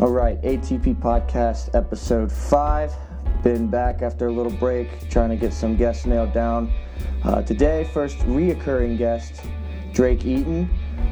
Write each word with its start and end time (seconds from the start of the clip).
All 0.00 0.10
right, 0.10 0.42
ATP 0.42 0.96
Podcast, 0.96 1.72
episode 1.72 2.30
five. 2.32 2.92
Been 3.44 3.68
back 3.68 4.02
after 4.02 4.26
a 4.26 4.32
little 4.32 4.50
break, 4.50 5.08
trying 5.08 5.30
to 5.30 5.36
get 5.36 5.52
some 5.52 5.76
guests 5.76 6.04
nailed 6.04 6.32
down. 6.32 6.72
Uh, 7.22 7.42
today, 7.42 7.88
first 7.94 8.18
reoccurring 8.20 8.98
guest, 8.98 9.42
Drake 9.92 10.24
Eaton. 10.24 10.68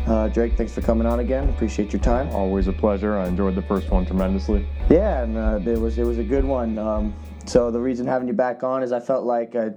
Uh, 0.09 0.27
Drake, 0.27 0.57
thanks 0.57 0.73
for 0.73 0.81
coming 0.81 1.07
on 1.07 1.21
again. 1.21 1.49
Appreciate 1.51 1.93
your 1.93 2.03
time. 2.03 2.29
Always 2.31 2.67
a 2.67 2.73
pleasure. 2.73 3.17
I 3.17 3.29
enjoyed 3.29 3.55
the 3.55 3.63
first 3.63 3.89
one 3.89 4.05
tremendously. 4.05 4.67
Yeah, 4.91 5.23
and 5.23 5.39
uh, 5.39 5.71
it 5.71 5.79
was 5.79 5.97
it 5.99 6.05
was 6.05 6.19
a 6.19 6.25
good 6.25 6.45
one. 6.45 6.77
Um, 6.77 7.15
so 7.47 7.71
the 7.71 7.81
reason 7.81 8.05
having 8.05 8.27
you 8.27 8.35
back 8.35 8.65
on 8.65 8.83
is 8.83 8.91
I 8.91 8.99
felt 8.99 9.25
like 9.25 9.55
I, 9.55 9.71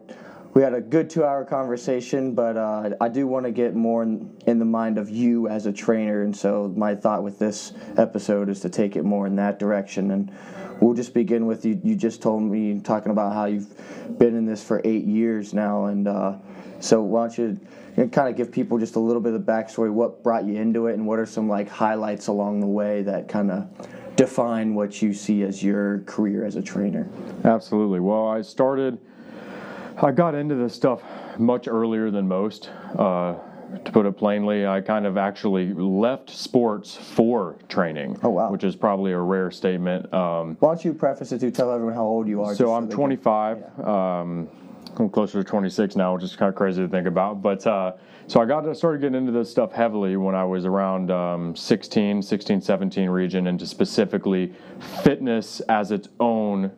we 0.55 0.61
had 0.61 0.73
a 0.73 0.79
good 0.79 1.09
two-hour 1.09 1.43
conversation, 1.43 2.33
but 2.33 2.55
uh, 2.55 2.91
I 3.01 3.09
do 3.09 3.27
want 3.27 3.45
to 3.45 3.51
get 3.51 3.75
more 3.75 4.03
in, 4.03 4.33
in, 4.47 4.57
the 4.57 4.63
mind 4.63 4.97
of 4.97 5.09
you 5.09 5.49
as 5.49 5.65
a 5.65 5.73
trainer, 5.73 6.23
and 6.23 6.35
so 6.35 6.73
my 6.77 6.95
thought 6.95 7.23
with 7.23 7.37
this 7.37 7.73
episode 7.97 8.47
is 8.47 8.61
to 8.61 8.69
take 8.69 8.95
it 8.95 9.03
more 9.03 9.27
in 9.27 9.35
that 9.35 9.59
direction. 9.59 10.11
And 10.11 10.31
we'll 10.79 10.93
just 10.93 11.13
begin 11.13 11.45
with 11.45 11.65
you. 11.65 11.81
You 11.83 11.97
just 11.97 12.21
told 12.21 12.41
me 12.41 12.79
talking 12.79 13.11
about 13.11 13.33
how 13.33 13.45
you've 13.45 14.17
been 14.17 14.33
in 14.33 14.45
this 14.45 14.63
for 14.63 14.81
eight 14.85 15.03
years 15.03 15.53
now, 15.53 15.87
and 15.87 16.07
uh, 16.07 16.37
so 16.79 17.01
why 17.01 17.27
don't 17.27 17.37
you? 17.37 17.59
kind 18.11 18.29
of 18.29 18.37
give 18.37 18.49
people 18.49 18.77
just 18.77 18.95
a 18.95 18.99
little 18.99 19.21
bit 19.21 19.33
of 19.33 19.45
the 19.45 19.51
backstory, 19.51 19.91
what 19.91 20.23
brought 20.23 20.45
you 20.45 20.55
into 20.55 20.87
it, 20.87 20.93
and 20.93 21.05
what 21.05 21.19
are 21.19 21.25
some 21.25 21.49
like 21.49 21.67
highlights 21.67 22.27
along 22.27 22.61
the 22.61 22.67
way 22.67 23.01
that 23.01 23.27
kind 23.27 23.51
of 23.51 23.67
define 24.15 24.73
what 24.73 25.01
you 25.01 25.13
see 25.13 25.43
as 25.43 25.61
your 25.61 25.99
career 26.05 26.45
as 26.45 26.55
a 26.55 26.61
trainer. 26.61 27.09
Absolutely. 27.43 27.99
Well, 27.99 28.27
I 28.27 28.41
started, 28.41 28.97
I 30.01 30.11
got 30.11 30.35
into 30.35 30.55
this 30.55 30.73
stuff 30.73 31.01
much 31.37 31.67
earlier 31.67 32.11
than 32.11 32.27
most. 32.27 32.69
Uh, 32.97 33.35
to 33.83 33.91
put 33.91 34.05
it 34.05 34.13
plainly, 34.13 34.65
I 34.65 34.79
kind 34.81 35.05
of 35.05 35.17
actually 35.17 35.73
left 35.73 36.29
sports 36.29 36.95
for 36.95 37.57
training. 37.67 38.17
Oh 38.23 38.29
wow! 38.29 38.51
Which 38.51 38.63
is 38.63 38.75
probably 38.75 39.11
a 39.11 39.19
rare 39.19 39.51
statement. 39.51 40.13
Um, 40.13 40.55
Why 40.59 40.75
don't 40.75 40.85
you 40.85 40.93
preface 40.93 41.31
it 41.31 41.39
to 41.39 41.51
tell 41.51 41.71
everyone 41.71 41.93
how 41.93 42.05
old 42.05 42.27
you 42.27 42.43
are? 42.43 42.55
So 42.55 42.73
I'm 42.73 42.89
so 42.89 42.95
25. 42.95 43.57
Can, 43.57 43.71
yeah. 43.79 44.19
um, 44.19 44.49
I'm 44.97 45.09
closer 45.09 45.43
to 45.43 45.49
26 45.49 45.95
now, 45.95 46.13
which 46.13 46.23
is 46.23 46.35
kind 46.35 46.49
of 46.49 46.55
crazy 46.55 46.81
to 46.81 46.87
think 46.87 47.07
about. 47.07 47.41
But 47.41 47.65
uh, 47.67 47.93
so 48.27 48.39
I 48.39 48.45
got 48.45 48.61
to 48.61 48.75
started 48.75 49.01
getting 49.01 49.17
into 49.17 49.31
this 49.31 49.49
stuff 49.49 49.71
heavily 49.71 50.15
when 50.15 50.35
I 50.35 50.43
was 50.43 50.65
around 50.65 51.11
um, 51.11 51.55
16, 51.55 52.21
16, 52.21 52.61
17 52.61 53.09
region, 53.09 53.47
into 53.47 53.65
specifically 53.65 54.53
fitness 55.03 55.59
as 55.61 55.91
its 55.91 56.07
own 56.19 56.71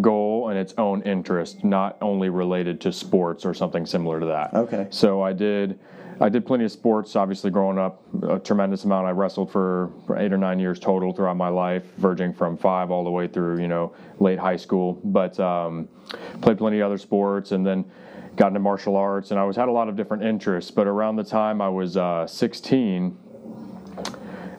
goal 0.00 0.48
and 0.48 0.58
its 0.58 0.74
own 0.78 1.02
interest, 1.02 1.64
not 1.64 1.96
only 2.00 2.28
related 2.28 2.80
to 2.82 2.92
sports 2.92 3.44
or 3.44 3.54
something 3.54 3.86
similar 3.86 4.20
to 4.20 4.26
that. 4.26 4.54
Okay. 4.54 4.86
So 4.90 5.22
I 5.22 5.32
did 5.32 5.78
I 6.22 6.28
did 6.28 6.44
plenty 6.44 6.64
of 6.64 6.72
sports, 6.72 7.16
obviously 7.16 7.50
growing 7.50 7.78
up, 7.78 8.02
a 8.28 8.38
tremendous 8.38 8.84
amount. 8.84 9.06
I 9.06 9.10
wrestled 9.10 9.50
for, 9.50 9.90
eight 10.18 10.34
or 10.34 10.36
nine 10.36 10.58
years 10.58 10.78
total 10.78 11.14
throughout 11.14 11.38
my 11.38 11.48
life, 11.48 11.82
verging 11.96 12.34
from 12.34 12.58
five 12.58 12.90
all 12.90 13.04
the 13.04 13.10
way 13.10 13.26
through, 13.26 13.58
you 13.58 13.68
know, 13.68 13.94
late 14.18 14.38
high 14.38 14.58
school. 14.58 15.00
But 15.02 15.40
um, 15.40 15.88
played 16.42 16.58
plenty 16.58 16.80
of 16.80 16.86
other 16.86 16.98
sports, 16.98 17.52
and 17.52 17.66
then 17.66 17.90
got 18.36 18.48
into 18.48 18.60
martial 18.60 18.96
arts, 18.96 19.30
and 19.30 19.40
I 19.40 19.44
was 19.44 19.56
had 19.56 19.68
a 19.68 19.72
lot 19.72 19.88
of 19.88 19.96
different 19.96 20.22
interests. 20.22 20.70
But 20.70 20.86
around 20.86 21.16
the 21.16 21.24
time 21.24 21.62
I 21.62 21.70
was 21.70 21.96
uh, 21.96 22.26
16, 22.26 23.16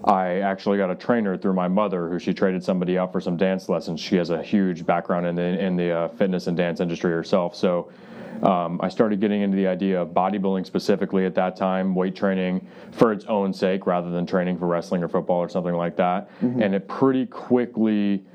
I 0.03 0.39
actually 0.39 0.77
got 0.77 0.89
a 0.89 0.95
trainer 0.95 1.37
through 1.37 1.53
my 1.53 1.67
mother, 1.67 2.09
who 2.09 2.17
she 2.19 2.33
traded 2.33 2.63
somebody 2.63 2.97
out 2.97 3.11
for 3.11 3.21
some 3.21 3.37
dance 3.37 3.69
lessons. 3.69 3.99
She 3.99 4.15
has 4.15 4.29
a 4.29 4.41
huge 4.41 4.85
background 4.85 5.27
in 5.27 5.35
the 5.35 5.63
in 5.63 5.75
the 5.75 5.91
uh, 5.91 6.07
fitness 6.09 6.47
and 6.47 6.57
dance 6.57 6.79
industry 6.79 7.11
herself, 7.11 7.55
so 7.55 7.91
um, 8.43 8.79
I 8.81 8.89
started 8.89 9.19
getting 9.19 9.41
into 9.41 9.55
the 9.55 9.67
idea 9.67 10.01
of 10.01 10.09
bodybuilding 10.09 10.65
specifically 10.65 11.25
at 11.25 11.35
that 11.35 11.55
time, 11.55 11.93
weight 11.93 12.15
training 12.15 12.67
for 12.91 13.11
its 13.11 13.25
own 13.25 13.53
sake 13.53 13.85
rather 13.85 14.09
than 14.09 14.25
training 14.25 14.57
for 14.57 14.67
wrestling 14.67 15.03
or 15.03 15.07
football 15.07 15.37
or 15.37 15.49
something 15.49 15.75
like 15.75 15.95
that. 15.97 16.29
Mm-hmm. 16.41 16.61
And 16.61 16.75
it 16.75 16.87
pretty 16.87 17.27
quickly 17.27 18.25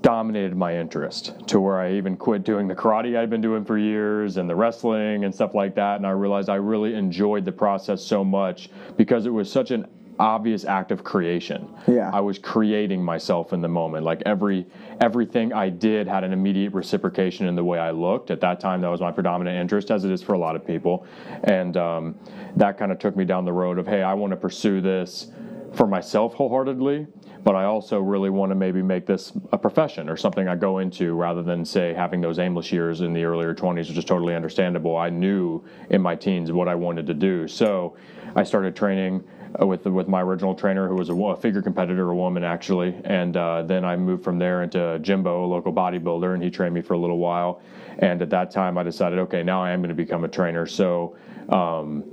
dominated 0.00 0.56
my 0.56 0.76
interest 0.76 1.34
to 1.48 1.58
where 1.58 1.80
I 1.80 1.94
even 1.94 2.16
quit 2.16 2.44
doing 2.44 2.68
the 2.68 2.74
karate 2.74 3.18
I'd 3.18 3.30
been 3.30 3.40
doing 3.40 3.64
for 3.64 3.76
years 3.76 4.36
and 4.36 4.48
the 4.48 4.54
wrestling 4.54 5.24
and 5.24 5.34
stuff 5.34 5.54
like 5.54 5.74
that. 5.74 5.96
And 5.96 6.06
I 6.06 6.10
realized 6.10 6.48
I 6.48 6.54
really 6.54 6.94
enjoyed 6.94 7.44
the 7.44 7.52
process 7.52 8.02
so 8.02 8.22
much 8.22 8.70
because 8.96 9.26
it 9.26 9.30
was 9.30 9.50
such 9.50 9.72
an 9.72 9.86
obvious 10.18 10.64
act 10.64 10.90
of 10.90 11.04
creation. 11.04 11.68
Yeah. 11.86 12.10
I 12.12 12.20
was 12.20 12.38
creating 12.38 13.02
myself 13.02 13.52
in 13.52 13.60
the 13.60 13.68
moment. 13.68 14.04
Like 14.04 14.22
every 14.26 14.66
everything 15.00 15.52
I 15.52 15.68
did 15.68 16.06
had 16.06 16.24
an 16.24 16.32
immediate 16.32 16.72
reciprocation 16.72 17.46
in 17.46 17.54
the 17.54 17.64
way 17.64 17.78
I 17.78 17.90
looked. 17.90 18.30
At 18.30 18.40
that 18.40 18.60
time, 18.60 18.80
that 18.80 18.88
was 18.88 19.00
my 19.00 19.12
predominant 19.12 19.56
interest, 19.56 19.90
as 19.90 20.04
it 20.04 20.10
is 20.10 20.22
for 20.22 20.34
a 20.34 20.38
lot 20.38 20.56
of 20.56 20.66
people, 20.66 21.06
and 21.44 21.76
um, 21.76 22.14
that 22.56 22.78
kind 22.78 22.92
of 22.92 22.98
took 22.98 23.16
me 23.16 23.24
down 23.24 23.44
the 23.44 23.52
road 23.52 23.78
of, 23.78 23.86
hey, 23.86 24.02
I 24.02 24.14
want 24.14 24.32
to 24.32 24.36
pursue 24.36 24.80
this 24.80 25.28
for 25.74 25.86
myself 25.86 26.34
wholeheartedly, 26.34 27.06
but 27.44 27.54
I 27.54 27.64
also 27.64 28.00
really 28.00 28.30
want 28.30 28.50
to 28.50 28.56
maybe 28.56 28.82
make 28.82 29.06
this 29.06 29.32
a 29.52 29.58
profession 29.58 30.08
or 30.08 30.16
something 30.16 30.48
I 30.48 30.56
go 30.56 30.78
into 30.78 31.14
rather 31.14 31.42
than 31.42 31.64
say 31.64 31.94
having 31.94 32.20
those 32.20 32.38
aimless 32.38 32.72
years 32.72 33.00
in 33.00 33.12
the 33.12 33.24
earlier 33.24 33.54
20s, 33.54 33.88
which 33.88 33.98
is 33.98 34.04
totally 34.04 34.34
understandable. 34.34 34.96
I 34.96 35.10
knew 35.10 35.64
in 35.90 36.02
my 36.02 36.14
teens 36.14 36.50
what 36.52 36.68
I 36.68 36.74
wanted 36.74 37.06
to 37.06 37.14
do. 37.14 37.46
So 37.46 37.96
I 38.34 38.42
started 38.44 38.74
training 38.74 39.24
with 39.60 39.86
with 39.86 40.08
my 40.08 40.22
original 40.22 40.54
trainer, 40.54 40.88
who 40.88 40.94
was 40.94 41.08
a, 41.08 41.14
a 41.14 41.36
figure 41.36 41.62
competitor, 41.62 42.10
a 42.10 42.16
woman 42.16 42.44
actually, 42.44 42.94
and 43.04 43.36
uh, 43.36 43.62
then 43.62 43.84
I 43.84 43.96
moved 43.96 44.24
from 44.24 44.38
there 44.38 44.62
into 44.62 44.98
Jimbo, 45.00 45.44
a 45.44 45.46
local 45.46 45.72
bodybuilder, 45.72 46.34
and 46.34 46.42
he 46.42 46.50
trained 46.50 46.74
me 46.74 46.82
for 46.82 46.94
a 46.94 46.98
little 46.98 47.18
while. 47.18 47.60
And 47.98 48.22
at 48.22 48.30
that 48.30 48.50
time, 48.50 48.78
I 48.78 48.84
decided, 48.84 49.18
okay, 49.20 49.42
now 49.42 49.62
I 49.62 49.70
am 49.72 49.80
going 49.80 49.88
to 49.88 49.94
become 49.94 50.24
a 50.24 50.28
trainer. 50.28 50.66
So 50.66 51.16
um, 51.48 52.04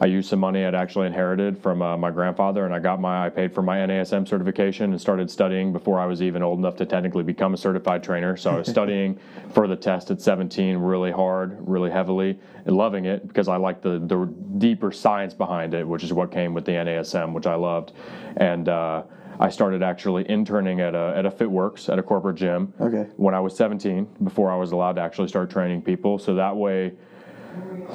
I 0.00 0.06
used 0.06 0.28
some 0.28 0.38
money 0.38 0.64
I'd 0.64 0.74
actually 0.74 1.08
inherited 1.08 1.58
from 1.58 1.82
uh, 1.82 1.96
my 1.96 2.10
grandfather, 2.10 2.64
and 2.64 2.72
I 2.72 2.78
got 2.78 3.00
my 3.00 3.26
I 3.26 3.30
paid 3.30 3.52
for 3.52 3.62
my 3.62 3.78
NASM 3.78 4.28
certification 4.28 4.92
and 4.92 5.00
started 5.00 5.30
studying 5.30 5.72
before 5.72 5.98
I 5.98 6.06
was 6.06 6.22
even 6.22 6.42
old 6.42 6.60
enough 6.60 6.76
to 6.76 6.86
technically 6.86 7.24
become 7.24 7.52
a 7.52 7.56
certified 7.56 8.02
trainer. 8.02 8.36
So 8.36 8.50
I 8.50 8.58
was 8.58 8.68
studying 8.78 9.18
for 9.52 9.66
the 9.66 9.76
test 9.76 10.10
at 10.10 10.20
17, 10.20 10.76
really 10.76 11.10
hard, 11.10 11.56
really 11.60 11.90
heavily, 11.90 12.38
and 12.64 12.76
loving 12.76 13.06
it 13.06 13.26
because 13.26 13.48
I 13.48 13.56
liked 13.56 13.82
the 13.82 13.98
the 13.98 14.32
deeper 14.58 14.92
science 14.92 15.34
behind 15.34 15.74
it, 15.74 15.86
which 15.86 16.04
is 16.04 16.12
what 16.12 16.30
came 16.30 16.54
with 16.54 16.64
the 16.64 16.72
NASM, 16.72 17.32
which 17.32 17.46
I 17.46 17.54
loved, 17.54 17.92
and. 18.36 18.68
Uh, 18.68 19.02
I 19.40 19.50
started 19.50 19.84
actually 19.84 20.28
interning 20.28 20.80
at 20.80 20.96
a 20.96 21.14
at 21.16 21.24
a 21.24 21.30
FitWorks 21.30 21.88
at 21.88 21.96
a 21.96 22.02
corporate 22.02 22.34
gym. 22.34 22.74
Okay. 22.80 23.08
When 23.16 23.36
I 23.36 23.40
was 23.40 23.54
17, 23.54 24.16
before 24.24 24.50
I 24.50 24.56
was 24.56 24.72
allowed 24.72 24.94
to 24.94 25.00
actually 25.00 25.28
start 25.28 25.48
training 25.48 25.82
people, 25.82 26.18
so 26.18 26.34
that 26.34 26.56
way 26.56 26.94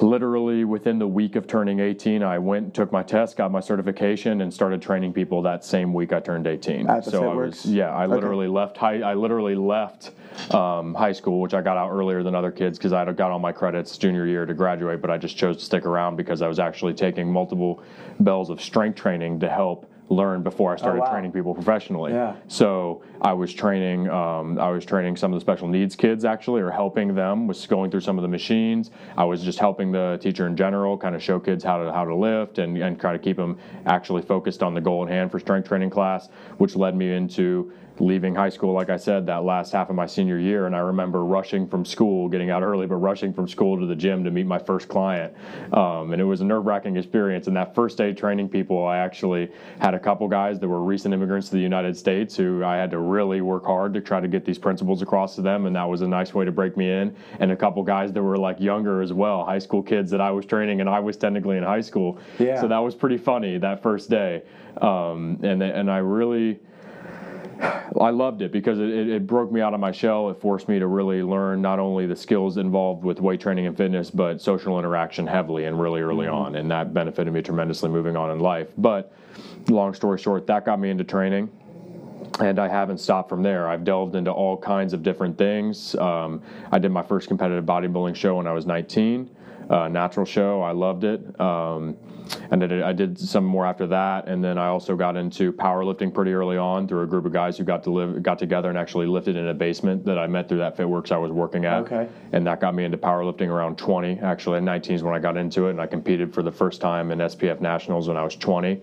literally 0.01 0.63
within 0.65 0.97
the 0.97 1.07
week 1.07 1.35
of 1.35 1.45
turning 1.45 1.79
18 1.79 2.23
i 2.23 2.37
went 2.37 2.73
took 2.73 2.91
my 2.91 3.03
test 3.03 3.37
got 3.37 3.51
my 3.51 3.59
certification 3.59 4.41
and 4.41 4.53
started 4.53 4.81
training 4.81 5.13
people 5.13 5.41
that 5.41 5.63
same 5.63 5.93
week 5.93 6.11
i 6.11 6.19
turned 6.19 6.47
18 6.47 6.89
At 6.89 7.05
so 7.05 7.29
i 7.29 7.33
was 7.33 7.65
yeah 7.65 7.93
i 7.93 8.05
literally 8.05 8.47
okay. 8.47 8.53
left 8.53 8.77
high 8.77 9.01
i 9.01 9.13
literally 9.13 9.55
left 9.55 10.11
um, 10.53 10.95
high 10.95 11.11
school 11.11 11.39
which 11.41 11.53
i 11.53 11.61
got 11.61 11.77
out 11.77 11.91
earlier 11.91 12.23
than 12.23 12.33
other 12.33 12.51
kids 12.51 12.77
because 12.77 12.91
i 12.91 13.09
got 13.11 13.31
all 13.31 13.39
my 13.39 13.51
credits 13.51 13.97
junior 13.97 14.25
year 14.25 14.45
to 14.45 14.53
graduate 14.53 14.99
but 15.01 15.11
i 15.11 15.17
just 15.17 15.37
chose 15.37 15.57
to 15.57 15.65
stick 15.65 15.85
around 15.85 16.15
because 16.15 16.41
i 16.41 16.47
was 16.47 16.59
actually 16.59 16.93
taking 16.93 17.31
multiple 17.31 17.83
bells 18.19 18.49
of 18.49 18.61
strength 18.61 18.95
training 18.95 19.39
to 19.39 19.49
help 19.49 19.92
learned 20.09 20.43
before 20.43 20.73
I 20.73 20.77
started 20.77 20.99
oh, 20.99 21.05
wow. 21.05 21.11
training 21.11 21.31
people 21.31 21.53
professionally. 21.53 22.11
Yeah. 22.11 22.35
So 22.47 23.03
I 23.21 23.33
was 23.33 23.53
training, 23.53 24.09
um, 24.09 24.59
I 24.59 24.69
was 24.69 24.85
training 24.85 25.15
some 25.15 25.33
of 25.33 25.37
the 25.37 25.41
special 25.41 25.67
needs 25.67 25.95
kids 25.95 26.25
actually, 26.25 26.61
or 26.61 26.71
helping 26.71 27.15
them 27.15 27.47
with 27.47 27.67
going 27.67 27.89
through 27.89 28.01
some 28.01 28.17
of 28.17 28.21
the 28.21 28.27
machines. 28.27 28.91
I 29.17 29.23
was 29.23 29.41
just 29.43 29.59
helping 29.59 29.91
the 29.91 30.19
teacher 30.21 30.47
in 30.47 30.55
general, 30.55 30.97
kind 30.97 31.15
of 31.15 31.23
show 31.23 31.39
kids 31.39 31.63
how 31.63 31.83
to 31.83 31.91
how 31.91 32.05
to 32.05 32.15
lift 32.15 32.59
and 32.59 32.77
and 32.77 32.99
try 32.99 33.13
to 33.13 33.19
keep 33.19 33.37
them 33.37 33.57
actually 33.85 34.21
focused 34.21 34.61
on 34.61 34.73
the 34.73 34.81
goal 34.81 35.03
in 35.03 35.09
hand 35.09 35.31
for 35.31 35.39
strength 35.39 35.67
training 35.67 35.89
class, 35.89 36.29
which 36.57 36.75
led 36.75 36.95
me 36.95 37.11
into 37.11 37.71
leaving 37.99 38.33
high 38.33 38.49
school, 38.49 38.73
like 38.73 38.89
I 38.89 38.97
said, 38.97 39.25
that 39.27 39.43
last 39.43 39.71
half 39.71 39.89
of 39.89 39.95
my 39.95 40.05
senior 40.05 40.39
year, 40.39 40.65
and 40.65 40.75
I 40.75 40.79
remember 40.79 41.23
rushing 41.23 41.67
from 41.67 41.85
school, 41.85 42.27
getting 42.27 42.49
out 42.49 42.63
early, 42.63 42.87
but 42.87 42.95
rushing 42.95 43.33
from 43.33 43.47
school 43.47 43.79
to 43.79 43.85
the 43.85 43.95
gym 43.95 44.23
to 44.23 44.31
meet 44.31 44.45
my 44.45 44.59
first 44.59 44.87
client. 44.87 45.33
Um, 45.73 46.11
and 46.11 46.21
it 46.21 46.25
was 46.25 46.41
a 46.41 46.45
nerve 46.45 46.65
wracking 46.65 46.97
experience. 46.97 47.47
And 47.47 47.55
that 47.55 47.75
first 47.75 47.97
day 47.97 48.13
training 48.13 48.49
people, 48.49 48.85
I 48.85 48.97
actually 48.97 49.51
had 49.79 49.93
a 49.93 49.99
couple 49.99 50.27
guys 50.27 50.59
that 50.59 50.67
were 50.67 50.83
recent 50.83 51.13
immigrants 51.13 51.49
to 51.49 51.55
the 51.55 51.61
United 51.61 51.95
States 51.95 52.35
who 52.35 52.63
I 52.63 52.77
had 52.77 52.89
to 52.91 52.99
really 52.99 53.41
work 53.41 53.65
hard 53.65 53.93
to 53.93 54.01
try 54.01 54.19
to 54.19 54.27
get 54.27 54.45
these 54.45 54.57
principles 54.57 55.01
across 55.01 55.35
to 55.35 55.41
them, 55.41 55.65
and 55.65 55.75
that 55.75 55.87
was 55.87 56.01
a 56.01 56.07
nice 56.07 56.33
way 56.33 56.45
to 56.45 56.51
break 56.51 56.75
me 56.77 56.91
in. 56.91 57.15
And 57.39 57.51
a 57.51 57.55
couple 57.55 57.83
guys 57.83 58.11
that 58.13 58.23
were 58.23 58.37
like 58.37 58.59
younger 58.59 59.01
as 59.01 59.13
well, 59.13 59.45
high 59.45 59.59
school 59.59 59.83
kids 59.83 60.09
that 60.11 60.21
I 60.21 60.31
was 60.31 60.45
training, 60.45 60.81
and 60.81 60.89
I 60.89 60.99
was 60.99 61.17
technically 61.17 61.57
in 61.57 61.63
high 61.63 61.81
school. 61.81 62.19
Yeah. 62.39 62.59
So 62.59 62.67
that 62.67 62.79
was 62.79 62.95
pretty 62.95 63.17
funny 63.17 63.57
that 63.59 63.81
first 63.83 64.09
day. 64.09 64.43
Um, 64.81 65.39
and 65.43 65.61
and 65.61 65.91
I 65.91 65.97
really 65.97 66.59
I 67.63 68.09
loved 68.09 68.41
it 68.41 68.51
because 68.51 68.79
it, 68.79 68.89
it, 68.89 69.27
broke 69.27 69.51
me 69.51 69.61
out 69.61 69.73
of 69.73 69.79
my 69.79 69.91
shell. 69.91 70.29
It 70.29 70.39
forced 70.41 70.67
me 70.67 70.79
to 70.79 70.87
really 70.87 71.21
learn 71.21 71.61
not 71.61 71.79
only 71.79 72.05
the 72.05 72.15
skills 72.15 72.57
involved 72.57 73.03
with 73.03 73.21
weight 73.21 73.39
training 73.39 73.67
and 73.67 73.77
fitness, 73.77 74.09
but 74.09 74.41
social 74.41 74.79
interaction 74.79 75.25
heavily 75.25 75.65
and 75.65 75.79
really 75.79 76.01
early 76.01 76.25
mm-hmm. 76.25 76.35
on. 76.35 76.55
And 76.55 76.69
that 76.71 76.93
benefited 76.93 77.33
me 77.33 77.41
tremendously 77.41 77.89
moving 77.89 78.17
on 78.17 78.31
in 78.31 78.39
life. 78.39 78.67
But 78.77 79.13
long 79.69 79.93
story 79.93 80.17
short, 80.17 80.47
that 80.47 80.65
got 80.65 80.79
me 80.79 80.89
into 80.89 81.03
training. 81.03 81.49
And 82.39 82.59
I 82.59 82.67
haven't 82.67 82.97
stopped 82.97 83.29
from 83.29 83.43
there. 83.43 83.67
I've 83.67 83.83
delved 83.83 84.15
into 84.15 84.31
all 84.31 84.57
kinds 84.57 84.93
of 84.93 85.03
different 85.03 85.37
things. 85.37 85.95
Um, 85.95 86.41
I 86.71 86.79
did 86.79 86.91
my 86.91 87.03
first 87.03 87.27
competitive 87.27 87.63
bodybuilding 87.65 88.15
show 88.15 88.37
when 88.37 88.47
I 88.47 88.53
was 88.53 88.65
19. 88.65 89.29
uh, 89.69 89.87
Natural 89.87 90.25
Show. 90.25 90.61
I 90.61 90.71
loved 90.71 91.03
it. 91.03 91.39
Um, 91.39 91.97
and 92.51 92.63
I 92.63 92.67
did, 92.67 92.81
I 92.81 92.93
did 92.93 93.19
some 93.19 93.43
more 93.43 93.65
after 93.65 93.87
that, 93.87 94.27
and 94.27 94.43
then 94.43 94.57
I 94.57 94.67
also 94.67 94.95
got 94.95 95.15
into 95.17 95.51
powerlifting 95.53 96.13
pretty 96.13 96.33
early 96.33 96.57
on 96.57 96.87
through 96.87 97.01
a 97.03 97.07
group 97.07 97.25
of 97.25 97.31
guys 97.33 97.57
who 97.57 97.63
got 97.63 97.83
to 97.83 97.89
live 97.91 98.21
got 98.23 98.39
together 98.39 98.69
and 98.69 98.77
actually 98.77 99.07
lifted 99.07 99.35
in 99.35 99.47
a 99.47 99.53
basement 99.53 100.05
that 100.05 100.17
I 100.17 100.27
met 100.27 100.47
through 100.49 100.59
that 100.59 100.77
FitWorks 100.77 101.11
I 101.11 101.17
was 101.17 101.31
working 101.31 101.65
at. 101.65 101.79
Okay. 101.83 102.07
And 102.31 102.45
that 102.47 102.59
got 102.59 102.75
me 102.75 102.83
into 102.85 102.97
powerlifting 102.97 103.47
around 103.49 103.77
20. 103.77 104.19
Actually, 104.19 104.57
at 104.57 104.63
19 104.63 104.95
is 104.95 105.03
when 105.03 105.13
I 105.13 105.19
got 105.19 105.37
into 105.37 105.67
it, 105.67 105.71
and 105.71 105.81
I 105.81 105.87
competed 105.87 106.33
for 106.33 106.43
the 106.43 106.51
first 106.51 106.81
time 106.81 107.11
in 107.11 107.19
SPF 107.19 107.61
Nationals 107.61 108.07
when 108.07 108.17
I 108.17 108.23
was 108.23 108.35
20, 108.35 108.81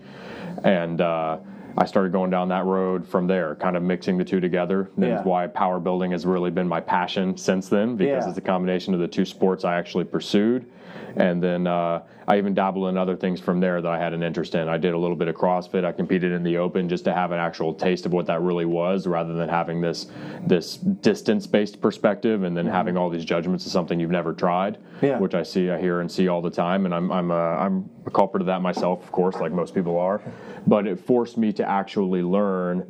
and. 0.63 1.01
Uh, 1.01 1.37
I 1.77 1.85
started 1.85 2.11
going 2.11 2.29
down 2.29 2.49
that 2.49 2.65
road 2.65 3.07
from 3.07 3.27
there, 3.27 3.55
kind 3.55 3.77
of 3.77 3.83
mixing 3.83 4.17
the 4.17 4.25
two 4.25 4.41
together. 4.41 4.89
That's 4.97 5.21
Yeah. 5.23 5.29
why 5.29 5.47
power 5.47 5.79
building 5.79 6.11
has 6.11 6.25
really 6.25 6.51
been 6.51 6.67
my 6.67 6.81
passion 6.81 7.37
since 7.37 7.69
then, 7.69 7.95
because 7.95 8.25
Yeah. 8.25 8.29
it's 8.29 8.37
a 8.37 8.41
combination 8.41 8.93
of 8.93 8.99
the 8.99 9.07
two 9.07 9.23
sports 9.23 9.63
I 9.63 9.75
actually 9.77 10.03
pursued. 10.03 10.65
And 11.15 11.41
then 11.43 11.67
uh, 11.67 12.03
I 12.27 12.37
even 12.37 12.53
dabbled 12.53 12.87
in 12.89 12.97
other 12.97 13.15
things 13.15 13.39
from 13.39 13.59
there 13.59 13.81
that 13.81 13.91
I 13.91 13.97
had 13.97 14.13
an 14.13 14.23
interest 14.23 14.55
in. 14.55 14.69
I 14.69 14.77
did 14.77 14.93
a 14.93 14.97
little 14.97 15.15
bit 15.15 15.27
of 15.27 15.35
CrossFit. 15.35 15.83
I 15.83 15.91
competed 15.91 16.31
in 16.31 16.43
the 16.43 16.57
Open 16.57 16.87
just 16.87 17.03
to 17.05 17.13
have 17.13 17.31
an 17.31 17.39
actual 17.39 17.73
taste 17.73 18.05
of 18.05 18.13
what 18.13 18.25
that 18.27 18.41
really 18.41 18.65
was, 18.65 19.07
rather 19.07 19.33
than 19.33 19.49
having 19.49 19.81
this 19.81 20.07
this 20.45 20.77
distance 20.77 21.45
based 21.47 21.81
perspective 21.81 22.43
and 22.43 22.55
then 22.55 22.65
having 22.65 22.97
all 22.97 23.09
these 23.09 23.25
judgments 23.25 23.65
of 23.65 23.71
something 23.71 23.99
you've 23.99 24.09
never 24.11 24.33
tried, 24.33 24.77
Yeah. 25.01 25.19
which 25.19 25.33
I 25.35 25.43
see, 25.43 25.69
I 25.69 25.79
hear, 25.79 25.99
and 26.01 26.11
see 26.11 26.27
all 26.27 26.41
the 26.41 26.49
time. 26.49 26.85
And 26.85 26.93
I'm 26.93 27.11
I'm 27.11 27.31
a, 27.31 27.35
I'm 27.35 27.89
a 28.05 28.11
culprit 28.11 28.41
of 28.41 28.47
that 28.47 28.61
myself, 28.61 29.03
of 29.03 29.11
course, 29.11 29.35
like 29.35 29.51
most 29.51 29.73
people 29.75 29.97
are. 29.99 30.21
But 30.67 30.87
it 30.87 30.99
forced 30.99 31.37
me 31.37 31.51
to 31.53 31.67
actually 31.67 32.21
learn 32.21 32.85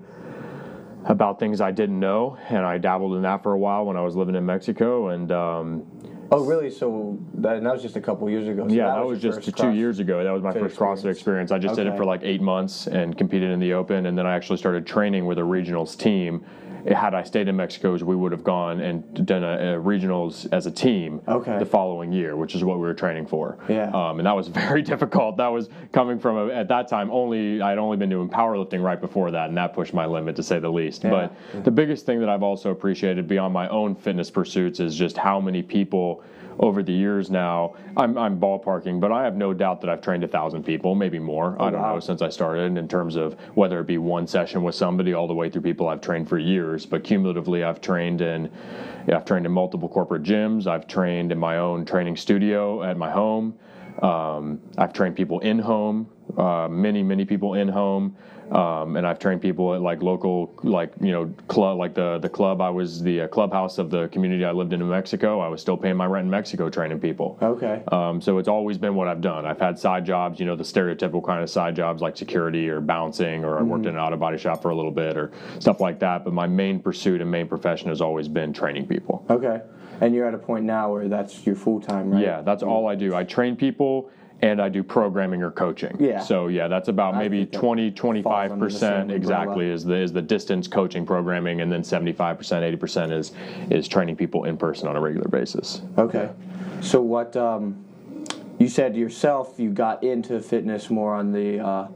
about 1.05 1.39
things 1.39 1.61
I 1.61 1.71
didn't 1.71 1.99
know, 1.99 2.37
and 2.49 2.63
I 2.63 2.77
dabbled 2.77 3.15
in 3.15 3.23
that 3.23 3.41
for 3.41 3.53
a 3.53 3.57
while 3.57 3.85
when 3.85 3.97
I 3.97 4.01
was 4.01 4.15
living 4.15 4.35
in 4.35 4.45
Mexico. 4.45 5.09
And 5.09 5.31
um, 5.31 5.85
Oh, 6.33 6.45
really? 6.45 6.71
So 6.71 7.19
that, 7.35 7.61
that 7.61 7.73
was 7.73 7.81
just 7.81 7.97
a 7.97 8.01
couple 8.01 8.29
years 8.29 8.47
ago. 8.47 8.65
So 8.65 8.73
yeah, 8.73 8.85
that, 8.85 9.05
was, 9.05 9.21
your 9.21 9.37
just 9.37 9.57
two 9.57 9.71
years 9.71 9.99
ago. 9.99 10.23
That 10.23 10.31
was 10.31 10.41
my 10.41 10.53
first 10.53 10.77
CrossFit 10.77 11.11
experience. 11.11 11.17
experience. 11.17 11.51
I 11.51 11.59
just 11.59 11.75
did 11.75 11.87
it 11.87 11.97
for 11.97 12.05
like 12.05 12.21
eight 12.23 12.41
months 12.41 12.87
and 12.87 13.17
competed 13.17 13.51
in 13.51 13.59
the 13.59 13.73
Open, 13.73 14.05
and 14.05 14.17
then 14.17 14.25
I 14.25 14.33
actually 14.33 14.57
started 14.57 14.87
training 14.87 15.25
with 15.25 15.39
a 15.39 15.41
regionals 15.41 15.97
team. 15.97 16.45
Had 16.85 17.13
I 17.13 17.23
stayed 17.23 17.47
in 17.47 17.55
Mexico, 17.55 17.95
we 17.97 18.15
would 18.15 18.31
have 18.31 18.43
gone 18.43 18.79
and 18.79 19.25
done 19.25 19.43
a, 19.43 19.77
a 19.77 19.81
regionals 19.81 20.47
as 20.51 20.65
a 20.65 20.71
team 20.71 21.21
Okay. 21.27 21.57
the 21.59 21.65
following 21.65 22.11
year, 22.11 22.35
which 22.35 22.55
is 22.55 22.63
what 22.63 22.77
we 22.77 22.81
were 22.83 22.93
training 22.93 23.27
for. 23.27 23.57
Yeah. 23.69 23.89
Um, 23.91 24.19
and 24.19 24.25
that 24.25 24.35
was 24.35 24.47
very 24.67 24.81
difficult. 24.81 25.37
That 25.37 25.49
was 25.49 25.69
coming 25.91 26.19
from 26.19 26.37
a, 26.37 26.53
at 26.53 26.67
that 26.69 26.87
time 26.87 27.09
only 27.11 27.61
I'd 27.61 27.77
only 27.77 27.97
been 27.97 28.09
doing 28.09 28.29
powerlifting 28.29 28.83
right 28.83 28.99
before 28.99 29.31
that, 29.31 29.49
and 29.49 29.57
that 29.57 29.73
pushed 29.73 29.93
my 29.93 30.05
limit 30.05 30.35
to 30.37 30.43
say 30.43 30.59
the 30.59 30.69
least. 30.71 31.03
Yeah. 31.03 31.29
But 31.53 31.63
the 31.63 31.71
biggest 31.71 32.05
thing 32.05 32.19
that 32.19 32.29
I've 32.29 32.43
also 32.43 32.71
appreciated 32.71 33.27
beyond 33.27 33.53
my 33.53 33.67
own 33.69 33.95
fitness 33.95 34.29
pursuits 34.29 34.79
is 34.79 34.95
just 34.95 35.17
how 35.17 35.39
many 35.39 35.61
people 35.61 36.23
over 36.61 36.83
the 36.83 36.93
years 36.93 37.29
now. 37.29 37.75
I'm, 37.97 38.17
I'm 38.17 38.39
ballparking, 38.39 38.99
but 38.99 39.11
I 39.11 39.23
have 39.23 39.35
no 39.35 39.53
doubt 39.53 39.81
that 39.81 39.89
I've 39.89 40.01
trained 40.01 40.23
a 40.23 40.27
thousand 40.27 40.63
people, 40.63 40.93
maybe 40.95 41.19
more. 41.19 41.59
I 41.59 41.71
don't 41.71 41.81
wow. 41.81 41.95
know 41.95 41.99
since 41.99 42.21
I 42.21 42.29
started 42.29 42.77
in 42.77 42.87
terms 42.87 43.15
of 43.15 43.33
whether 43.55 43.79
it 43.79 43.87
be 43.87 43.97
one 43.97 44.27
session 44.27 44.61
with 44.61 44.75
somebody 44.75 45.13
all 45.13 45.27
the 45.27 45.33
way 45.33 45.49
through 45.49 45.63
people 45.63 45.89
I've 45.89 46.01
trained 46.01 46.29
for 46.29 46.37
years. 46.37 46.85
But 46.85 47.03
cumulatively, 47.03 47.63
I've 47.63 47.81
trained 47.81 48.21
in 48.21 48.51
yeah, 49.07 49.17
I've 49.17 49.25
trained 49.25 49.47
in 49.47 49.51
multiple 49.51 49.89
corporate 49.89 50.23
gyms. 50.23 50.67
I've 50.67 50.87
trained 50.87 51.31
in 51.31 51.39
my 51.39 51.57
own 51.57 51.85
training 51.85 52.15
studio 52.15 52.83
at 52.83 52.97
my 52.97 53.09
home. 53.09 53.57
Um, 54.03 54.61
I've 54.77 54.93
trained 54.93 55.15
people 55.15 55.39
in 55.39 55.59
home, 55.59 56.09
uh, 56.37 56.67
many 56.69 57.01
many 57.03 57.25
people 57.25 57.55
in 57.55 57.67
home, 57.67 58.15
um, 58.51 58.97
and 58.97 59.07
I've 59.07 59.19
trained 59.19 59.41
people 59.41 59.73
at 59.73 59.81
like 59.81 60.01
local 60.01 60.53
like 60.63 60.93
you 60.99 61.11
know 61.11 61.33
club 61.47 61.77
like 61.77 61.93
the 61.93 62.19
the 62.19 62.29
club 62.29 62.61
I 62.61 62.69
was 62.69 63.01
the 63.01 63.21
uh, 63.21 63.27
clubhouse 63.27 63.77
of 63.77 63.89
the 63.89 64.09
community 64.09 64.43
I 64.43 64.51
lived 64.51 64.73
in 64.73 64.81
in 64.81 64.89
Mexico. 64.89 65.39
I 65.39 65.47
was 65.47 65.61
still 65.61 65.77
paying 65.77 65.95
my 65.95 66.05
rent 66.05 66.25
in 66.25 66.29
Mexico 66.29 66.69
training 66.69 66.99
people. 66.99 67.37
Okay. 67.41 67.81
Um, 67.91 68.21
so 68.21 68.37
it's 68.37 68.49
always 68.49 68.77
been 68.77 68.95
what 68.95 69.07
I've 69.07 69.21
done. 69.21 69.45
I've 69.45 69.59
had 69.59 69.79
side 69.79 70.05
jobs, 70.05 70.39
you 70.39 70.45
know, 70.45 70.55
the 70.55 70.63
stereotypical 70.63 71.25
kind 71.25 71.41
of 71.41 71.49
side 71.49 71.75
jobs 71.75 72.01
like 72.01 72.17
security 72.17 72.67
or 72.69 72.81
bouncing, 72.81 73.45
or 73.45 73.57
I 73.57 73.61
worked 73.61 73.85
in 73.85 73.95
an 73.95 74.01
auto 74.01 74.17
body 74.17 74.37
shop 74.37 74.61
for 74.61 74.69
a 74.69 74.75
little 74.75 74.91
bit 74.91 75.17
or 75.17 75.31
stuff 75.59 75.79
like 75.79 75.99
that. 75.99 76.25
But 76.25 76.33
my 76.33 76.47
main 76.47 76.79
pursuit 76.79 77.21
and 77.21 77.31
main 77.31 77.47
profession 77.47 77.89
has 77.89 78.01
always 78.01 78.27
been 78.27 78.51
training 78.51 78.87
people. 78.87 79.25
Okay. 79.29 79.61
And 80.01 80.15
you're 80.15 80.27
at 80.27 80.33
a 80.33 80.39
point 80.39 80.65
now 80.65 80.91
where 80.91 81.07
that's 81.07 81.45
your 81.45 81.55
full 81.55 81.79
time, 81.79 82.09
right? 82.09 82.23
Yeah, 82.23 82.41
that's 82.41 82.63
all 82.63 82.87
I 82.87 82.95
do. 82.95 83.13
I 83.13 83.23
train 83.23 83.55
people 83.55 84.09
and 84.41 84.61
I 84.61 84.69
do 84.69 84.83
programming 84.83 85.43
or 85.43 85.51
coaching. 85.51 85.95
Yeah. 85.99 86.19
So 86.19 86.47
yeah, 86.47 86.67
that's 86.67 86.87
about 86.87 87.15
I 87.15 87.19
maybe 87.19 87.39
think 87.39 87.51
that 87.51 87.59
20, 87.59 88.21
falls 88.21 88.51
under 88.51 88.67
the 88.67 88.75
25% 88.75 89.11
exactly 89.11 89.47
umbrella. 89.47 89.73
is 89.73 89.85
the 89.85 89.95
is 89.95 90.11
the 90.11 90.21
distance 90.21 90.67
coaching 90.67 91.05
programming 91.05 91.61
and 91.61 91.71
then 91.71 91.81
75%, 91.81 92.37
80% 92.77 93.11
is 93.11 93.31
is 93.69 93.87
training 93.87 94.15
people 94.15 94.45
in 94.45 94.57
person 94.57 94.87
on 94.87 94.95
a 94.95 95.01
regular 95.01 95.27
basis. 95.27 95.81
Okay. 95.97 96.31
So 96.81 97.01
what? 97.01 97.35
Um, 97.35 97.85
you 98.57 98.67
said 98.67 98.95
yourself 98.95 99.55
you 99.57 99.71
got 99.71 100.03
into 100.03 100.39
fitness 100.39 100.91
more 100.91 101.15
on 101.15 101.31
the, 101.31 101.59
uh, 101.59 101.87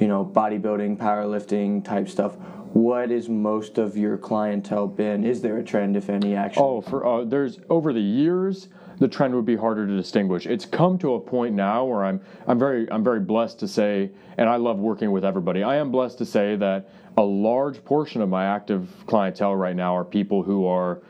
you 0.00 0.06
know, 0.06 0.24
bodybuilding, 0.24 0.96
powerlifting 0.96 1.84
type 1.84 2.08
stuff. 2.08 2.36
What 2.72 3.10
is 3.10 3.28
most 3.28 3.78
of 3.78 3.96
your 3.96 4.16
clientele 4.16 4.86
been? 4.86 5.24
Is 5.24 5.42
there 5.42 5.56
a 5.56 5.64
trend, 5.64 5.96
if 5.96 6.08
any, 6.08 6.36
actually? 6.36 6.62
Oh, 6.62 6.80
for 6.82 7.04
uh, 7.04 7.24
there's 7.24 7.58
over 7.68 7.92
the 7.92 8.00
years 8.00 8.68
the 8.98 9.08
trend 9.08 9.34
would 9.34 9.44
be 9.44 9.56
harder 9.56 9.86
to 9.86 9.96
distinguish. 9.96 10.46
It's 10.46 10.64
come 10.64 10.98
to 10.98 11.14
a 11.14 11.20
point 11.20 11.54
now 11.54 11.84
where 11.84 12.04
I'm 12.04 12.20
I'm 12.46 12.58
very 12.58 12.90
I'm 12.90 13.04
very 13.04 13.20
blessed 13.20 13.58
to 13.60 13.68
say, 13.68 14.10
and 14.36 14.48
I 14.48 14.56
love 14.56 14.78
working 14.78 15.12
with 15.12 15.24
everybody. 15.24 15.62
I 15.62 15.76
am 15.76 15.90
blessed 15.90 16.18
to 16.18 16.26
say 16.26 16.56
that 16.56 16.88
a 17.16 17.22
large 17.22 17.84
portion 17.84 18.20
of 18.22 18.28
my 18.28 18.44
active 18.46 18.88
clientele 19.06 19.54
right 19.54 19.76
now 19.76 19.96
are 19.96 20.04
people 20.04 20.42
who 20.42 20.66
are 20.66 21.02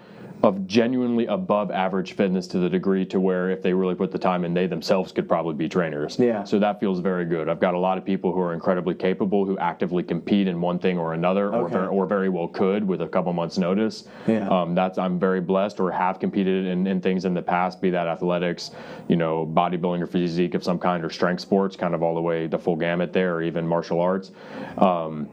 of 0.43 0.67
genuinely 0.67 1.27
above 1.27 1.71
average 1.71 2.13
fitness 2.13 2.47
to 2.47 2.59
the 2.59 2.69
degree 2.69 3.05
to 3.07 3.19
where 3.19 3.51
if 3.51 3.61
they 3.63 3.73
really 3.73 3.95
put 3.95 4.13
the 4.13 4.19
time 4.19 4.45
in, 4.45 4.55
they 4.55 4.67
themselves 4.67 5.11
could 5.11 5.29
probably 5.29 5.55
be 5.55 5.69
trainers. 5.69 6.17
Yeah. 6.19 6.45
So 6.45 6.59
that 6.61 6.79
feels 6.79 7.01
very 7.01 7.25
good. 7.25 7.49
I've 7.49 7.59
got 7.59 7.75
a 7.75 7.79
lot 7.79 7.99
of 7.99 8.05
people 8.05 8.33
who 8.33 8.41
are 8.41 8.55
incredibly 8.55 8.95
capable 8.95 9.45
who 9.45 9.59
actively 9.59 10.03
compete 10.03 10.47
in 10.47 10.61
one 10.61 10.79
thing 10.79 10.99
or 10.99 11.15
another, 11.15 11.49
or, 11.49 11.65
Okay. 11.65 11.75
ver- 11.75 11.89
or 11.89 12.07
very 12.07 12.29
well 12.29 12.47
could 12.49 12.87
with 12.87 13.03
a 13.03 13.09
couple 13.09 13.33
months' 13.33 13.59
notice. 13.59 14.07
Yeah. 14.27 14.49
Um, 14.49 14.75
that's 14.75 14.97
I'm 14.97 15.19
very 15.19 15.41
blessed, 15.41 15.81
or 15.81 15.91
have 15.91 16.21
competed 16.21 16.67
in, 16.67 16.87
in 16.87 17.01
things 17.01 17.25
in 17.25 17.35
the 17.35 17.43
past, 17.43 17.81
be 17.81 17.91
that 17.91 18.07
athletics, 18.07 18.71
you 19.09 19.17
know, 19.17 19.45
bodybuilding 19.45 20.01
or 20.03 20.07
physique 20.07 20.55
of 20.55 20.63
some 20.63 20.79
kind, 20.79 21.05
or 21.05 21.11
strength 21.11 21.41
sports, 21.41 21.75
kind 21.75 21.95
of 21.95 22.03
all 22.03 22.15
the 22.15 22.21
way 22.21 22.47
the 22.47 22.59
full 22.59 22.77
gamut 22.77 23.13
there, 23.13 23.35
or 23.35 23.43
even 23.43 23.67
martial 23.67 24.01
arts. 24.01 24.31
Um, 24.79 25.29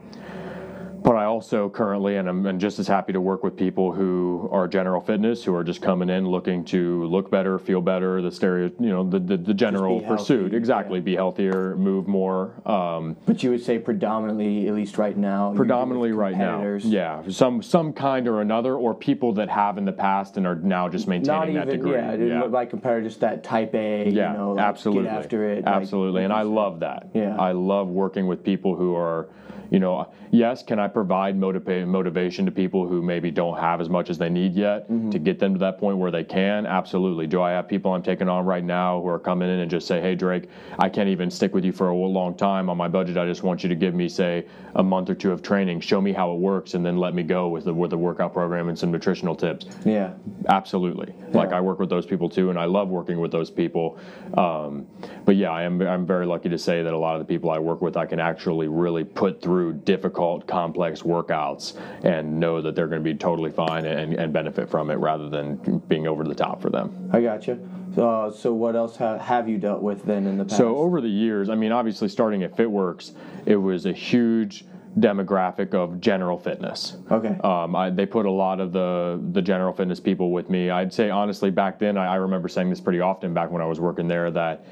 but 1.06 1.14
I 1.14 1.24
also 1.24 1.68
currently, 1.68 2.16
and 2.16 2.28
I'm, 2.28 2.44
I'm 2.46 2.58
just 2.58 2.80
as 2.80 2.88
happy 2.88 3.12
to 3.12 3.20
work 3.20 3.44
with 3.44 3.56
people 3.56 3.92
who 3.92 4.48
are 4.50 4.66
general 4.66 5.00
fitness, 5.00 5.44
who 5.44 5.54
are 5.54 5.62
just 5.62 5.80
coming 5.80 6.10
in 6.10 6.26
looking 6.26 6.64
to 6.64 7.04
look 7.06 7.30
better, 7.30 7.60
feel 7.60 7.80
better, 7.80 8.20
the 8.20 8.32
stereo, 8.32 8.72
you 8.80 8.88
know, 8.88 9.08
the 9.08 9.20
the, 9.20 9.36
the 9.36 9.54
general 9.54 10.00
pursuit, 10.00 10.40
healthy, 10.40 10.56
exactly, 10.56 10.98
be 11.00 11.14
healthier, 11.14 11.76
move 11.76 12.08
more. 12.08 12.54
Um, 12.68 13.16
but 13.24 13.40
you 13.44 13.50
would 13.50 13.62
say 13.62 13.78
predominantly, 13.78 14.66
at 14.66 14.74
least 14.74 14.98
right 14.98 15.16
now. 15.16 15.54
predominantly 15.54 16.10
right 16.10 16.36
now, 16.36 16.60
yeah, 16.82 17.22
some 17.28 17.62
some 17.62 17.92
kind 17.92 18.26
or 18.26 18.40
another, 18.40 18.74
or 18.74 18.92
people 18.92 19.32
that 19.34 19.48
have 19.48 19.78
in 19.78 19.84
the 19.84 19.92
past 19.92 20.36
and 20.36 20.44
are 20.44 20.56
now 20.56 20.88
just 20.88 21.06
maintaining 21.06 21.54
Not 21.54 21.66
that 21.66 21.74
even, 21.74 21.78
degree. 21.84 21.92
yeah, 21.92 22.10
it 22.14 22.16
didn't 22.16 22.40
look 22.40 22.50
like 22.50 22.72
that 23.20 23.44
type 23.44 23.74
A, 23.76 24.10
Yeah, 24.10 24.32
you 24.32 24.38
know, 24.38 24.52
like, 24.54 24.64
absolutely. 24.64 25.04
get 25.04 25.12
after 25.12 25.44
it. 25.52 25.64
like- 25.64 25.72
Absolutely. 25.76 26.24
and 26.24 26.32
I 26.32 26.42
love 26.42 26.80
that. 26.80 27.10
Yeah. 27.14 27.36
I 27.36 27.52
love 27.52 27.86
working 27.86 28.26
with 28.26 28.42
people 28.42 28.74
who 28.74 28.96
are, 28.96 29.28
you 29.70 29.78
know, 29.78 30.08
yes, 30.30 30.62
can 30.62 30.78
I 30.78 30.88
provide 30.88 31.38
motiva- 31.38 31.86
motivation 31.86 32.44
to 32.46 32.52
people 32.52 32.86
who 32.86 33.02
maybe 33.02 33.30
don't 33.30 33.58
have 33.58 33.80
as 33.80 33.88
much 33.88 34.10
as 34.10 34.18
they 34.18 34.28
need 34.30 34.54
yet 34.54 34.66
Mm-hmm. 34.90 35.10
to 35.10 35.18
get 35.18 35.38
them 35.38 35.54
to 35.54 35.58
that 35.60 35.78
point 35.78 35.98
where 35.98 36.10
they 36.10 36.22
can? 36.24 36.66
Absolutely. 36.66 37.26
Do 37.26 37.42
I 37.42 37.50
have 37.50 37.66
people 37.68 37.92
I'm 37.92 38.02
taking 38.02 38.28
on 38.28 38.44
right 38.44 38.62
now 38.64 39.00
who 39.00 39.08
are 39.08 39.18
coming 39.18 39.48
in 39.48 39.60
and 39.60 39.70
just 39.70 39.86
say, 39.86 40.00
hey, 40.00 40.14
Drake, 40.14 40.48
I 40.78 40.88
can't 40.88 41.08
even 41.08 41.30
stick 41.30 41.54
with 41.54 41.64
you 41.64 41.72
for 41.72 41.88
a 41.88 41.94
long 41.94 42.34
time 42.36 42.68
on 42.70 42.76
my 42.76 42.88
budget. 42.88 43.16
I 43.16 43.26
just 43.26 43.42
want 43.42 43.62
you 43.62 43.68
to 43.68 43.74
give 43.74 43.94
me, 43.94 44.08
say, 44.08 44.46
a 44.74 44.82
month 44.82 45.10
or 45.10 45.14
two 45.14 45.32
of 45.32 45.42
training, 45.42 45.80
show 45.80 46.00
me 46.00 46.12
how 46.12 46.32
it 46.32 46.38
works, 46.38 46.74
and 46.74 46.84
then 46.84 46.98
let 46.98 47.14
me 47.14 47.22
go 47.22 47.48
with 47.48 47.64
the, 47.64 47.74
with 47.74 47.90
the 47.90 47.98
workout 47.98 48.32
program 48.32 48.68
and 48.68 48.78
some 48.78 48.90
nutritional 48.92 49.34
tips. 49.34 49.66
Yeah. 49.84 50.12
Absolutely. 50.48 51.12
Like 51.32 51.52
I 51.52 51.60
work 51.60 51.78
with 51.80 51.88
those 51.90 52.06
people 52.06 52.28
too, 52.28 52.50
and 52.50 52.58
I 52.58 52.66
love 52.66 52.88
working 52.88 53.18
with 53.20 53.32
those 53.32 53.50
people. 53.50 53.98
Um, 54.36 54.86
but 55.26 55.34
yeah, 55.34 55.50
I 55.50 55.64
am 55.64 55.82
I'm 55.82 56.06
very 56.06 56.24
lucky 56.24 56.48
to 56.48 56.56
say 56.56 56.82
that 56.82 56.94
a 56.94 56.96
lot 56.96 57.16
of 57.16 57.20
the 57.20 57.26
people 57.26 57.50
I 57.50 57.58
work 57.58 57.82
with, 57.82 57.96
I 57.96 58.06
can 58.06 58.20
actually 58.20 58.68
really 58.68 59.04
put 59.04 59.42
through 59.42 59.74
difficult, 59.74 60.46
complex 60.46 61.02
workouts 61.02 61.78
and 62.04 62.38
know 62.38 62.62
that 62.62 62.76
they're 62.76 62.86
going 62.86 63.02
to 63.02 63.12
be 63.12 63.18
totally 63.18 63.50
fine 63.50 63.84
and, 63.84 64.14
and 64.14 64.32
benefit 64.32 64.70
from 64.70 64.88
it, 64.88 64.94
rather 64.94 65.28
than 65.28 65.56
being 65.88 66.06
over 66.06 66.24
the 66.24 66.34
top 66.34 66.62
for 66.62 66.70
them. 66.70 67.10
I 67.12 67.20
got 67.20 67.46
you. 67.48 67.68
Uh, 67.98 68.30
so 68.30 68.52
what 68.52 68.76
else 68.76 68.96
ha- 68.96 69.18
have 69.18 69.48
you 69.48 69.58
dealt 69.58 69.82
with 69.82 70.04
then 70.04 70.26
in 70.26 70.38
the 70.38 70.44
past? 70.44 70.58
So 70.58 70.76
over 70.76 71.00
the 71.00 71.08
years, 71.08 71.48
I 71.48 71.56
mean, 71.56 71.72
obviously 71.72 72.08
starting 72.08 72.44
at 72.44 72.56
FitWorks, 72.56 73.12
it 73.46 73.56
was 73.56 73.86
a 73.86 73.92
huge 73.92 74.64
demographic 75.00 75.74
of 75.74 76.00
general 76.00 76.38
fitness. 76.38 76.96
Okay. 77.10 77.36
Um, 77.42 77.74
I, 77.76 77.90
they 77.90 78.06
put 78.06 78.26
a 78.26 78.30
lot 78.30 78.60
of 78.60 78.72
the 78.72 79.20
the 79.32 79.42
general 79.42 79.72
fitness 79.72 80.00
people 80.00 80.30
with 80.30 80.48
me. 80.48 80.70
I'd 80.70 80.92
say 80.92 81.10
honestly, 81.10 81.50
back 81.50 81.78
then, 81.78 81.98
I, 81.98 82.12
I 82.12 82.14
remember 82.16 82.48
saying 82.48 82.70
this 82.70 82.80
pretty 82.80 83.00
often 83.00 83.34
back 83.34 83.50
when 83.50 83.60
I 83.60 83.66
was 83.66 83.80
working 83.80 84.08
there 84.08 84.30
that 84.30 84.64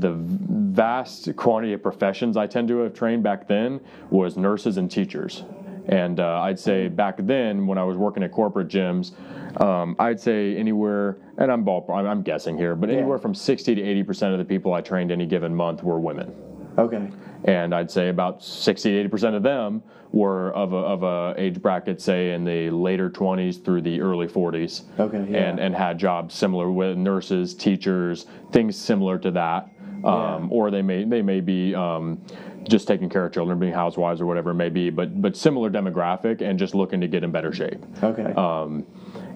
the 0.00 0.14
vast 0.14 1.36
quantity 1.36 1.74
of 1.74 1.82
professions 1.82 2.36
I 2.36 2.46
tend 2.46 2.68
to 2.68 2.78
have 2.78 2.94
trained 2.94 3.22
back 3.22 3.46
then 3.46 3.80
was 4.10 4.36
nurses 4.36 4.78
and 4.78 4.90
teachers. 4.90 5.44
And 5.86 6.20
uh, 6.20 6.40
I'd 6.40 6.58
say 6.58 6.88
back 6.88 7.16
then, 7.18 7.66
when 7.66 7.76
I 7.76 7.84
was 7.84 7.96
working 7.96 8.22
at 8.22 8.32
corporate 8.32 8.68
gyms, 8.68 9.12
um, 9.60 9.96
I'd 9.98 10.20
say 10.20 10.56
anywhere, 10.56 11.18
and 11.36 11.50
I'm 11.50 11.64
ball, 11.64 11.84
I'm 11.90 12.22
guessing 12.22 12.56
here, 12.56 12.74
but 12.74 12.88
anywhere 12.88 13.18
from 13.18 13.34
60 13.34 13.74
to 13.74 13.82
80 13.82 14.02
percent 14.04 14.32
of 14.32 14.38
the 14.38 14.44
people 14.44 14.72
I 14.72 14.80
trained 14.80 15.10
any 15.10 15.26
given 15.26 15.54
month 15.54 15.82
were 15.82 15.98
women. 15.98 16.34
Okay. 16.78 17.10
And 17.44 17.74
I'd 17.74 17.90
say 17.90 18.08
about 18.08 18.42
60 18.42 18.90
to 18.90 18.98
80 19.00 19.08
percent 19.08 19.36
of 19.36 19.42
them 19.42 19.82
were 20.12 20.52
of 20.52 20.72
a, 20.72 20.76
of 20.76 21.02
a 21.02 21.34
age 21.36 21.60
bracket, 21.60 22.00
say 22.00 22.32
in 22.32 22.44
the 22.44 22.70
later 22.70 23.10
20s 23.10 23.62
through 23.62 23.82
the 23.82 24.00
early 24.00 24.28
40s. 24.28 24.82
Okay, 25.00 25.26
yeah. 25.28 25.48
And 25.48 25.58
and 25.58 25.74
had 25.74 25.98
jobs 25.98 26.34
similar 26.34 26.70
with 26.70 26.96
nurses, 26.96 27.54
teachers, 27.54 28.26
things 28.52 28.76
similar 28.76 29.18
to 29.18 29.30
that. 29.32 29.68
Um, 30.04 30.44
Yeah. 30.44 30.48
Or 30.50 30.70
they 30.70 30.82
may 30.82 31.04
they 31.04 31.22
may 31.22 31.40
be 31.40 31.74
um, 31.74 32.20
just 32.68 32.86
taking 32.86 33.08
care 33.08 33.24
of 33.24 33.32
children, 33.32 33.58
being 33.58 33.72
housewives 33.72 34.20
or 34.20 34.26
whatever 34.26 34.50
it 34.50 34.54
may 34.54 34.68
be, 34.68 34.90
but 34.90 35.20
but 35.20 35.36
similar 35.36 35.70
demographic 35.70 36.40
and 36.42 36.58
just 36.58 36.74
looking 36.74 37.00
to 37.00 37.08
get 37.08 37.24
in 37.24 37.30
better 37.30 37.52
shape. 37.52 37.82
Okay. 38.02 38.32
Um, 38.34 38.84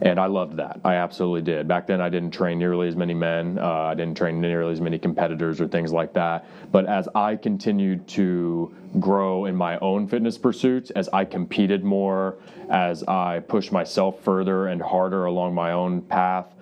and 0.00 0.20
I 0.20 0.26
loved 0.26 0.56
that. 0.58 0.80
I 0.84 0.96
absolutely 0.96 1.40
did. 1.42 1.66
Back 1.66 1.86
then, 1.86 2.02
I 2.02 2.10
didn't 2.10 2.30
train 2.30 2.58
nearly 2.58 2.86
as 2.86 2.96
many 2.96 3.14
men. 3.14 3.58
Uh, 3.58 3.64
I 3.64 3.94
didn't 3.94 4.16
train 4.16 4.40
nearly 4.42 4.72
as 4.72 4.80
many 4.80 4.98
competitors 4.98 5.58
or 5.58 5.68
things 5.68 5.90
like 5.90 6.12
that. 6.14 6.46
But 6.70 6.86
as 6.86 7.08
I 7.14 7.36
continued 7.36 8.06
to 8.08 8.74
grow 9.00 9.46
in 9.46 9.56
my 9.56 9.78
own 9.78 10.06
fitness 10.06 10.36
pursuits, 10.36 10.90
as 10.90 11.08
I 11.14 11.24
competed 11.24 11.82
more, 11.82 12.36
as 12.68 13.04
I 13.04 13.38
pushed 13.40 13.72
myself 13.72 14.22
further 14.22 14.66
and 14.66 14.82
harder 14.82 15.24
along 15.24 15.54
my 15.54 15.72
own 15.72 16.02
path, 16.02 16.54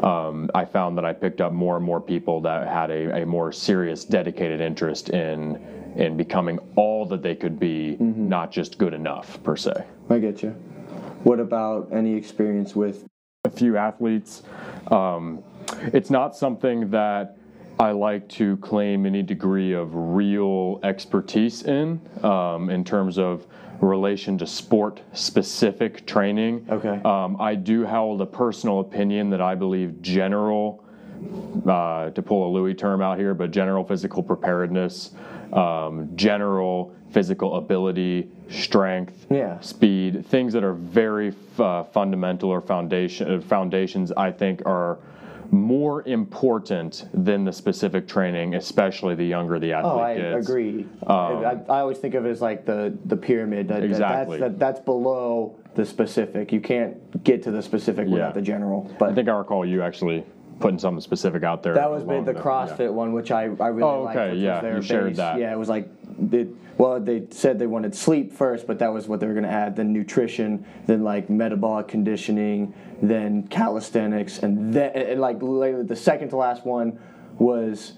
um, 0.00 0.50
I 0.54 0.64
found 0.64 0.96
that 0.98 1.04
I 1.04 1.12
picked 1.12 1.40
up 1.40 1.52
more 1.52 1.76
and 1.76 1.84
more 1.84 2.00
people 2.00 2.40
that 2.42 2.66
had 2.68 2.90
a, 2.90 3.22
a 3.22 3.26
more 3.26 3.52
serious, 3.52 4.04
dedicated 4.04 4.60
interest 4.60 5.10
in 5.10 5.60
in 5.96 6.16
becoming 6.16 6.58
all 6.76 7.04
that 7.04 7.22
they 7.22 7.34
could 7.34 7.60
be, 7.60 7.98
not 8.00 8.50
just 8.50 8.78
good 8.78 8.94
enough 8.94 9.42
per 9.42 9.56
se. 9.56 9.84
I 10.08 10.18
get 10.18 10.42
you. 10.42 10.50
What 11.22 11.38
about 11.38 11.90
any 11.92 12.14
experience 12.14 12.74
with? 12.74 13.04
a 13.44 13.50
few 13.50 13.76
athletes. 13.76 14.44
Um, 14.92 15.42
it's 15.92 16.10
not 16.10 16.36
something 16.36 16.90
that 16.90 17.36
I 17.80 17.90
like 17.90 18.28
to 18.30 18.56
claim 18.58 19.04
any 19.04 19.22
degree 19.22 19.72
of 19.72 19.90
real 19.92 20.78
expertise 20.84 21.64
in, 21.64 22.00
um, 22.22 22.70
in 22.70 22.84
terms 22.84 23.18
of 23.18 23.48
relation 23.82 24.38
to 24.38 24.46
sport 24.46 25.00
specific 25.12 26.06
training. 26.06 26.64
Okay. 26.70 27.00
Um, 27.04 27.36
I 27.40 27.54
do 27.56 27.84
hold 27.84 28.20
a 28.20 28.26
personal 28.26 28.80
opinion 28.80 29.28
that 29.30 29.40
I 29.40 29.54
believe 29.54 30.00
general, 30.00 30.84
uh, 31.66 32.10
to 32.10 32.22
pull 32.22 32.48
a 32.48 32.50
Louie 32.52 32.74
term 32.74 33.02
out 33.02 33.18
here, 33.18 33.34
but 33.34 33.50
general 33.50 33.84
physical 33.84 34.22
preparedness, 34.22 35.10
um, 35.52 36.08
general 36.14 36.94
physical 37.10 37.56
ability, 37.56 38.28
strength, 38.48 39.26
Yeah. 39.30 39.58
speed, 39.60 40.24
things 40.26 40.52
that 40.54 40.64
are 40.64 40.72
very 40.72 41.34
uh, 41.58 41.82
fundamental 41.84 42.50
or 42.50 42.60
foundation 42.60 43.30
uh, 43.30 43.40
foundations. 43.40 44.12
I 44.12 44.30
think 44.30 44.62
are 44.64 44.98
more 45.52 46.02
important 46.08 47.04
than 47.12 47.44
the 47.44 47.52
specific 47.52 48.08
training, 48.08 48.54
especially 48.54 49.14
the 49.14 49.24
younger 49.24 49.58
the 49.58 49.72
athlete 49.74 49.92
Oh, 49.92 50.00
I 50.00 50.16
gets. 50.16 50.48
agree. 50.48 50.86
Um, 51.06 51.44
I, 51.44 51.50
I 51.68 51.80
always 51.80 51.98
think 51.98 52.14
of 52.14 52.24
it 52.24 52.30
as 52.30 52.40
like 52.40 52.64
the 52.64 52.96
the 53.04 53.16
pyramid. 53.16 53.68
That, 53.68 53.80
that- 53.80 53.84
Exactly. 53.84 54.38
that's, 54.38 54.52
that, 54.52 54.58
that's 54.58 54.80
below 54.80 55.58
the 55.74 55.84
specific. 55.84 56.52
You 56.52 56.60
can't 56.60 57.22
get 57.22 57.42
to 57.44 57.50
the 57.50 57.62
specific 57.62 58.06
Yeah. 58.08 58.14
without 58.14 58.34
the 58.34 58.42
general. 58.42 58.90
But 58.98 59.10
I 59.10 59.14
think 59.14 59.28
I 59.28 59.32
recall 59.32 59.64
you 59.66 59.82
actually 59.82 60.24
putting 60.62 60.78
something 60.78 61.00
specific 61.00 61.42
out 61.42 61.62
there. 61.62 61.74
That 61.74 61.90
was 61.90 62.04
the 62.06 62.14
yeah. 62.14 62.40
CrossFit 62.40 62.92
one, 62.92 63.12
which 63.12 63.30
I, 63.30 63.42
I 63.42 63.68
really 63.68 63.82
Oh, 63.82 64.02
liked. 64.04 64.18
okay, 64.18 64.36
yeah, 64.36 64.76
you 64.76 64.80
shared 64.82 65.16
that. 65.16 65.38
Yeah, 65.38 65.52
it 65.52 65.58
was 65.58 65.68
like, 65.68 65.88
they, 66.18 66.46
well, 66.78 67.00
they 67.00 67.24
said 67.30 67.58
they 67.58 67.66
wanted 67.66 67.94
sleep 67.94 68.32
first, 68.32 68.66
but 68.66 68.78
that 68.78 68.92
was 68.92 69.08
what 69.08 69.20
they 69.20 69.26
were 69.26 69.34
going 69.34 69.44
to 69.44 69.50
add. 69.50 69.76
Then 69.76 69.92
nutrition, 69.92 70.64
then 70.86 71.02
like 71.02 71.28
metabolic 71.28 71.88
conditioning, 71.88 72.72
then 73.02 73.46
calisthenics, 73.48 74.38
and 74.38 74.72
then 74.72 74.92
and 74.94 75.20
like 75.20 75.40
the 75.40 75.96
second 75.96 76.28
to 76.30 76.36
last 76.36 76.64
one 76.64 76.98
was 77.38 77.94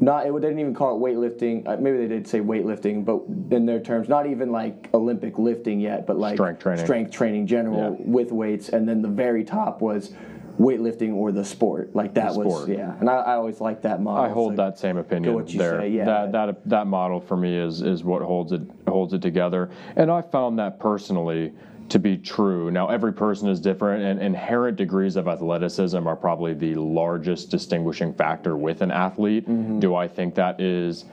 not. 0.00 0.26
It, 0.26 0.32
they 0.34 0.40
didn't 0.40 0.58
even 0.58 0.74
call 0.74 0.96
it 0.96 1.00
weightlifting. 1.00 1.66
Uh, 1.66 1.76
maybe 1.76 1.98
they 1.98 2.08
did 2.08 2.26
say 2.26 2.40
weightlifting, 2.40 3.04
but 3.04 3.22
in 3.54 3.66
their 3.66 3.80
terms, 3.80 4.08
not 4.08 4.26
even 4.26 4.50
like 4.50 4.88
Olympic 4.94 5.38
lifting 5.38 5.80
yet, 5.80 6.06
but 6.06 6.18
like 6.18 6.36
Strength 6.36 6.60
training. 6.60 6.84
strength 6.84 7.10
training 7.12 7.46
general 7.46 7.96
Yeah. 7.98 8.04
with 8.06 8.32
weights, 8.32 8.68
and 8.70 8.88
then 8.88 9.00
the 9.02 9.08
very 9.08 9.44
top 9.44 9.80
was 9.80 10.12
weightlifting 10.58 11.14
or 11.14 11.32
the 11.32 11.44
sport. 11.44 11.94
Like 11.94 12.14
that 12.14 12.34
The 12.34 12.40
was 12.40 12.68
yeah, 12.68 12.96
and 13.00 13.08
I, 13.08 13.16
I 13.16 13.34
always 13.34 13.60
like 13.60 13.82
that 13.82 14.00
model. 14.00 14.24
I 14.24 14.28
hold 14.28 14.56
that 14.56 14.78
same 14.78 14.96
opinion 14.96 15.34
what 15.34 15.52
you 15.52 15.58
there. 15.58 15.80
say, 15.80 15.90
yeah. 15.90 16.04
That 16.04 16.32
that 16.32 16.68
that 16.68 16.86
model 16.86 17.20
for 17.20 17.36
me 17.36 17.56
is 17.56 17.82
is 17.82 18.04
what 18.04 18.22
holds 18.22 18.52
it 18.52 18.62
holds 18.88 19.12
it 19.12 19.22
together. 19.22 19.70
And 19.96 20.10
I 20.10 20.22
found 20.22 20.58
that 20.58 20.78
personally 20.78 21.52
to 21.90 21.98
be 21.98 22.16
true. 22.16 22.70
Now 22.70 22.88
every 22.88 23.12
person 23.12 23.48
is 23.48 23.60
different 23.60 24.04
and 24.04 24.20
inherent 24.22 24.76
degrees 24.76 25.16
of 25.16 25.26
athleticism 25.28 26.06
are 26.06 26.16
probably 26.16 26.54
the 26.54 26.74
largest 26.76 27.50
distinguishing 27.50 28.14
factor 28.14 28.56
with 28.56 28.80
an 28.80 28.90
athlete. 28.90 29.48
Mm-hmm. 29.48 29.80
Do 29.80 29.94
I 29.96 30.06
think 30.06 30.34
that 30.36 30.60
is 30.60 31.04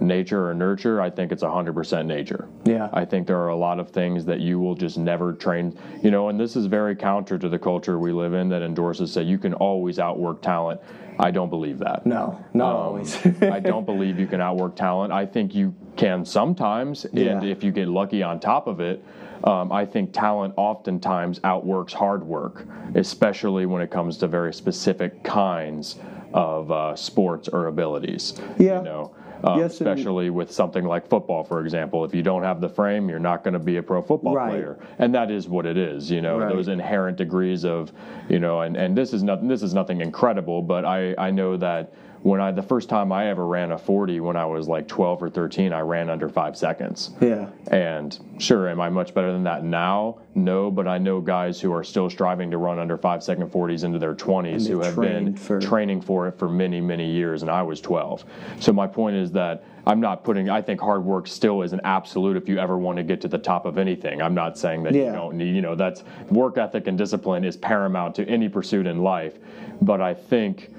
nature 0.00 0.48
or 0.48 0.54
nurture? 0.54 1.00
I 1.00 1.10
think 1.10 1.32
it's 1.32 1.42
100% 1.42 2.06
nature. 2.06 2.48
Yeah. 2.64 2.88
I 2.92 3.04
think 3.04 3.26
there 3.26 3.38
are 3.38 3.48
a 3.48 3.56
lot 3.56 3.78
of 3.80 3.90
things 3.90 4.24
that 4.26 4.40
you 4.40 4.58
will 4.60 4.74
just 4.74 4.98
never 4.98 5.32
train, 5.32 5.76
you 6.02 6.10
know, 6.10 6.28
and 6.28 6.38
this 6.38 6.56
is 6.56 6.66
very 6.66 6.94
counter 6.94 7.38
to 7.38 7.48
the 7.48 7.58
culture 7.58 7.98
we 7.98 8.12
live 8.12 8.34
in 8.34 8.48
that 8.50 8.62
endorses 8.62 9.12
say 9.12 9.22
you 9.22 9.38
can 9.38 9.54
always 9.54 9.98
outwork 9.98 10.42
talent. 10.42 10.80
I 11.18 11.30
don't 11.30 11.50
believe 11.50 11.78
that. 11.80 12.06
No, 12.06 12.42
not 12.54 12.70
Um, 12.70 12.76
always. 12.76 13.26
I 13.42 13.60
don't 13.60 13.84
believe 13.84 14.18
you 14.18 14.26
can 14.26 14.40
outwork 14.40 14.74
talent. 14.76 15.12
I 15.12 15.26
think 15.26 15.54
you 15.54 15.74
can 15.96 16.24
sometimes, 16.24 17.04
and 17.04 17.18
Yeah. 17.18 17.42
if 17.42 17.62
you 17.62 17.72
get 17.72 17.88
lucky 17.88 18.22
on 18.22 18.40
top 18.40 18.66
of 18.66 18.80
it, 18.80 19.04
um, 19.44 19.70
I 19.72 19.84
think 19.86 20.12
talent 20.12 20.54
oftentimes 20.56 21.40
outworks 21.44 21.92
hard 21.92 22.24
work, 22.26 22.66
especially 22.94 23.66
when 23.66 23.82
it 23.82 23.90
comes 23.90 24.16
to 24.18 24.28
very 24.28 24.52
specific 24.52 25.22
kinds 25.22 25.98
of 26.32 26.70
uh, 26.70 26.94
sports 26.94 27.48
or 27.48 27.66
abilities. 27.66 28.34
Yeah. 28.58 28.78
You 28.78 28.84
know, 28.84 29.10
um, 29.44 29.58
Yes, 29.58 29.80
and- 29.80 29.88
especially 29.88 30.30
with 30.30 30.50
something 30.50 30.84
like 30.84 31.06
football, 31.08 31.44
for 31.44 31.60
example. 31.64 32.04
If 32.04 32.14
you 32.14 32.22
don't 32.22 32.42
have 32.42 32.60
the 32.60 32.68
frame, 32.68 33.08
you're 33.08 33.18
not 33.18 33.42
going 33.44 33.54
to 33.54 33.58
be 33.60 33.76
a 33.76 33.82
pro 33.82 34.02
football 34.02 34.34
Right. 34.34 34.50
player, 34.50 34.78
and 34.98 35.14
that 35.14 35.30
is 35.30 35.48
what 35.48 35.66
it 35.66 35.76
is. 35.76 36.10
You 36.10 36.20
know, 36.20 36.38
Right. 36.38 36.48
those 36.52 36.68
inherent 36.68 37.16
degrees 37.16 37.64
of, 37.64 37.92
you 38.28 38.38
know, 38.38 38.60
and, 38.62 38.76
and 38.76 38.96
this 38.96 39.12
is 39.12 39.22
nothing. 39.22 39.48
This 39.48 39.62
is 39.62 39.74
nothing 39.74 40.00
incredible, 40.00 40.62
but 40.62 40.84
I 40.84 41.14
I 41.18 41.30
know 41.30 41.56
that 41.56 41.92
when 42.22 42.40
I 42.40 42.50
the 42.50 42.62
first 42.62 42.88
time 42.88 43.12
I 43.12 43.28
ever 43.28 43.46
ran 43.46 43.72
a 43.72 43.78
40 43.78 44.20
when 44.20 44.36
I 44.36 44.44
was 44.44 44.68
like 44.68 44.86
12 44.88 45.22
or 45.22 45.30
13, 45.30 45.72
I 45.72 45.80
ran 45.80 46.10
under 46.10 46.28
five 46.28 46.56
seconds. 46.56 47.10
yeah. 47.20 47.48
And 47.70 48.18
sure, 48.38 48.68
am 48.68 48.80
I 48.80 48.90
much 48.90 49.14
better 49.14 49.32
than 49.32 49.44
that 49.44 49.64
now? 49.64 50.18
No, 50.34 50.70
but 50.70 50.86
I 50.86 50.98
know 50.98 51.20
guys 51.20 51.60
who 51.60 51.72
are 51.72 51.82
still 51.82 52.10
striving 52.10 52.50
to 52.50 52.58
run 52.58 52.78
under 52.78 52.96
five 52.98 53.22
second 53.22 53.50
40s 53.50 53.84
into 53.84 53.98
their 53.98 54.14
20s 54.14 54.68
who 54.68 54.82
they've 54.82 54.94
been 54.96 55.34
for- 55.36 55.60
training 55.60 56.02
for 56.02 56.28
it 56.28 56.38
for 56.38 56.48
many, 56.48 56.80
many 56.80 57.10
years, 57.10 57.42
and 57.42 57.50
I 57.50 57.62
was 57.62 57.80
12. 57.80 58.24
So 58.60 58.72
my 58.72 58.86
point 58.86 59.16
is 59.16 59.32
that 59.32 59.64
I'm 59.86 59.98
not 60.00 60.22
putting. 60.22 60.50
I 60.50 60.60
think 60.60 60.78
hard 60.78 61.02
work 61.04 61.26
still 61.26 61.62
is 61.62 61.72
an 61.72 61.80
absolute 61.84 62.36
if 62.36 62.50
you 62.50 62.58
ever 62.58 62.76
want 62.76 62.98
to 62.98 63.02
get 63.02 63.22
to 63.22 63.28
the 63.28 63.38
top 63.38 63.64
of 63.64 63.78
anything. 63.78 64.20
I'm 64.20 64.34
not 64.34 64.58
saying 64.58 64.82
that 64.82 64.92
you 64.94 65.06
don't 65.06 65.36
need. 65.36 65.54
You 65.54 65.62
know, 65.62 65.74
that's 65.74 66.04
work 66.30 66.58
ethic 66.58 66.86
and 66.86 66.98
discipline 66.98 67.44
is 67.44 67.56
paramount 67.56 68.14
to 68.16 68.28
any 68.28 68.48
pursuit 68.50 68.86
in 68.86 69.02
life. 69.02 69.38
But 69.80 70.02
I 70.02 70.12
think 70.12 70.70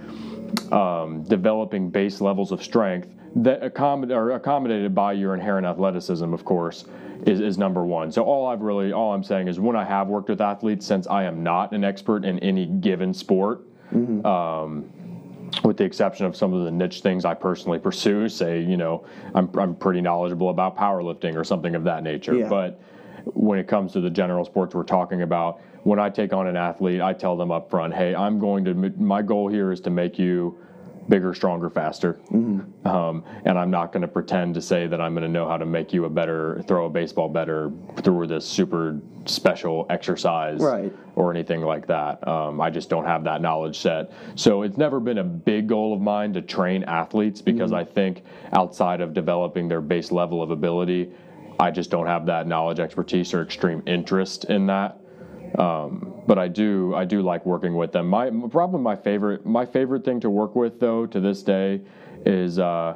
um, 0.72 1.24
developing 1.24 1.89
base 1.89 2.22
levels 2.22 2.51
of 2.51 2.63
strength 2.63 3.10
that 3.36 3.63
accommodate 3.63 4.15
are 4.15 4.31
accommodated 4.31 4.93
by 4.93 5.13
your 5.13 5.34
inherent 5.34 5.65
athleticism, 5.65 6.34
of 6.34 6.43
course, 6.43 6.86
is, 7.25 7.39
is 7.39 7.58
number 7.58 7.86
one. 7.86 8.12
So 8.12 8.24
all 8.24 8.48
I've 8.48 8.62
really 8.62 8.91
all 8.91 9.13
I'm 9.13 9.24
saying 9.24 9.48
is 9.48 9.60
when 9.60 9.75
I 9.75 9.86
have 9.86 10.08
worked 10.08 10.29
with 10.29 10.41
athletes, 10.41 10.86
since 10.86 11.08
I 11.08 11.24
am 11.24 11.43
not 11.43 11.72
an 11.72 11.84
expert 11.84 12.25
in 12.25 12.39
any 12.39 12.65
given 12.65 13.13
sport. 13.13 13.62
Um, 14.25 14.89
with 15.65 15.75
the 15.77 15.84
exception 15.84 16.25
of 16.25 16.36
some 16.36 16.53
of 16.53 16.63
the 16.63 16.72
niche 16.72 17.01
things 17.01 17.25
I 17.25 17.34
personally 17.34 17.77
pursue, 17.77 18.29
say, 18.29 18.62
you 18.62 18.77
know, 18.77 19.05
I'm, 19.36 19.50
I'm 19.58 19.75
pretty 19.75 20.00
knowledgeable 20.00 20.50
about 20.50 20.77
powerlifting 20.77 21.36
or 21.36 21.43
something 21.43 21.75
of 21.75 21.84
that 21.84 22.03
nature. 22.03 22.36
Yeah. 22.36 22.48
But 22.48 22.81
when 23.25 23.60
it 23.60 23.68
comes 23.68 23.94
to 23.94 24.01
the 24.01 24.10
general 24.10 24.46
sports 24.46 24.75
we're 24.75 24.84
talking 24.84 25.22
about, 25.22 25.62
when 25.84 26.00
I 26.00 26.10
take 26.10 26.34
on 26.34 26.48
an 26.48 26.56
athlete, 26.56 27.01
I 27.01 27.13
tell 27.13 27.36
them 27.36 27.51
up 27.51 27.70
front, 27.70 27.94
hey, 27.94 28.13
I'm 28.16 28.40
going 28.40 28.66
to, 28.66 28.74
my 28.74 29.22
goal 29.22 29.48
here 29.48 29.72
is 29.72 29.82
to 29.82 29.90
make 29.90 30.20
you 30.20 30.58
bigger, 31.10 31.34
stronger, 31.34 31.70
faster. 31.70 32.20
Um, 32.86 33.24
and 33.46 33.58
I'm 33.58 33.72
not 33.72 33.92
going 33.92 34.04
to 34.04 34.08
pretend 34.08 34.54
to 34.54 34.62
say 34.62 34.86
that 34.88 35.01
I'm 35.01 35.13
going 35.13 35.24
to 35.24 35.30
know 35.30 35.48
how 35.48 35.58
to 35.58 35.66
make 35.66 35.92
you 35.92 36.06
a 36.06 36.10
better, 36.10 36.62
throw 36.68 36.86
a 36.86 36.90
baseball 36.90 37.28
better 37.28 37.72
through 38.04 38.28
this 38.28 38.46
super 38.48 39.00
special 39.25 39.88
exercise 39.90 40.62
Right. 40.62 40.94
or 41.16 41.32
anything 41.32 41.62
like 41.62 41.88
that. 41.88 42.25
Um, 42.28 42.62
I 42.62 42.70
just 42.70 42.90
don't 42.90 43.06
have 43.06 43.24
that 43.24 43.42
knowledge 43.42 43.80
set. 43.80 44.12
So 44.36 44.62
it's 44.62 44.78
never 44.78 45.00
been 45.00 45.18
a 45.18 45.24
big 45.24 45.68
goal 45.68 45.94
of 45.94 46.01
mine 46.01 46.34
to 46.34 46.42
train 46.42 46.84
athletes 46.84 47.42
because 47.42 47.74
I 47.74 47.84
think 47.84 48.24
outside 48.54 49.01
of 49.01 49.13
developing 49.13 49.68
their 49.68 49.82
base 49.82 50.12
level 50.12 50.42
of 50.42 50.51
ability, 50.51 51.12
I 51.62 51.70
just 51.70 51.91
don't 51.91 52.08
have 52.08 52.25
that 52.25 52.48
knowledge, 52.48 52.80
expertise, 52.80 53.34
or 53.36 53.44
extreme 53.44 53.84
interest 53.86 54.46
in 54.46 54.65
that. 54.65 55.00
Um, 55.60 56.24
but 56.25 56.39
I 56.39 56.48
do, 56.48 56.96
I 56.96 57.06
do 57.06 57.22
like 57.22 57.46
working 57.46 57.75
with 57.75 57.91
them. 57.91 58.08
My 58.08 58.32
probably 58.50 58.82
my 58.82 58.96
favorite, 58.96 59.46
my 59.46 59.65
favorite 59.65 60.03
thing 60.03 60.20
to 60.22 60.30
work 60.30 60.56
with 60.56 60.80
though 60.80 61.06
to 61.06 61.20
this 61.20 61.44
day 61.44 61.82
is. 62.25 62.60
Uh, 62.60 62.96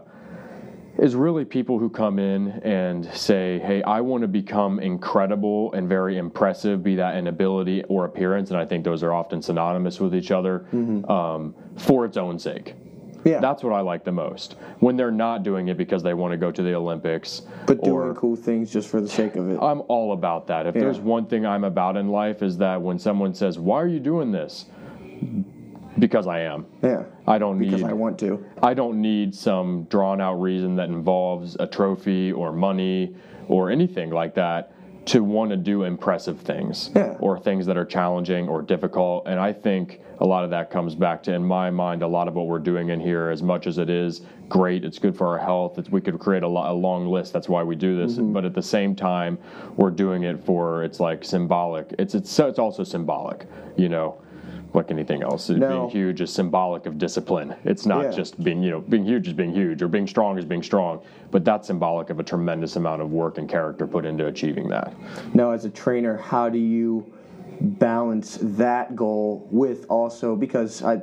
is 0.97 1.13
really 1.13 1.43
people 1.43 1.77
who 1.77 1.89
come 1.89 2.19
in 2.19 2.47
and 2.63 3.03
say, 3.13 3.59
"Hey, 3.59 3.83
I 3.83 3.99
want 3.99 4.21
to 4.21 4.29
become 4.29 4.79
incredible 4.79 5.73
and 5.73 5.89
very 5.89 6.17
impressive, 6.17 6.83
be 6.83 6.95
that 6.95 7.17
in 7.17 7.27
ability 7.27 7.83
or 7.89 8.05
appearance," 8.05 8.49
and 8.49 8.57
I 8.57 8.63
think 8.63 8.85
those 8.85 9.03
are 9.03 9.11
often 9.11 9.41
synonymous 9.41 9.99
with 9.99 10.15
each 10.15 10.31
other 10.31 10.65
um, 11.11 11.53
for 11.75 12.05
its 12.05 12.15
own 12.15 12.39
sake. 12.39 12.75
Yeah. 13.25 13.39
That's 13.39 13.63
what 13.63 13.73
I 13.73 13.81
like 13.81 14.03
the 14.03 14.11
most. 14.11 14.55
When 14.79 14.95
they're 14.95 15.09
not 15.11 15.41
doing 15.41 15.67
it 15.67 15.77
because 15.77 16.03
they 16.03 16.13
want 16.13 16.31
to 16.33 16.37
go 16.37 16.51
to 16.51 16.61
the 16.61 16.75
Olympics, 16.75 17.41
but 17.65 17.83
doing 17.83 18.13
cool 18.13 18.35
things 18.35 18.71
just 18.71 18.87
for 18.87 19.01
the 19.01 19.09
sake 19.09 19.35
of 19.35 19.49
it. 19.49 19.57
I'm 19.59 19.81
all 19.87 20.13
about 20.13 20.45
that. 20.47 20.67
If 20.67 20.75
Yeah. 20.75 20.81
there's 20.81 20.99
one 20.99 21.25
thing 21.25 21.43
I'm 21.43 21.63
about 21.63 21.97
in 21.97 22.09
life 22.09 22.43
is 22.43 22.59
that 22.59 22.79
when 22.79 22.99
someone 22.99 23.33
says, 23.33 23.57
"Why 23.57 23.81
are 23.81 23.87
you 23.87 23.99
doing 23.99 24.31
this?" 24.31 24.65
Because 25.97 26.27
I 26.27 26.41
am. 26.41 26.65
yeah. 26.83 27.03
I 27.25 27.37
don't 27.37 27.57
Because 27.57 27.81
need 27.81 27.89
I 27.89 27.93
want 27.93 28.19
to. 28.19 28.43
I 28.61 28.73
don't 28.73 29.01
need 29.01 29.33
some 29.33 29.83
drawn 29.89 30.19
out 30.21 30.35
reason 30.41 30.75
that 30.75 30.89
involves 30.89 31.55
a 31.59 31.65
trophy 31.65 32.31
or 32.31 32.51
money 32.51 33.15
or 33.47 33.71
anything 33.71 34.09
like 34.11 34.35
that 34.35 34.71
to 35.05 35.23
want 35.23 35.51
to 35.51 35.57
do 35.57 35.83
impressive 35.83 36.39
things 36.39 36.89
Yeah. 36.95 37.15
or 37.19 37.39
things 37.39 37.65
that 37.67 37.77
are 37.77 37.85
challenging 37.85 38.47
or 38.49 38.61
difficult. 38.61 39.27
And 39.27 39.39
I 39.39 39.53
think 39.53 40.01
a 40.19 40.25
lot 40.25 40.43
of 40.43 40.49
that 40.49 40.71
comes 40.71 40.95
back 40.95 41.21
to, 41.23 41.33
in 41.33 41.45
my 41.45 41.69
mind, 41.69 42.01
a 42.01 42.07
lot 42.07 42.27
of 42.27 42.33
what 42.35 42.47
we're 42.47 42.59
doing 42.59 42.89
in 42.89 42.99
here, 42.99 43.29
as 43.29 43.43
much 43.43 43.67
as 43.67 43.77
it 43.77 43.89
is 43.89 44.21
great, 44.49 44.83
it's 44.83 44.97
good 44.97 45.15
for 45.15 45.27
our 45.27 45.37
health. 45.37 45.77
It's, 45.77 45.89
we 45.89 46.01
could 46.01 46.19
create 46.19 46.43
a, 46.43 46.47
a 46.47 46.73
long 46.73 47.07
list. 47.07 47.33
That's 47.33 47.49
why 47.49 47.63
we 47.63 47.75
do 47.75 47.97
this. 47.97 48.13
Mm-hmm. 48.13 48.33
But 48.33 48.45
at 48.45 48.53
the 48.53 48.61
same 48.61 48.95
time, 48.95 49.37
we're 49.75 49.91
doing 49.91 50.23
it 50.23 50.43
for 50.43 50.83
it's 50.83 50.99
like 50.99 51.23
symbolic. 51.23 51.93
It's 51.99 52.15
it's 52.15 52.39
it's 52.39 52.59
also 52.59 52.83
symbolic, 52.83 53.45
you 53.75 53.89
know. 53.89 54.21
Like 54.75 54.91
anything 54.91 55.23
else, 55.23 55.49
No. 55.49 55.69
being 55.69 55.89
huge 55.89 56.19
is 56.21 56.31
symbolic 56.31 56.85
of 56.85 56.97
discipline. 56.97 57.55
It's 57.63 57.85
not 57.85 58.03
Yeah. 58.03 58.11
just 58.11 58.43
being, 58.43 58.61
you 58.61 58.71
know, 58.71 58.81
being 58.81 59.05
huge 59.05 59.27
is 59.27 59.33
being 59.33 59.53
huge, 59.53 59.81
or 59.81 59.87
being 59.87 60.05
strong 60.05 60.37
is 60.37 60.43
being 60.43 60.61
strong. 60.61 60.99
But 61.31 61.45
that's 61.45 61.67
symbolic 61.67 62.09
of 62.09 62.19
a 62.19 62.23
tremendous 62.23 62.75
amount 62.75 63.01
of 63.01 63.11
work 63.13 63.37
and 63.37 63.47
character 63.47 63.87
put 63.87 64.05
into 64.05 64.27
achieving 64.27 64.67
that. 64.69 64.93
Now, 65.33 65.51
as 65.51 65.63
a 65.63 65.69
trainer, 65.69 66.17
how 66.17 66.49
do 66.49 66.59
you 66.59 67.05
balance 67.61 68.37
that 68.41 68.97
goal 68.97 69.47
with 69.49 69.85
also 69.87 70.35
because 70.35 70.83
I, 70.83 71.01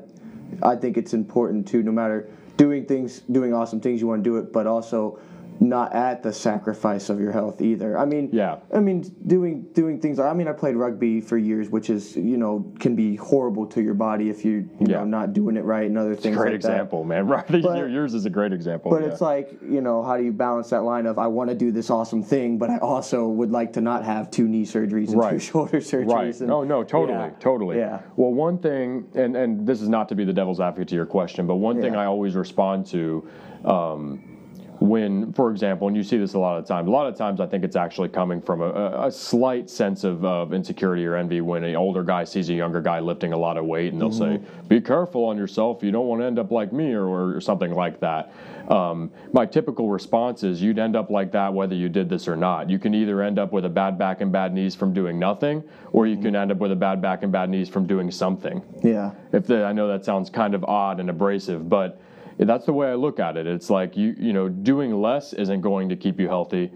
I 0.62 0.76
think 0.76 0.98
it's 0.98 1.14
important 1.14 1.66
to 1.68 1.82
no 1.82 1.92
matter 1.92 2.28
doing 2.58 2.84
things, 2.84 3.20
doing 3.20 3.54
awesome 3.54 3.80
things, 3.80 4.02
you 4.02 4.06
want 4.06 4.22
to 4.22 4.28
do 4.30 4.36
it, 4.36 4.52
but 4.52 4.66
also 4.66 5.18
not 5.62 5.94
at 5.94 6.22
the 6.22 6.32
sacrifice 6.32 7.08
of 7.08 7.20
your 7.20 7.30
health 7.30 7.62
either. 7.62 7.96
I 7.96 8.04
mean, 8.04 8.28
Yeah. 8.32 8.56
I 8.74 8.80
mean, 8.80 9.02
doing 9.26 9.62
doing 9.72 10.00
things. 10.00 10.18
I 10.18 10.32
mean, 10.32 10.48
I 10.48 10.52
played 10.52 10.74
rugby 10.76 11.20
for 11.20 11.38
years, 11.38 11.70
which 11.70 11.88
is 11.88 12.16
you 12.16 12.36
know 12.36 12.64
can 12.80 12.96
be 12.96 13.16
horrible 13.16 13.66
to 13.66 13.80
your 13.82 13.94
body 13.94 14.28
if 14.28 14.44
you 14.44 14.68
you 14.80 14.86
Yeah. 14.88 14.98
know 14.98 15.04
not 15.04 15.32
doing 15.32 15.56
it 15.56 15.64
right 15.64 15.86
and 15.86 15.96
other 15.96 16.16
things. 16.16 16.36
Great 16.36 16.52
like 16.54 16.62
that. 16.62 16.68
example, 16.72 17.04
man. 17.04 17.26
Right, 17.32 17.46
But- 17.48 17.62
yours 17.90 18.14
is 18.14 18.26
a 18.26 18.30
great 18.30 18.52
example. 18.52 18.90
But 18.90 19.02
yeah. 19.02 19.08
it's 19.08 19.20
like, 19.20 19.56
you 19.62 19.80
know, 19.80 20.02
how 20.02 20.16
do 20.16 20.24
you 20.24 20.32
balance 20.32 20.70
that 20.70 20.82
line 20.82 21.06
of 21.06 21.18
I 21.18 21.28
want 21.28 21.50
to 21.50 21.56
do 21.56 21.70
this 21.70 21.88
awesome 21.90 22.22
thing, 22.22 22.58
but 22.58 22.68
I 22.68 22.78
also 22.78 23.28
would 23.28 23.52
like 23.52 23.72
to 23.74 23.80
not 23.80 24.04
have 24.04 24.30
two 24.30 24.48
knee 24.48 24.64
surgeries 24.64 25.12
and 25.12 25.22
two 25.30 25.38
shoulder 25.50 25.78
surgeries. 25.78 26.12
Right. 26.12 26.40
And, 26.40 26.48
no, 26.48 26.64
no, 26.64 26.82
totally, 26.82 27.18
Yeah. 27.18 27.30
totally. 27.38 27.78
Yeah. 27.78 28.00
Well, 28.16 28.32
one 28.32 28.58
thing, 28.58 29.06
and 29.14 29.36
and 29.36 29.66
this 29.66 29.80
is 29.80 29.88
not 29.88 30.08
to 30.08 30.14
be 30.16 30.24
the 30.24 30.32
devil's 30.32 30.60
advocate 30.60 30.88
to 30.88 30.94
your 30.96 31.06
question, 31.06 31.46
but 31.46 31.56
one 31.56 31.80
thing 31.80 31.94
I 31.94 32.06
always 32.06 32.34
respond 32.34 32.86
to. 32.86 33.24
Um, 33.64 34.31
when, 34.80 35.32
for 35.32 35.50
example, 35.50 35.86
and 35.86 35.96
you 35.96 36.02
see 36.02 36.16
this 36.16 36.34
a 36.34 36.38
lot 36.38 36.58
of 36.58 36.66
times, 36.66 36.88
a 36.88 36.90
lot 36.90 37.06
of 37.06 37.16
times 37.16 37.40
I 37.40 37.46
think 37.46 37.62
it's 37.64 37.76
actually 37.76 38.08
coming 38.08 38.40
from 38.40 38.62
a, 38.62 39.06
a, 39.06 39.12
slight 39.12 39.70
sense 39.70 40.02
of, 40.02 40.24
of 40.24 40.52
insecurity 40.52 41.06
or 41.06 41.14
envy 41.16 41.40
when 41.40 41.62
an 41.62 41.76
older 41.76 42.02
guy 42.02 42.24
sees 42.24 42.48
a 42.48 42.54
younger 42.54 42.80
guy 42.80 42.98
lifting 42.98 43.32
a 43.32 43.36
lot 43.36 43.56
of 43.56 43.64
weight 43.64 43.92
and 43.92 44.00
they'll 44.00 44.10
say, 44.10 44.40
Be 44.68 44.80
careful 44.80 45.24
on 45.24 45.36
yourself, 45.36 45.82
you 45.82 45.90
don't 45.90 46.06
want 46.06 46.20
to 46.22 46.26
end 46.26 46.38
up 46.38 46.50
like 46.50 46.72
me, 46.72 46.92
or, 46.92 47.36
or 47.36 47.40
something 47.40 47.72
like 47.74 48.00
that. 48.00 48.32
Um, 48.68 49.10
my 49.32 49.44
typical 49.44 49.88
response 49.88 50.42
is 50.42 50.62
you'd 50.62 50.78
end 50.78 50.96
up 50.96 51.10
like 51.10 51.32
that 51.32 51.52
whether 51.52 51.74
you 51.74 51.88
did 51.88 52.08
this 52.08 52.26
or 52.26 52.36
not. 52.36 52.70
You 52.70 52.78
can 52.78 52.94
either 52.94 53.22
end 53.22 53.38
up 53.38 53.52
with 53.52 53.64
a 53.64 53.70
bad 53.70 53.98
back 53.98 54.20
and 54.20 54.32
bad 54.32 54.54
knees 54.54 54.74
from 54.74 54.92
doing 54.92 55.18
nothing, 55.18 55.62
or 55.92 56.06
you 56.06 56.16
can 56.16 56.34
end 56.34 56.50
up 56.50 56.58
with 56.58 56.72
a 56.72 56.76
bad 56.76 57.02
back 57.02 57.22
and 57.22 57.30
bad 57.30 57.50
knees 57.50 57.68
from 57.68 57.86
doing 57.86 58.10
something 58.10 58.62
Yeah. 58.82 59.12
if 59.32 59.46
the, 59.46 59.64
I 59.64 59.72
know 59.72 59.88
that 59.88 60.04
sounds 60.04 60.30
kind 60.30 60.54
of 60.54 60.64
odd 60.64 61.00
and 61.00 61.10
abrasive, 61.10 61.68
but 61.68 62.00
that's 62.38 62.66
the 62.66 62.72
way 62.72 62.88
I 62.88 62.94
look 62.94 63.20
at 63.20 63.36
it. 63.36 63.46
It's 63.46 63.70
like 63.70 63.96
you 63.96 64.14
you 64.18 64.32
know 64.32 64.48
doing 64.48 65.00
less 65.00 65.32
isn't 65.32 65.60
going 65.60 65.88
to 65.90 65.96
keep 65.96 66.18
you 66.20 66.28
healthy. 66.28 66.70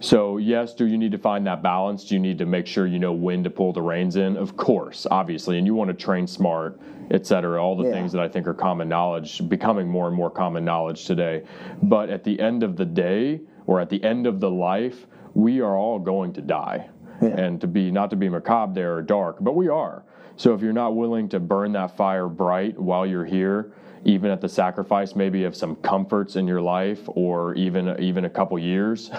So 0.00 0.36
yes, 0.36 0.74
do 0.74 0.86
you 0.86 0.98
need 0.98 1.12
to 1.12 1.18
find 1.18 1.46
that 1.46 1.62
balance? 1.62 2.04
Do 2.04 2.14
you 2.14 2.20
need 2.20 2.38
to 2.38 2.46
make 2.46 2.66
sure 2.66 2.86
you 2.86 2.98
know 2.98 3.12
when 3.12 3.42
to 3.44 3.50
pull 3.50 3.72
the 3.72 3.80
reins 3.82 4.16
in? 4.16 4.36
Of 4.36 4.56
course, 4.56 5.06
obviously, 5.10 5.56
and 5.58 5.66
you 5.66 5.74
want 5.74 5.88
to 5.88 5.94
train 5.94 6.26
smart, 6.26 6.78
et 7.10 7.26
cetera. 7.26 7.62
All 7.62 7.76
the 7.76 7.84
Yeah. 7.84 7.92
things 7.92 8.12
that 8.12 8.22
I 8.22 8.28
think 8.28 8.46
are 8.46 8.54
common 8.54 8.88
knowledge, 8.88 9.48
becoming 9.48 9.88
more 9.88 10.06
and 10.06 10.14
more 10.14 10.30
common 10.30 10.64
knowledge 10.64 11.06
today. 11.06 11.44
But 11.82 12.10
at 12.10 12.24
the 12.24 12.38
end 12.38 12.62
of 12.62 12.76
the 12.76 12.84
day, 12.84 13.40
or 13.66 13.80
at 13.80 13.88
the 13.88 14.02
end 14.04 14.26
of 14.26 14.38
the 14.38 14.50
life, 14.50 15.06
we 15.34 15.60
are 15.60 15.76
all 15.76 15.98
going 15.98 16.32
to 16.34 16.42
die. 16.42 16.88
Yeah. 17.22 17.28
And 17.28 17.60
to 17.62 17.66
be 17.66 17.90
not 17.90 18.10
to 18.10 18.16
be 18.16 18.28
macabre 18.28 18.74
there 18.74 18.96
or 18.96 19.02
dark, 19.02 19.38
but 19.40 19.56
we 19.56 19.68
are. 19.68 20.04
So 20.36 20.52
if 20.52 20.60
you're 20.60 20.74
not 20.74 20.94
willing 20.94 21.30
to 21.30 21.40
burn 21.40 21.72
that 21.72 21.96
fire 21.96 22.28
bright 22.28 22.78
while 22.78 23.06
you're 23.06 23.24
here, 23.24 23.72
even 24.06 24.30
at 24.30 24.40
the 24.40 24.48
sacrifice 24.48 25.16
maybe 25.16 25.44
of 25.44 25.54
some 25.54 25.76
comforts 25.76 26.36
in 26.36 26.46
your 26.46 26.60
life 26.60 27.00
or 27.06 27.54
even 27.54 28.00
even 28.00 28.24
a 28.24 28.30
couple 28.30 28.58
years, 28.58 29.10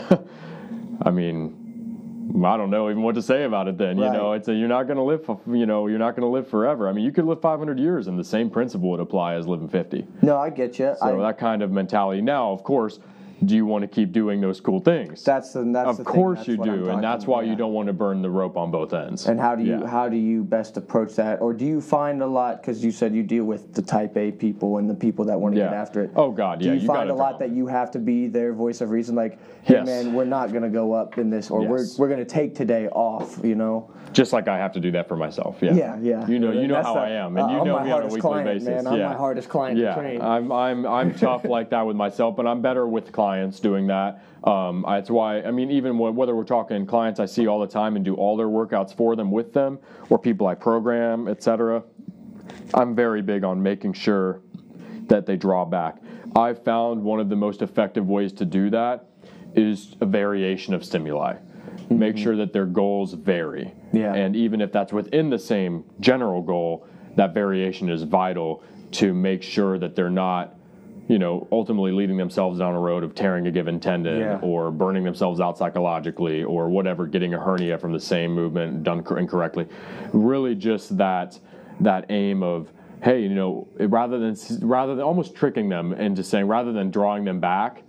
I 1.01 1.11
mean, 1.11 2.33
I 2.45 2.57
don't 2.57 2.69
know 2.69 2.89
even 2.89 3.03
what 3.03 3.15
to 3.15 3.21
say 3.21 3.43
about 3.43 3.67
it. 3.67 3.77
Then 3.77 3.97
you 3.97 4.09
know, 4.09 4.31
it's 4.31 4.47
a, 4.47 4.53
you're 4.53 4.69
not 4.69 4.83
going 4.83 4.97
to 4.97 5.03
live. 5.03 5.29
You 5.45 5.65
know, 5.65 5.87
you're 5.87 5.99
not 5.99 6.15
going 6.15 6.21
to 6.21 6.33
live 6.33 6.47
forever. 6.47 6.87
I 6.87 6.93
mean, 6.93 7.03
you 7.03 7.11
could 7.11 7.25
live 7.25 7.41
500 7.41 7.77
years, 7.77 8.07
and 8.07 8.17
the 8.17 8.23
same 8.23 8.49
principle 8.49 8.89
would 8.91 9.01
apply 9.01 9.35
as 9.35 9.45
living 9.45 9.67
50. 9.67 10.07
No, 10.21 10.37
I 10.37 10.49
get 10.49 10.79
you. 10.79 10.95
So 10.99 11.19
I, 11.19 11.27
that 11.27 11.37
kind 11.37 11.61
of 11.61 11.71
mentality. 11.71 12.21
Now, 12.21 12.51
of 12.51 12.63
course, 12.63 12.99
do 13.45 13.55
you 13.55 13.65
want 13.65 13.83
to 13.83 13.87
keep 13.87 14.11
doing 14.11 14.41
those 14.41 14.59
cool 14.59 14.79
things? 14.79 15.23
that's 15.23 15.53
the 15.53 15.63
that's 15.63 15.89
of 15.89 15.97
the 15.97 16.03
thing, 16.03 16.13
course 16.13 16.39
that's 16.39 16.47
you 16.49 16.57
do, 16.57 16.89
and 16.89 17.03
that's 17.03 17.25
why 17.25 17.41
about, 17.41 17.49
you 17.49 17.55
don't 17.55 17.73
want 17.73 17.87
to 17.87 17.93
burn 17.93 18.21
the 18.21 18.29
rope 18.29 18.57
on 18.57 18.71
both 18.71 18.93
ends. 18.93 19.27
And 19.27 19.39
how 19.39 19.55
do 19.55 19.63
you 19.63 19.79
Yeah. 19.81 19.87
how 19.87 20.09
do 20.09 20.17
you 20.17 20.43
best 20.43 20.77
approach 20.77 21.15
that, 21.15 21.41
or 21.41 21.53
do 21.53 21.65
you 21.65 21.81
find 21.81 22.21
a 22.21 22.27
lot 22.27 22.61
because 22.61 22.83
you 22.83 22.91
said 22.91 23.13
you 23.13 23.23
deal 23.23 23.45
with 23.45 23.73
the 23.73 23.81
Type 23.81 24.17
A 24.17 24.31
people 24.31 24.77
and 24.77 24.89
the 24.89 24.95
people 24.95 25.25
that 25.25 25.39
want 25.39 25.55
to 25.55 25.61
get 25.61 25.73
after 25.73 26.01
it? 26.03 26.11
Oh, 26.15 26.31
God, 26.31 26.59
Do 26.59 26.65
yeah, 26.67 26.73
you, 26.73 26.79
you 26.81 26.87
find 26.87 27.09
a 27.09 27.13
lot 27.15 27.39
that 27.39 27.51
you 27.51 27.67
have 27.67 27.91
to 27.91 27.99
be 27.99 28.27
their 28.27 28.53
voice 28.53 28.81
of 28.81 28.89
reason? 28.89 29.15
Like, 29.15 29.37
hey 29.63 29.75
Yes. 29.75 29.85
man, 29.85 30.13
we're 30.13 30.25
not 30.25 30.51
gonna 30.51 30.69
go 30.69 30.93
up 30.93 31.17
in 31.17 31.29
this, 31.29 31.51
or 31.51 31.61
Yes. 31.61 31.69
we're 31.99 32.05
we're 32.07 32.09
gonna 32.09 32.25
take 32.25 32.55
today 32.55 32.87
off. 32.89 33.39
You 33.43 33.55
know? 33.55 33.91
Just 34.13 34.33
like 34.33 34.47
I 34.47 34.57
have 34.57 34.71
to 34.71 34.79
do 34.79 34.91
that 34.91 35.07
for 35.07 35.17
myself. 35.17 35.57
Yeah. 35.61 35.73
Yeah, 35.73 35.97
yeah. 36.01 36.27
You 36.27 36.39
know, 36.39 36.51
you 36.51 36.67
know 36.67 36.75
That's 36.75 36.87
how 36.87 36.93
the- 36.95 37.01
I 37.01 37.09
am, 37.11 37.37
and 37.37 37.45
uh, 37.45 37.49
you 37.49 37.65
know 37.65 37.83
me 37.83 37.91
on 37.91 38.01
a 38.03 38.05
weekly 38.05 38.21
client, 38.21 38.45
basis. 38.47 38.67
man. 38.67 38.87
I'm 38.87 38.97
yeah. 38.97 39.09
my 39.09 39.15
hardest 39.15 39.49
client 39.49 39.77
to 39.77 39.83
yeah. 39.83 39.95
train. 39.95 40.21
I'm 40.21 40.51
I'm 40.51 40.87
I'm 40.87 41.13
tough 41.13 41.43
like 41.57 41.69
that 41.69 41.85
with 41.85 41.95
myself, 41.95 42.35
but 42.35 42.47
I'm 42.47 42.61
better 42.61 42.87
with 42.87 43.11
clients 43.11 43.26
doing 43.61 43.87
that. 43.87 44.23
Um, 44.43 44.85
that's 44.87 45.09
why 45.09 45.41
I 45.41 45.51
mean, 45.51 45.71
even 45.71 45.95
wh- 45.95 46.15
whether 46.15 46.35
we're 46.35 46.43
talking 46.43 46.85
clients 46.85 47.19
I 47.19 47.25
see 47.25 47.47
all 47.47 47.59
the 47.59 47.67
time 47.67 47.95
and 47.95 48.05
do 48.05 48.15
all 48.15 48.37
their 48.37 48.47
workouts 48.47 48.95
for 48.95 49.15
them 49.15 49.31
with 49.31 49.53
them, 49.53 49.79
or 50.09 50.19
people 50.19 50.47
I 50.47 50.55
program, 50.55 51.27
etc. 51.27 51.83
I'm 52.73 52.95
very 52.95 53.21
big 53.21 53.43
on 53.43 53.61
making 53.61 53.93
sure 53.93 54.41
that 55.07 55.25
they 55.25 55.37
draw 55.37 55.65
back. 55.65 55.97
I've 56.35 56.63
found 56.63 57.03
one 57.03 57.19
of 57.19 57.29
the 57.29 57.35
most 57.35 57.61
effective 57.61 58.07
ways 58.07 58.33
to 58.33 58.45
do 58.45 58.69
that 58.69 59.05
is 59.55 59.95
a 60.01 60.05
variation 60.05 60.73
of 60.73 60.83
stimuli. 60.83 61.37
Make 61.89 62.17
sure 62.17 62.35
that 62.35 62.51
their 62.51 62.65
goals 62.65 63.13
vary. 63.13 63.73
Yeah. 63.93 64.13
And 64.13 64.35
even 64.35 64.59
if 64.61 64.71
that's 64.71 64.91
within 64.91 65.29
the 65.29 65.39
same 65.39 65.85
general 65.99 66.41
goal, 66.41 66.85
that 67.15 67.33
variation 67.33 67.89
is 67.89 68.03
vital 68.03 68.63
to 68.91 69.13
make 69.13 69.41
sure 69.41 69.79
that 69.79 69.95
they're 69.95 70.09
not, 70.09 70.56
you 71.07 71.17
know, 71.19 71.47
ultimately 71.51 71.91
leading 71.91 72.17
themselves 72.17 72.59
down 72.59 72.75
a 72.75 72.79
road 72.79 73.03
of 73.03 73.15
tearing 73.15 73.47
a 73.47 73.51
given 73.51 73.79
tendon 73.79 74.19
Yeah. 74.19 74.39
or 74.41 74.71
burning 74.71 75.03
themselves 75.03 75.39
out 75.39 75.57
psychologically 75.57 76.43
or 76.43 76.67
whatever, 76.69 77.07
getting 77.07 77.33
a 77.33 77.39
hernia 77.39 77.77
from 77.77 77.93
the 77.93 77.99
same 77.99 78.31
movement 78.33 78.83
done 78.83 79.03
incorrectly. 79.17 79.67
Really, 80.11 80.53
just 80.55 80.97
that 80.97 81.39
that 81.79 82.05
aim 82.09 82.43
of 82.43 82.71
hey, 83.03 83.21
you 83.21 83.29
know, 83.29 83.67
rather 83.79 84.17
than 84.19 84.35
rather 84.67 84.95
than 84.95 85.03
almost 85.05 85.35
tricking 85.35 85.69
them 85.69 85.93
into 85.93 86.23
saying 86.23 86.47
rather 86.47 86.73
than 86.73 86.89
drawing 86.89 87.23
them 87.23 87.39
back, 87.39 87.83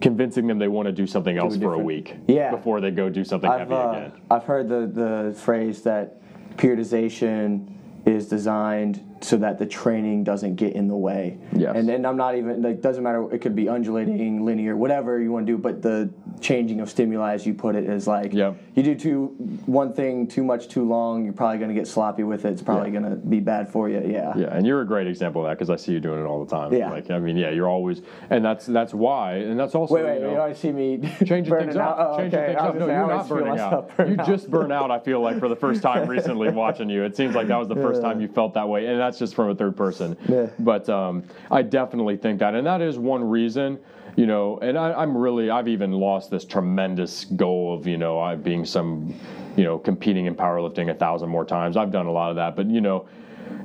convincing 0.00 0.46
them 0.46 0.58
they 0.58 0.68
want 0.68 0.86
to 0.86 0.92
do 0.92 1.06
something 1.06 1.36
else 1.36 1.56
for 1.56 1.74
a 1.74 1.78
week 1.78 2.16
Yeah. 2.28 2.50
before 2.50 2.80
they 2.80 2.90
go 2.90 3.08
do 3.08 3.24
something 3.24 3.50
I've 3.50 3.60
heavy 3.60 3.74
uh, 3.74 3.90
again. 3.90 4.12
I've 4.30 4.44
heard 4.44 4.68
the 4.68 4.86
the 4.86 5.34
phrase 5.36 5.82
that 5.82 6.20
periodization 6.56 7.66
is 8.06 8.28
designed 8.28 9.00
so 9.22 9.36
that 9.36 9.58
the 9.58 9.66
training 9.66 10.24
doesn't 10.24 10.56
get 10.56 10.72
in 10.74 10.88
the 10.88 10.96
way. 10.96 11.36
Yes. 11.52 11.76
And 11.76 11.90
and 11.90 12.06
I'm 12.06 12.16
not 12.16 12.36
even 12.36 12.62
like 12.62 12.80
doesn't 12.80 13.02
matter. 13.02 13.32
It 13.34 13.40
could 13.40 13.54
be 13.54 13.68
undulating, 13.68 14.44
linear, 14.44 14.76
whatever 14.76 15.20
you 15.20 15.30
want 15.32 15.46
to 15.46 15.52
do. 15.52 15.58
But 15.58 15.82
the 15.82 16.10
changing 16.40 16.80
of 16.80 16.88
stimuli, 16.88 17.34
as 17.34 17.46
you 17.46 17.52
put 17.54 17.76
it, 17.76 17.84
is 17.84 18.06
like 18.06 18.32
Yep. 18.32 18.56
you 18.74 18.82
do 18.82 18.94
too 18.94 19.26
one 19.66 19.92
thing 19.92 20.26
too 20.26 20.42
much 20.42 20.68
too 20.68 20.88
long. 20.88 21.24
You're 21.24 21.34
probably 21.34 21.58
going 21.58 21.68
to 21.68 21.74
get 21.74 21.86
sloppy 21.86 22.22
with 22.22 22.44
it. 22.46 22.52
It's 22.52 22.62
probably 22.62 22.90
Yeah. 22.92 23.00
going 23.00 23.10
to 23.10 23.16
be 23.16 23.40
bad 23.40 23.68
for 23.68 23.88
you. 23.88 24.00
Yeah. 24.06 24.32
Yeah, 24.36 24.56
and 24.56 24.66
you're 24.66 24.80
a 24.80 24.86
great 24.86 25.06
example 25.06 25.42
of 25.42 25.48
that 25.48 25.58
because 25.58 25.70
I 25.70 25.76
see 25.76 25.92
you 25.92 26.00
doing 26.00 26.20
it 26.20 26.24
all 26.24 26.42
the 26.44 26.50
time. 26.50 26.72
Yeah. 26.72 26.90
Like, 26.90 27.10
I 27.10 27.18
mean, 27.18 27.36
yeah, 27.36 27.50
you're 27.50 27.68
always, 27.68 28.00
and 28.30 28.44
that's 28.44 28.66
that's 28.66 28.94
why, 28.94 29.34
and 29.34 29.58
that's 29.60 29.74
also 29.74 29.94
Wait, 29.94 30.04
wait. 30.04 30.20
you 30.20 30.28
You, 30.28 30.34
know, 30.34 30.40
always 30.40 30.58
see 30.58 30.72
me 30.72 30.98
changing 31.26 31.54
things 31.54 31.76
out. 31.76 31.98
up. 31.98 32.08
Oh, 32.12 32.16
changing 32.18 32.38
okay. 32.38 32.46
things 32.52 32.60
up. 32.62 32.74
No, 32.76 32.86
you're 32.86 33.06
not 33.06 33.28
burning 33.28 33.58
out. 33.58 33.90
You 33.98 34.16
out. 34.18 34.26
just 34.26 34.50
burn 34.50 34.72
out. 34.72 34.90
I 34.90 34.98
feel 34.98 35.20
like 35.20 35.38
for 35.38 35.48
the 35.48 35.56
first 35.56 35.82
time 35.82 36.08
recently 36.16 36.48
watching 36.50 36.88
you. 36.88 37.04
It 37.04 37.16
seems 37.16 37.34
like 37.34 37.48
that 37.48 37.58
was 37.58 37.68
the 37.68 37.74
first 37.76 38.00
time 38.00 38.20
you 38.20 38.28
felt 38.28 38.54
that 38.54 38.68
way, 38.68 38.86
and 38.86 38.98
that's 39.10 39.18
just 39.18 39.34
from 39.34 39.50
a 39.50 39.54
third 39.54 39.76
person. 39.76 40.16
Yeah. 40.28 40.46
But 40.60 40.88
um, 40.88 41.24
I 41.50 41.62
definitely 41.62 42.16
think 42.16 42.38
that, 42.38 42.54
and 42.54 42.64
that 42.66 42.80
is 42.80 42.96
one 42.96 43.28
reason. 43.28 43.78
You 44.16 44.26
know, 44.26 44.58
and 44.58 44.76
I, 44.76 44.92
I'm 44.92 45.16
really, 45.16 45.50
I've 45.50 45.68
even 45.68 45.92
lost 45.92 46.30
this 46.30 46.44
tremendous 46.44 47.24
goal 47.24 47.72
of, 47.72 47.86
you 47.86 47.96
know, 47.96 48.18
I 48.18 48.34
being 48.34 48.64
some, 48.64 49.14
you 49.56 49.62
know, 49.62 49.78
competing 49.78 50.26
in 50.26 50.34
powerlifting 50.34 50.90
a 50.90 50.94
thousand 50.94 51.28
more 51.28 51.44
times. 51.44 51.76
I've 51.76 51.92
done 51.92 52.06
a 52.06 52.12
lot 52.12 52.30
of 52.30 52.36
that, 52.36 52.56
but 52.56 52.66
you 52.66 52.80
know, 52.80 53.06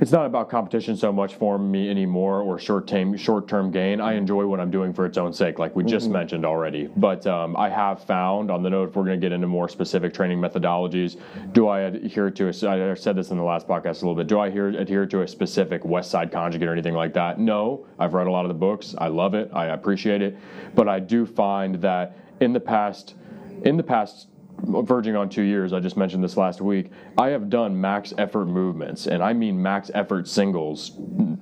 it's 0.01 0.11
not 0.11 0.25
about 0.25 0.49
competition 0.49 0.95
so 0.97 1.11
much 1.11 1.35
for 1.35 1.57
me 1.57 1.89
anymore 1.89 2.41
or 2.41 2.59
short 2.59 2.87
term 2.87 3.15
short 3.17 3.47
term 3.47 3.71
gain. 3.71 4.01
I 4.01 4.13
enjoy 4.13 4.45
what 4.45 4.59
I'm 4.59 4.71
doing 4.71 4.93
for 4.93 5.05
its 5.05 5.17
own 5.17 5.33
sake, 5.33 5.59
like 5.59 5.75
we 5.75 5.83
just 5.83 6.09
mentioned 6.09 6.45
already. 6.45 6.89
But 6.95 7.25
um, 7.27 7.55
I 7.55 7.69
have 7.69 8.03
found 8.03 8.51
on 8.51 8.63
the 8.63 8.69
note, 8.69 8.89
if 8.89 8.95
we're 8.95 9.05
going 9.05 9.19
to 9.19 9.25
get 9.25 9.31
into 9.31 9.47
more 9.47 9.69
specific 9.69 10.13
training 10.13 10.39
methodologies, 10.39 11.19
do 11.53 11.67
I 11.67 11.81
adhere 11.81 12.29
to? 12.31 12.45
A, 12.45 12.91
I 12.91 12.93
said 12.93 13.15
this 13.15 13.31
in 13.31 13.37
the 13.37 13.43
last 13.43 13.67
podcast 13.67 14.01
a 14.01 14.05
little 14.05 14.15
bit. 14.15 14.27
Do 14.27 14.39
I 14.39 14.47
adhere, 14.47 14.69
adhere 14.69 15.05
to 15.05 15.21
a 15.21 15.27
specific 15.27 15.83
Westside 15.83 16.31
conjugate 16.31 16.67
or 16.67 16.73
anything 16.73 16.95
like 16.95 17.13
that? 17.13 17.39
No. 17.39 17.85
I've 17.99 18.13
read 18.13 18.27
a 18.27 18.31
lot 18.31 18.45
of 18.45 18.49
the 18.49 18.55
books. 18.55 18.95
I 18.97 19.07
love 19.07 19.33
it. 19.33 19.49
I 19.53 19.67
appreciate 19.67 20.21
it. 20.21 20.37
But 20.73 20.89
I 20.89 20.99
do 20.99 21.25
find 21.25 21.75
that 21.75 22.17
in 22.41 22.53
the 22.53 22.59
past, 22.59 23.15
in 23.63 23.77
the 23.77 23.83
past 23.83 24.27
verging 24.63 25.15
on 25.15 25.29
two 25.29 25.41
years, 25.43 25.73
I 25.73 25.79
just 25.79 25.97
mentioned 25.97 26.23
this 26.23 26.37
last 26.37 26.61
week, 26.61 26.91
I 27.17 27.29
have 27.29 27.49
done 27.49 27.79
max 27.79 28.13
effort 28.17 28.45
movements, 28.45 29.07
and 29.07 29.21
I 29.23 29.33
mean 29.33 29.61
max 29.61 29.91
effort 29.93 30.27
singles, 30.27 30.91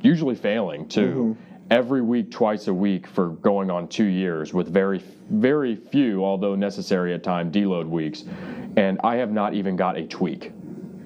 usually 0.02 0.36
failing 0.36 0.88
too. 0.88 1.36
Mm-hmm. 1.38 1.50
Every 1.72 2.02
week, 2.02 2.30
twice 2.30 2.68
a 2.68 2.74
week 2.74 3.08
for 3.08 3.30
going 3.30 3.72
on 3.72 3.88
two 3.88 4.04
years 4.04 4.54
with 4.54 4.68
very, 4.68 5.02
very 5.32 5.76
few, 5.76 6.24
although 6.24 6.56
necessary 6.56 7.14
at 7.14 7.24
time, 7.24 7.52
deload 7.52 7.88
weeks. 7.88 8.26
And 8.76 9.00
I 9.04 9.16
have 9.16 9.32
not 9.32 9.54
even 9.54 9.76
got 9.76 9.98
a 9.98 10.06
tweak 10.06 10.52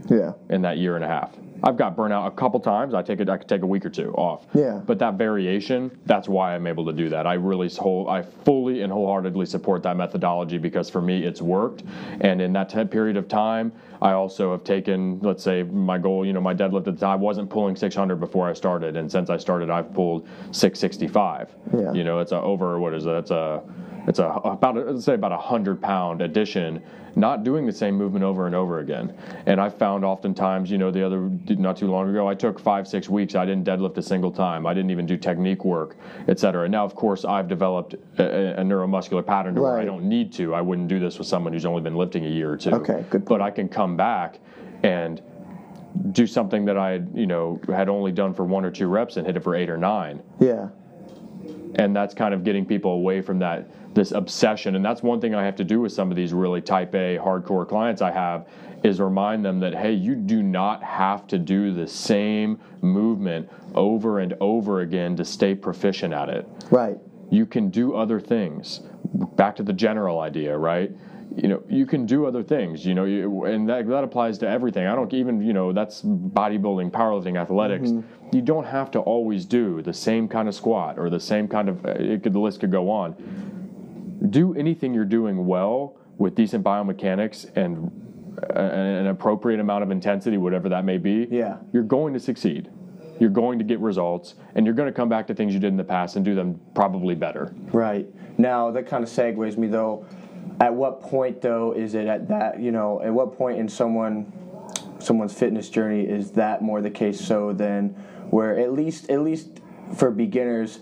Yeah. 0.09 0.33
in 0.49 0.63
that 0.63 0.77
year 0.77 0.95
and 0.95 1.05
a 1.05 1.07
half. 1.07 1.37
I've 1.63 1.77
got 1.77 1.95
burnout 1.95 2.27
a 2.27 2.31
couple 2.31 2.59
times. 2.59 2.93
I 2.93 3.01
take 3.01 3.19
it. 3.19 3.29
I 3.29 3.37
could 3.37 3.47
take 3.47 3.61
a 3.61 3.65
week 3.65 3.85
or 3.85 3.89
two 3.89 4.11
off. 4.13 4.45
Yeah. 4.53 4.81
But 4.85 4.99
that 4.99 5.15
variation, 5.15 5.97
that's 6.05 6.27
why 6.27 6.55
I'm 6.55 6.67
able 6.67 6.85
to 6.85 6.93
do 6.93 7.09
that. 7.09 7.25
I 7.25 7.33
really 7.33 7.69
whole, 7.69 8.09
I 8.09 8.21
fully 8.21 8.81
and 8.81 8.91
wholeheartedly 8.91 9.45
support 9.45 9.83
that 9.83 9.97
methodology 9.97 10.57
because 10.57 10.89
for 10.89 11.01
me 11.01 11.23
it's 11.23 11.41
worked. 11.41 11.83
And 12.21 12.41
in 12.41 12.53
that 12.53 12.69
t- 12.69 12.85
period 12.85 13.17
of 13.17 13.27
time, 13.27 13.71
I 14.01 14.11
also 14.11 14.51
have 14.51 14.63
taken, 14.63 15.19
let's 15.21 15.43
say, 15.43 15.63
my 15.63 15.97
goal. 15.97 16.25
You 16.25 16.33
know, 16.33 16.41
my 16.41 16.53
deadlift 16.53 16.87
at 16.87 16.95
the 16.95 16.99
time 16.99 17.09
I 17.09 17.15
wasn't 17.15 17.49
pulling 17.49 17.75
600 17.75 18.15
before 18.17 18.47
I 18.47 18.53
started, 18.53 18.95
and 18.95 19.11
since 19.11 19.29
I 19.29 19.37
started, 19.37 19.69
I've 19.69 19.93
pulled 19.93 20.27
665. 20.51 21.55
Yeah. 21.73 21.93
You 21.93 22.03
know, 22.03 22.19
it's 22.19 22.31
a 22.31 22.39
over. 22.39 22.79
What 22.79 22.93
is 22.93 23.03
that? 23.05 23.15
It's 23.17 23.31
a 23.31 23.63
it's 24.07 24.19
a 24.19 24.27
about 24.27 24.77
a, 24.77 24.91
let's 24.91 25.05
say 25.05 25.13
about 25.13 25.33
a 25.33 25.37
hundred 25.37 25.81
pound 25.81 26.21
addition, 26.21 26.81
not 27.15 27.43
doing 27.43 27.65
the 27.65 27.73
same 27.73 27.95
movement 27.95 28.23
over 28.23 28.45
and 28.45 28.55
over 28.55 28.79
again. 28.79 29.15
And 29.45 29.59
I 29.59 29.69
found 29.69 30.05
oftentimes, 30.05 30.71
you 30.71 30.77
know, 30.77 30.91
the 30.91 31.05
other 31.05 31.29
not 31.49 31.75
too 31.75 31.91
long 31.91 32.09
ago, 32.09 32.27
I 32.27 32.33
took 32.33 32.57
five 32.57 32.87
six 32.87 33.09
weeks. 33.09 33.35
I 33.35 33.45
didn't 33.45 33.65
deadlift 33.65 33.97
a 33.97 34.01
single 34.01 34.31
time. 34.31 34.65
I 34.65 34.73
didn't 34.73 34.91
even 34.91 35.05
do 35.05 35.17
technique 35.17 35.65
work, 35.65 35.97
et 36.29 36.39
cetera. 36.39 36.63
And 36.63 36.71
now, 36.71 36.85
of 36.85 36.95
course, 36.95 37.25
I've 37.25 37.49
developed 37.49 37.95
a, 38.17 38.59
a 38.59 38.63
neuromuscular 38.63 39.25
pattern 39.25 39.55
to 39.55 39.61
where 39.61 39.77
I 39.77 39.85
don't 39.85 40.05
need 40.05 40.31
to. 40.33 40.53
I 40.53 40.61
wouldn't 40.61 40.87
do 40.87 40.99
this 40.99 41.17
with 41.17 41.27
someone 41.27 41.51
who's 41.51 41.65
only 41.65 41.81
been 41.81 41.95
lifting 41.95 42.25
a 42.25 42.29
year 42.29 42.51
or 42.53 42.57
two. 42.57 42.71
Okay, 42.71 43.03
good 43.09 43.25
Point. 43.25 43.27
But 43.27 43.41
I 43.41 43.51
can 43.51 43.67
come 43.67 43.97
back 43.97 44.39
and 44.83 45.21
do 46.11 46.27
something 46.27 46.63
that 46.65 46.77
I, 46.77 47.01
you 47.13 47.25
know, 47.25 47.59
had 47.67 47.89
only 47.89 48.11
done 48.11 48.33
for 48.33 48.45
one 48.45 48.63
or 48.63 48.71
two 48.71 48.87
reps 48.87 49.17
and 49.17 49.25
hit 49.25 49.35
it 49.35 49.43
for 49.43 49.55
eight 49.55 49.69
or 49.69 49.77
nine 49.77 50.21
Yeah. 50.39 50.69
And 51.75 51.95
that's 51.95 52.13
kind 52.13 52.33
of 52.33 52.43
getting 52.43 52.65
people 52.65 52.91
away 52.91 53.21
from 53.21 53.39
that 53.39 53.69
this 53.93 54.11
obsession. 54.11 54.75
And 54.75 54.85
that's 54.85 55.01
one 55.01 55.19
thing 55.19 55.33
i 55.33 55.43
have 55.43 55.55
to 55.55 55.63
do 55.63 55.81
with 55.81 55.91
some 55.91 56.11
of 56.11 56.17
these 56.17 56.33
really 56.33 56.61
type 56.61 56.93
a 56.93 57.17
hardcore 57.17 57.67
clients 57.67 58.01
i 58.01 58.11
have 58.11 58.47
is 58.83 58.99
remind 58.99 59.43
them 59.43 59.59
that 59.59 59.73
hey 59.73 59.91
you 59.91 60.15
do 60.15 60.43
not 60.43 60.83
have 60.83 61.25
to 61.27 61.37
do 61.39 61.73
the 61.73 61.87
same 61.87 62.59
movement 62.81 63.49
over 63.73 64.19
and 64.19 64.35
over 64.39 64.81
again 64.81 65.15
to 65.15 65.25
stay 65.25 65.55
proficient 65.55 66.13
at 66.13 66.29
it. 66.29 66.47
Right. 66.69 66.97
you 67.29 67.45
can 67.45 67.69
do 67.69 67.95
other 67.95 68.19
things. 68.19 68.81
Back 69.35 69.55
to 69.57 69.63
the 69.63 69.73
general 69.73 70.19
idea 70.19 70.57
right 70.57 70.91
you 71.35 71.47
know 71.47 71.61
you 71.69 71.85
can 71.85 72.05
do 72.05 72.25
other 72.25 72.41
things 72.43 72.85
you 72.85 72.93
know 72.93 73.03
you, 73.05 73.43
and 73.45 73.67
that, 73.69 73.87
that 73.87 74.03
applies 74.03 74.37
to 74.37 74.47
everything 74.47 74.87
i 74.87 74.95
don't 74.95 75.13
even 75.13 75.41
you 75.41 75.53
know 75.53 75.73
that's 75.73 76.01
bodybuilding 76.01 76.89
powerlifting 76.91 77.37
athletics 77.39 77.89
mm-hmm. 77.89 78.35
you 78.35 78.41
don't 78.41 78.65
have 78.65 78.89
to 78.91 78.99
always 78.99 79.45
do 79.45 79.81
the 79.81 79.93
same 79.93 80.27
kind 80.27 80.47
of 80.47 80.55
squat 80.55 80.97
or 80.97 81.09
the 81.09 81.19
same 81.19 81.47
kind 81.47 81.69
of 81.69 81.85
uh, 81.85 81.89
it 81.89 82.23
could, 82.23 82.33
the 82.33 82.39
list 82.39 82.59
could 82.59 82.71
go 82.71 82.89
on 82.89 83.13
do 84.29 84.55
anything 84.55 84.93
you're 84.93 85.05
doing 85.05 85.45
well 85.45 85.95
with 86.17 86.33
decent 86.33 86.63
biomechanics 86.63 87.55
and 87.55 87.91
uh, 88.55 88.59
a- 88.59 88.99
an 89.01 89.07
appropriate 89.07 89.59
amount 89.59 89.83
of 89.83 89.91
intensity 89.91 90.37
whatever 90.37 90.69
that 90.69 90.85
may 90.85 90.97
be 90.97 91.27
Yeah. 91.29 91.57
you're 91.73 91.83
going 91.83 92.13
to 92.13 92.19
succeed 92.19 92.69
you're 93.19 93.29
going 93.31 93.57
to 93.57 93.65
get 93.65 93.79
results 93.79 94.35
and 94.55 94.65
you're 94.65 94.75
going 94.75 94.87
to 94.87 94.93
come 94.93 95.09
back 95.09 95.27
to 95.27 95.33
things 95.33 95.53
you 95.53 95.59
did 95.59 95.69
in 95.69 95.77
the 95.77 95.83
past 95.83 96.15
and 96.15 96.23
do 96.23 96.35
them 96.35 96.59
probably 96.73 97.15
better 97.15 97.53
Right. 97.73 98.07
Now 98.39 98.69
that 98.71 98.85
kind 98.87 99.03
of 99.03 99.09
segues 99.09 99.57
me 99.57 99.67
though. 99.67 100.05
At 100.59 100.73
what 100.73 101.01
point 101.01 101.41
though 101.41 101.71
is 101.73 101.93
it 101.93 102.07
at 102.07 102.27
that 102.29 102.59
you 102.59 102.71
know 102.71 103.01
at 103.01 103.13
what 103.13 103.37
point 103.37 103.59
in 103.59 103.69
someone 103.69 104.31
someone's 104.99 105.33
fitness 105.33 105.69
journey 105.69 106.01
is 106.01 106.31
that 106.31 106.61
more 106.61 106.81
the 106.81 106.89
case 106.89 107.19
so 107.19 107.53
than 107.53 107.89
where 108.31 108.57
at 108.59 108.73
least 108.73 109.09
at 109.09 109.21
least 109.21 109.61
for 109.95 110.09
beginners 110.11 110.79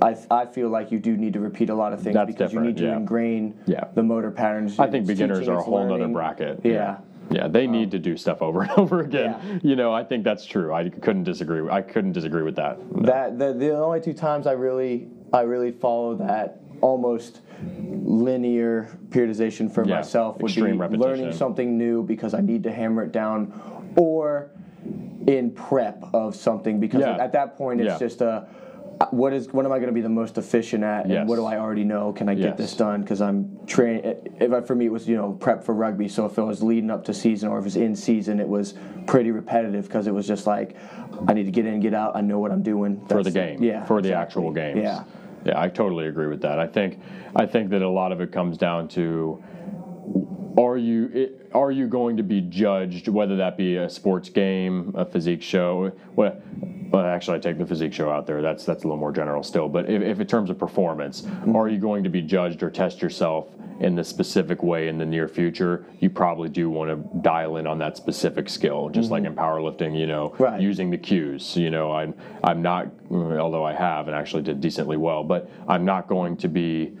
I, 0.00 0.16
I 0.30 0.46
feel 0.46 0.68
like 0.68 0.90
you 0.90 0.98
do 0.98 1.16
need 1.16 1.32
to 1.34 1.40
repeat 1.40 1.70
a 1.70 1.74
lot 1.74 1.92
of 1.92 2.02
things 2.02 2.14
That's 2.14 2.26
because 2.26 2.52
you 2.52 2.60
need 2.60 2.76
to 2.78 2.84
yeah. 2.84 2.96
ingrain 2.96 3.58
Yeah. 3.66 3.84
the 3.94 4.02
motor 4.02 4.30
patterns. 4.32 4.78
I 4.78 4.90
think 4.90 5.02
It's 5.02 5.08
beginners 5.08 5.40
teaching, 5.40 5.54
are 5.54 5.58
a 5.58 5.62
whole 5.62 5.92
other 5.92 6.08
bracket. 6.08 6.60
Yeah. 6.64 6.98
Yeah, 7.30 7.46
they 7.46 7.66
need 7.68 7.84
um, 7.84 7.90
to 7.90 7.98
do 8.00 8.16
stuff 8.16 8.42
over 8.42 8.62
and 8.62 8.70
over 8.76 9.00
again. 9.00 9.36
Yeah. 9.44 9.58
You 9.62 9.76
know, 9.76 9.92
I 9.92 10.02
think 10.02 10.24
that's 10.24 10.44
true. 10.44 10.74
I 10.74 10.88
couldn't 10.88 11.22
disagree. 11.22 11.68
I 11.70 11.80
couldn't 11.80 12.12
disagree 12.12 12.42
with 12.42 12.56
that. 12.56 12.78
That 13.02 13.38
the, 13.38 13.52
the 13.52 13.76
only 13.76 14.00
two 14.00 14.12
times 14.12 14.46
I 14.46 14.52
really 14.52 15.08
I 15.32 15.42
really 15.42 15.70
follow 15.70 16.16
that 16.16 16.60
almost 16.82 17.40
linear 18.04 18.88
periodization 19.08 19.70
for 19.72 19.84
Yeah, 19.86 19.96
myself 19.96 20.40
would 20.42 20.54
be 20.54 20.62
repetition. 20.62 21.00
learning 21.00 21.32
something 21.32 21.78
new 21.78 22.02
because 22.02 22.34
I 22.34 22.40
need 22.40 22.62
to 22.64 22.72
hammer 22.72 23.04
it 23.04 23.12
down, 23.12 23.52
or 23.96 24.50
in 25.26 25.52
prep 25.52 26.04
of 26.12 26.34
something 26.34 26.80
because 26.80 27.00
Yeah. 27.00 27.16
at 27.22 27.32
that 27.32 27.56
point 27.56 27.80
it's 27.80 27.92
Yeah. 27.92 27.98
just 27.98 28.20
a 28.20 28.46
what 29.10 29.32
is 29.32 29.52
what 29.52 29.64
am 29.66 29.72
I 29.72 29.78
going 29.78 29.88
to 29.88 29.92
be 29.94 30.00
the 30.00 30.08
most 30.08 30.38
efficient 30.38 30.84
at 30.84 31.08
Yes. 31.08 31.18
and 31.20 31.28
what 31.28 31.34
do 31.36 31.44
I 31.44 31.58
already 31.58 31.82
know 31.82 32.12
can 32.12 32.28
I 32.28 32.34
get 32.34 32.50
Yes. 32.50 32.56
this 32.58 32.76
done 32.76 33.00
because 33.00 33.20
I'm 33.20 33.58
train 33.66 34.00
if 34.38 34.52
I, 34.52 34.60
for 34.60 34.74
me 34.76 34.86
it 34.86 34.92
was 34.92 35.08
you 35.08 35.16
know 35.16 35.32
prep 35.40 35.64
for 35.64 35.74
rugby 35.74 36.06
so 36.08 36.24
if 36.26 36.38
it 36.38 36.42
was 36.42 36.62
leading 36.62 36.88
up 36.90 37.04
to 37.04 37.14
season 37.14 37.48
or 37.48 37.58
if 37.58 37.62
it 37.62 37.66
was 37.66 37.76
in 37.76 37.96
season 37.96 38.38
it 38.38 38.48
was 38.48 38.74
pretty 39.06 39.30
repetitive 39.32 39.84
because 39.88 40.06
it 40.06 40.14
was 40.14 40.26
just 40.28 40.46
like 40.46 40.76
I 41.26 41.32
need 41.34 41.44
to 41.46 41.50
get 41.50 41.66
in 41.66 41.80
get 41.80 41.94
out 41.94 42.14
I 42.16 42.20
know 42.20 42.38
what 42.38 42.52
I'm 42.52 42.62
doing 42.62 43.00
for 43.08 43.22
the 43.24 43.30
That's- 43.30 43.56
game. 43.58 43.62
yeah 43.62 43.84
For 43.84 44.00
the 44.02 44.08
exactly. 44.10 44.40
actual 44.44 44.52
games. 44.52 44.80
yeah 44.82 45.02
Yeah, 45.44 45.60
I 45.60 45.68
totally 45.68 46.06
agree 46.06 46.28
with 46.28 46.42
that. 46.42 46.58
I 46.58 46.66
think 46.66 47.00
I 47.34 47.46
think 47.46 47.70
that 47.70 47.82
a 47.82 47.88
lot 47.88 48.12
of 48.12 48.20
it 48.20 48.32
comes 48.32 48.56
down 48.56 48.88
to 48.88 49.42
are 50.58 50.76
you 50.76 51.10
it, 51.12 51.50
are 51.54 51.70
you 51.70 51.86
going 51.86 52.16
to 52.16 52.22
be 52.22 52.40
judged 52.40 53.08
whether 53.08 53.36
that 53.36 53.56
be 53.56 53.76
a 53.76 53.88
sports 53.88 54.28
game, 54.28 54.92
a 54.96 55.04
physique 55.04 55.42
show? 55.42 55.92
Well, 56.16 56.40
well, 56.90 57.06
actually, 57.06 57.38
I 57.38 57.40
take 57.40 57.58
the 57.58 57.66
physique 57.66 57.92
show 57.92 58.10
out 58.10 58.26
there. 58.26 58.42
That's 58.42 58.64
that's 58.64 58.84
a 58.84 58.86
little 58.86 58.98
more 58.98 59.12
general 59.12 59.42
still. 59.42 59.68
But 59.68 59.88
if, 59.88 60.02
if 60.02 60.20
in 60.20 60.26
terms 60.26 60.50
of 60.50 60.58
performance, 60.58 61.22
mm-hmm. 61.22 61.56
are 61.56 61.68
you 61.68 61.78
going 61.78 62.04
to 62.04 62.10
be 62.10 62.20
judged 62.22 62.62
or 62.62 62.70
test 62.70 63.00
yourself 63.00 63.48
in 63.80 63.94
the 63.94 64.04
specific 64.04 64.62
way 64.62 64.88
in 64.88 64.98
the 64.98 65.06
near 65.06 65.26
future? 65.26 65.86
You 66.00 66.10
probably 66.10 66.48
do 66.50 66.68
want 66.68 66.90
to 66.90 67.18
dial 67.20 67.56
in 67.56 67.66
on 67.66 67.78
that 67.78 67.96
specific 67.96 68.48
skill, 68.48 68.90
just 68.90 69.10
like 69.10 69.22
mm-hmm. 69.22 69.32
in 69.32 69.38
powerlifting. 69.38 69.98
You 69.98 70.06
know, 70.06 70.34
Right. 70.38 70.60
using 70.60 70.90
the 70.90 70.98
cues. 70.98 71.56
You 71.56 71.70
know, 71.70 71.92
I'm 71.92 72.14
I'm 72.44 72.60
not, 72.60 72.90
although 73.10 73.64
I 73.64 73.72
have 73.72 74.08
and 74.08 74.14
actually 74.16 74.42
did 74.42 74.60
decently 74.60 74.98
well, 74.98 75.24
but 75.24 75.50
I'm 75.66 75.84
not 75.84 76.08
going 76.08 76.36
to 76.38 76.48
be 76.48 76.92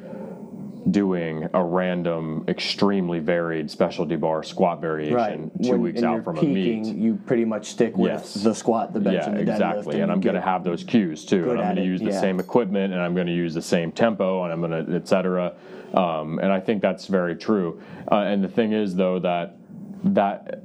doing 0.90 1.48
a 1.54 1.62
random, 1.64 2.44
extremely 2.48 3.18
varied 3.20 3.70
specialty 3.70 4.16
bar 4.16 4.42
squat 4.42 4.80
variation 4.80 5.14
right 5.14 5.62
two 5.62 5.72
When- 5.72 5.80
weeks 5.82 5.98
and 5.98 6.06
out 6.06 6.24
from 6.24 6.36
peaking, 6.36 6.86
a 6.86 6.92
meet. 6.92 6.96
you 6.96 7.14
pretty 7.26 7.44
much 7.44 7.66
stick 7.66 7.96
with 7.96 8.10
Yes. 8.10 8.34
the 8.34 8.54
squat 8.54 8.92
the 8.92 9.00
bench 9.00 9.14
Yeah, 9.16 9.28
and 9.28 9.36
the 9.36 9.40
exactly. 9.42 10.00
And 10.00 10.08
you 10.08 10.12
I'm 10.14 10.20
going 10.20 10.34
to 10.34 10.40
have 10.40 10.64
those 10.64 10.82
cues 10.82 11.24
too. 11.24 11.50
And 11.50 11.60
I'm 11.60 11.64
going 11.66 11.76
to 11.76 11.82
it, 11.82 11.86
use 11.86 12.00
the 12.00 12.10
yeah. 12.10 12.20
same 12.20 12.40
equipment 12.40 12.92
and 12.92 13.00
I'm 13.00 13.14
going 13.14 13.28
to 13.28 13.32
use 13.34 13.54
the 13.54 13.62
same 13.62 13.92
tempo 13.92 14.42
and 14.44 14.52
I'm 14.52 14.60
going 14.60 14.86
to, 14.86 14.94
etc. 14.96 15.52
Um, 15.94 16.38
and 16.40 16.52
I 16.52 16.58
think 16.58 16.82
that's 16.82 17.06
very 17.06 17.36
true. 17.36 17.80
Uh, 18.10 18.16
and 18.16 18.42
the 18.42 18.48
thing 18.48 18.72
is, 18.72 18.94
though, 18.96 19.18
that 19.20 19.56
that 20.04 20.62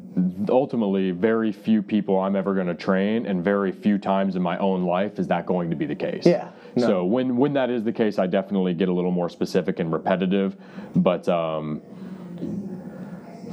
ultimately 0.50 1.12
very 1.12 1.52
few 1.52 1.84
people 1.84 2.20
I'm 2.20 2.36
ever 2.36 2.56
going 2.56 2.66
to 2.68 2.74
train, 2.74 3.28
and 3.28 3.44
very 3.44 3.72
few 3.72 4.00
times 4.00 4.36
in 4.36 4.42
my 4.42 4.58
own 4.58 4.84
life 4.84 5.20
is 5.20 5.28
that 5.28 5.46
going 5.46 5.70
to 5.70 5.76
be 5.76 5.86
the 5.86 5.96
case. 5.96 6.26
Yeah, 6.26 6.48
no. 6.78 6.88
So 6.88 7.06
when 7.06 7.38
when 7.38 7.54
that 7.54 7.70
is 7.70 7.84
the 7.84 7.94
case, 7.94 8.20
I 8.20 8.28
definitely 8.28 8.74
get 8.74 8.90
a 8.90 8.94
little 8.94 9.12
more 9.12 9.30
specific 9.30 9.80
and 9.80 9.92
repetitive, 9.92 10.56
but. 10.96 11.28
Um, 11.28 11.82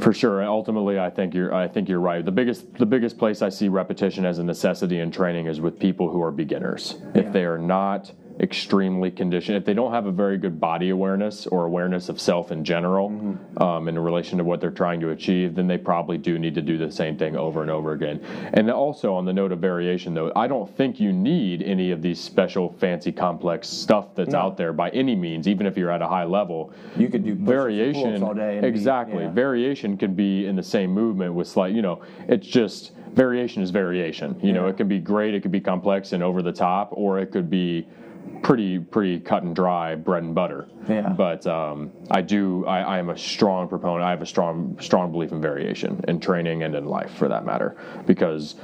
for 0.01 0.13
sure. 0.13 0.43
Ultimately, 0.45 0.99
I 0.99 1.09
think 1.09 1.35
you're. 1.35 1.55
I 1.55 1.69
think 1.69 1.89
you're 1.89 2.01
right. 2.01 2.25
The 2.25 2.33
biggest, 2.33 2.75
the 2.75 2.87
biggest 2.87 3.17
place 3.17 3.43
I 3.43 3.49
see 3.49 3.69
repetition 3.69 4.25
as 4.25 4.39
a 4.39 4.45
necessity 4.45 4.99
in 4.99 5.11
training 5.13 5.47
is 5.47 5.61
with 5.61 5.79
people 5.79 6.11
who 6.11 6.21
are 6.23 6.33
beginners. 6.33 6.97
Yeah. 7.15 7.23
If 7.23 7.33
they 7.33 7.45
are 7.45 7.59
not 7.59 8.13
extremely 8.41 9.11
conditioned, 9.11 9.57
if 9.57 9.65
they 9.65 9.75
don't 9.75 9.93
have 9.93 10.07
a 10.07 10.13
very 10.13 10.37
good 10.39 10.59
body 10.61 10.91
awareness 10.91 11.47
or 11.47 11.65
awareness 11.65 12.09
of 12.09 12.21
self 12.21 12.51
in 12.51 12.65
general, 12.65 13.11
Mm-hmm. 13.11 13.63
um, 13.63 13.89
in 13.89 13.99
relation 13.99 14.39
to 14.39 14.45
what 14.45 14.61
they're 14.61 14.71
trying 14.71 15.01
to 15.01 15.11
achieve, 15.11 15.55
then 15.55 15.67
they 15.67 15.79
probably 15.79 16.19
do 16.19 16.39
need 16.39 16.55
to 16.55 16.63
do 16.63 16.79
the 16.79 16.91
same 16.91 17.17
thing 17.17 17.37
over 17.37 17.63
and 17.63 17.71
over 17.71 17.93
again. 17.93 18.21
And 18.55 18.71
also 18.71 19.15
on 19.15 19.25
the 19.25 19.33
note 19.33 19.53
of 19.53 19.59
variation, 19.61 20.15
though, 20.15 20.33
I 20.35 20.47
don't 20.49 20.69
think 20.77 20.99
you 20.99 21.13
need 21.13 21.63
any 21.63 21.91
of 21.91 22.03
these 22.03 22.19
special, 22.21 22.73
fancy, 22.81 23.13
complex 23.13 23.69
stuff 23.69 24.15
that's 24.15 24.33
No. 24.33 24.39
out 24.39 24.57
there 24.57 24.73
by 24.73 24.89
any 24.91 25.15
means, 25.15 25.47
even 25.47 25.67
if 25.67 25.77
you're 25.77 25.91
at 25.91 26.03
a 26.03 26.09
high 26.09 26.25
level 26.25 26.73
You 26.97 27.09
could 27.09 27.25
do 27.25 27.35
variation 27.35 28.23
all 28.23 28.35
day. 28.35 28.55
and 28.55 28.63
be- 28.63 28.69
exactly 28.69 29.25
yeah. 29.25 29.31
variation 29.31 29.97
can 29.97 30.15
be 30.15 30.47
in 30.47 30.57
the 30.57 30.63
same 30.63 30.91
movement 30.93 31.35
with 31.35 31.47
slight 31.47 31.75
you 31.75 31.83
know 31.83 32.01
it's 32.29 32.47
just 32.47 32.93
variation 33.15 33.63
is 33.63 33.71
variation 33.71 34.39
you 34.43 34.53
know 34.53 34.67
it 34.67 34.77
can 34.77 34.89
be 34.89 34.99
great 34.99 35.35
it 35.35 35.41
could 35.43 35.53
be 35.53 35.61
complex 35.61 36.13
and 36.13 36.23
over 36.23 36.43
the 36.43 36.53
top 36.53 36.89
or 36.93 37.19
it 37.19 37.31
could 37.31 37.49
be 37.49 37.87
pretty 38.43 38.79
pretty 38.79 39.19
cut 39.21 39.43
and 39.43 39.55
dry 39.57 39.95
bread 39.95 40.23
and 40.23 40.35
butter 40.35 40.67
Yeah. 40.89 41.09
but 41.11 41.47
um, 41.47 41.91
i 42.11 42.21
do 42.21 42.65
I, 42.67 42.81
I 42.81 42.99
am 42.99 43.11
a 43.11 43.17
strong 43.19 43.69
proponent 43.69 44.03
i 44.05 44.11
have 44.11 44.23
a 44.23 44.27
strong 44.27 44.77
strong 44.81 45.13
belief 45.13 45.33
in 45.33 45.41
variation 45.41 46.03
in 46.09 46.21
training 46.21 46.63
and 46.63 46.75
in 46.75 46.85
life 46.85 47.11
for 47.13 47.29
that 47.29 47.45
matter 47.47 47.77
because 48.07 48.57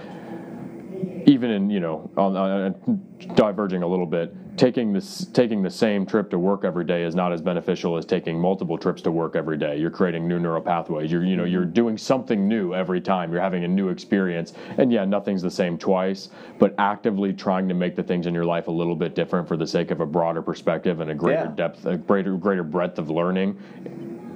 even 1.27 1.51
in 1.51 1.71
you 1.71 1.81
know 1.81 2.11
on, 2.17 2.37
on, 2.37 2.51
uh, 2.51 3.35
diverging 3.35 3.83
a 3.83 3.87
little 3.87 4.07
bit 4.07 4.35
taking 4.57 4.93
this 4.93 5.27
taking 5.33 5.63
the 5.63 5.71
same 5.71 6.05
trip 6.05 6.29
to 6.29 6.39
work 6.39 6.65
every 6.65 6.85
day 6.85 7.03
is 7.03 7.15
not 7.15 7.33
as 7.33 7.41
beneficial 7.41 7.97
as 7.97 8.05
taking 8.05 8.39
multiple 8.39 8.77
trips 8.77 9.01
to 9.01 9.11
work 9.11 9.35
every 9.35 9.57
day. 9.57 9.79
You're 9.79 9.91
creating 9.91 10.29
new 10.29 10.39
neural 10.39 10.61
pathways. 10.61 11.11
You're 11.11 11.25
you 11.25 11.37
know 11.37 11.45
you're 11.45 11.63
mm-hmm. 11.63 11.73
doing 11.73 11.99
something 11.99 12.47
new 12.47 12.75
every 12.75 13.01
time. 13.01 13.33
You're 13.33 13.41
having 13.41 13.65
a 13.65 13.69
new 13.69 13.89
experience. 13.89 14.53
And 14.77 14.93
yeah 14.93 15.05
nothing's 15.05 15.41
the 15.41 15.51
same 15.51 15.79
twice 15.79 16.29
but 16.59 16.75
actively 16.79 17.33
trying 17.33 17.69
to 17.69 17.75
make 17.75 17.97
the 17.97 18.03
things 18.03 18.27
in 18.27 18.35
your 18.35 18.45
life 18.45 18.69
a 18.69 18.71
little 18.71 18.97
bit 18.97 19.15
different 19.15 19.49
for 19.49 19.57
the 19.57 19.67
sake 19.67 19.91
of 19.91 20.01
a 20.01 20.07
broader 20.07 20.43
perspective 20.43 21.01
and 21.01 21.11
a 21.11 21.15
greater 21.15 21.45
Yeah. 21.45 21.55
depth 21.55 21.87
a 21.87 21.97
greater 21.97 22.37
greater 22.37 22.65
breadth 22.65 22.99
of 22.99 23.09
learning 23.09 23.59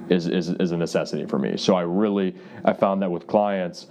is, 0.09 0.27
is 0.27 0.49
is 0.49 0.71
a 0.71 0.77
necessity 0.77 1.25
for 1.25 1.37
me. 1.37 1.57
So 1.57 1.75
I 1.75 1.81
really 1.81 2.35
I 2.63 2.73
found 2.73 3.01
that 3.03 3.11
with 3.11 3.27
clients, 3.27 3.87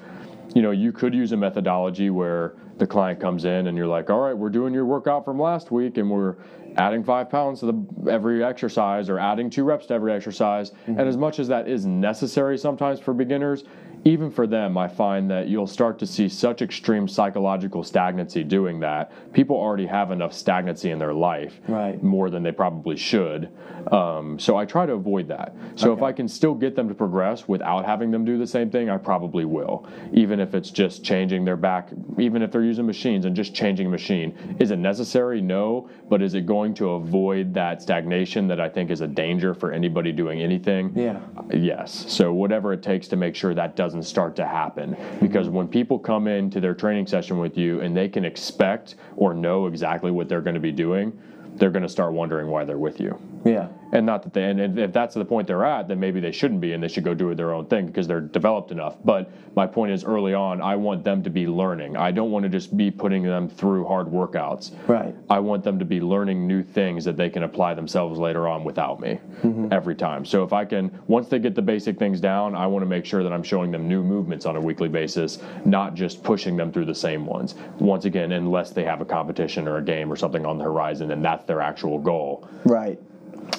you 0.55 0.63
know, 0.63 0.71
you 0.73 0.91
could 0.91 1.15
use 1.15 1.31
a 1.31 1.37
methodology 1.37 2.11
where 2.11 2.55
the 2.79 2.87
client 2.87 3.21
comes 3.21 3.45
in 3.45 3.67
and 3.67 3.77
you're 3.77 3.87
like, 3.87 4.11
all 4.11 4.21
right, 4.21 4.37
we're 4.37 4.51
doing 4.51 4.75
your 4.75 4.85
workout 4.85 5.25
from 5.25 5.39
last 5.39 5.71
week 5.71 5.97
and 5.97 6.11
we're 6.11 6.37
adding 6.77 7.05
five 7.05 7.31
pounds 7.31 7.61
to 7.61 7.67
the 7.67 8.11
every 8.11 8.43
exercise 8.43 9.09
or 9.09 9.19
adding 9.19 9.49
two 9.49 9.65
reps 9.65 9.87
to 9.87 9.95
every 9.95 10.13
exercise. 10.13 10.71
Mm-hmm. 10.71 10.99
And 10.99 11.09
as 11.09 11.17
much 11.17 11.39
as 11.39 11.49
that 11.49 11.69
is 11.69 11.87
necessary 11.87 12.59
sometimes 12.59 12.99
for 13.01 13.15
beginners, 13.15 13.65
even 14.05 14.31
for 14.31 14.47
them, 14.47 14.77
I 14.77 14.87
find 14.89 15.31
that 15.31 15.49
you'll 15.49 15.67
start 15.67 15.99
to 16.01 16.07
see 16.07 16.29
such 16.29 16.61
extreme 16.61 17.09
psychological 17.09 17.83
stagnancy 17.83 18.45
doing 18.45 18.81
that. 18.81 19.11
People 19.33 19.57
already 19.57 19.87
have 19.87 20.11
enough 20.11 20.33
stagnancy 20.35 20.91
in 20.91 20.99
their 20.99 21.15
life, 21.15 21.59
Right. 21.69 22.03
more 22.03 22.29
than 22.29 22.43
they 22.43 22.53
probably 22.53 22.97
should. 22.97 23.49
Um, 23.91 24.39
so 24.39 24.57
I 24.57 24.67
try 24.67 24.85
to 24.87 24.93
avoid 24.93 25.29
that. 25.29 25.55
So 25.75 25.93
if 25.93 26.03
I 26.03 26.13
can 26.13 26.29
still 26.29 26.55
get 26.55 26.77
them 26.77 26.89
to 26.89 26.95
progress 26.95 27.49
without 27.49 27.87
having 27.87 28.11
them 28.11 28.25
do 28.25 28.37
the 28.37 28.47
same 28.47 28.71
thing, 28.71 28.91
I 28.91 28.99
probably 28.99 29.45
will. 29.47 29.87
Even 30.13 30.39
if 30.39 30.55
it's 30.55 30.71
just 30.71 31.03
changing 31.03 31.45
their 31.45 31.57
back, 31.57 31.91
even 32.19 32.43
if 32.43 32.53
they're 32.53 32.63
using 32.63 32.87
machines 32.87 33.25
and 33.25 33.35
just 33.35 33.55
changing 33.55 33.87
a 33.87 33.91
machine. 33.91 34.35
Is 34.59 34.71
it 34.71 34.79
necessary? 34.79 35.41
No. 35.41 35.89
But 36.11 36.21
is 36.23 36.35
it 36.35 36.45
going 36.45 36.75
to 36.75 36.91
avoid 36.91 37.55
that 37.55 37.81
stagnation 37.81 38.49
that 38.49 38.61
I 38.61 38.69
think 38.69 38.91
is 38.91 39.01
a 39.01 39.07
danger 39.07 39.55
for 39.55 39.73
anybody 39.73 40.13
doing 40.13 40.41
anything? 40.43 40.93
Yeah. 40.95 41.21
Yes. 41.53 42.05
So 42.09 42.33
whatever 42.35 42.73
it 42.75 42.83
takes 42.83 43.09
to 43.09 43.17
make 43.17 43.35
sure 43.35 43.55
that 43.55 43.77
doesn't 43.77 43.94
start 44.03 44.35
to 44.37 44.47
happen. 44.47 44.97
Because 45.21 45.49
when 45.49 45.69
people 45.69 45.99
come 45.99 46.27
into 46.27 46.61
their 46.61 46.75
training 46.75 47.07
session 47.07 47.39
with 47.39 47.57
you 47.57 47.81
and 47.81 47.97
they 47.97 48.09
can 48.09 48.25
expect 48.25 48.97
or 49.17 49.35
know 49.35 49.67
exactly 49.67 50.11
what 50.11 50.29
they're 50.29 50.41
going 50.41 50.55
to 50.55 50.61
be 50.61 50.73
doing, 50.73 51.19
they're 51.57 51.71
going 51.71 51.83
to 51.83 51.89
start 51.89 52.13
wondering 52.13 52.49
why 52.49 52.65
they're 52.65 52.79
with 52.79 53.01
you. 53.01 53.19
Yeah. 53.45 53.69
And 53.93 54.07
not 54.07 54.23
that 54.25 54.33
they, 54.33 54.45
and 54.45 54.79
if 54.79 54.93
that's 54.93 55.15
the 55.15 55.25
point 55.25 55.47
they're 55.47 55.65
at, 55.65 55.87
then 55.87 56.01
maybe 56.01 56.19
they 56.19 56.33
shouldn't 56.33 56.61
be 56.61 56.73
and 56.73 56.83
they 56.83 56.89
should 56.89 57.05
go 57.05 57.15
do 57.15 57.33
their 57.35 57.53
own 57.53 57.67
thing 57.67 57.87
because 57.87 58.09
they're 58.09 58.21
developed 58.21 58.73
enough. 58.73 58.97
But 59.05 59.31
my 59.55 59.67
point 59.67 59.93
is 59.93 60.03
early 60.03 60.35
on, 60.35 60.61
I 60.61 60.75
want 60.75 61.05
them 61.05 61.23
to 61.23 61.31
be 61.31 61.47
learning. 61.47 61.97
I 61.97 62.11
don't 62.11 62.33
want 62.33 62.43
to 62.43 62.49
just 62.49 62.77
be 62.77 62.91
putting 62.91 63.23
them 63.23 63.49
through 63.49 63.87
hard 63.87 64.09
workouts. 64.09 64.73
Right. 64.89 65.15
I 65.31 65.39
want 65.39 65.63
them 65.63 65.79
to 65.79 65.85
be 65.85 66.01
learning 66.01 66.49
new 66.49 66.65
things 66.65 67.05
that 67.05 67.17
they 67.17 67.31
can 67.31 67.45
apply 67.45 67.75
themselves 67.75 68.19
later 68.19 68.49
on 68.49 68.65
without 68.65 68.99
me 68.99 69.21
mm-hmm. 69.43 69.69
every 69.71 69.95
time. 69.95 70.25
So 70.25 70.43
if 70.43 70.53
I 70.53 70.65
can, 70.65 70.99
once 71.07 71.29
they 71.29 71.39
get 71.39 71.55
the 71.55 71.63
basic 71.63 71.99
things 71.99 72.21
down, 72.21 72.57
I 72.57 72.67
want 72.67 72.83
to 72.83 72.89
make 72.89 73.05
sure 73.05 73.23
that 73.23 73.33
I'm 73.33 73.45
showing 73.45 73.71
them 73.71 73.87
new 73.87 74.03
movements 74.03 74.45
on 74.45 74.57
a 74.57 74.61
weekly 74.61 74.89
basis, 74.89 75.39
not 75.65 75.95
just 75.95 76.25
pushing 76.25 76.57
them 76.57 76.73
through 76.73 76.87
the 76.87 76.95
same 76.95 77.27
ones. 77.27 77.55
Once 77.79 78.07
again, 78.07 78.33
unless 78.33 78.71
they 78.71 78.85
have 78.85 79.01
a 79.01 79.05
competition 79.05 79.69
or 79.69 79.77
a 79.77 79.83
game 79.83 80.13
or 80.13 80.17
something 80.17 80.45
on 80.45 80.59
the 80.59 80.65
horizon 80.65 81.13
and 81.13 81.25
that's 81.25 81.44
their 81.47 81.61
actual 81.61 81.99
goal. 81.99 82.49
Right. 82.65 82.99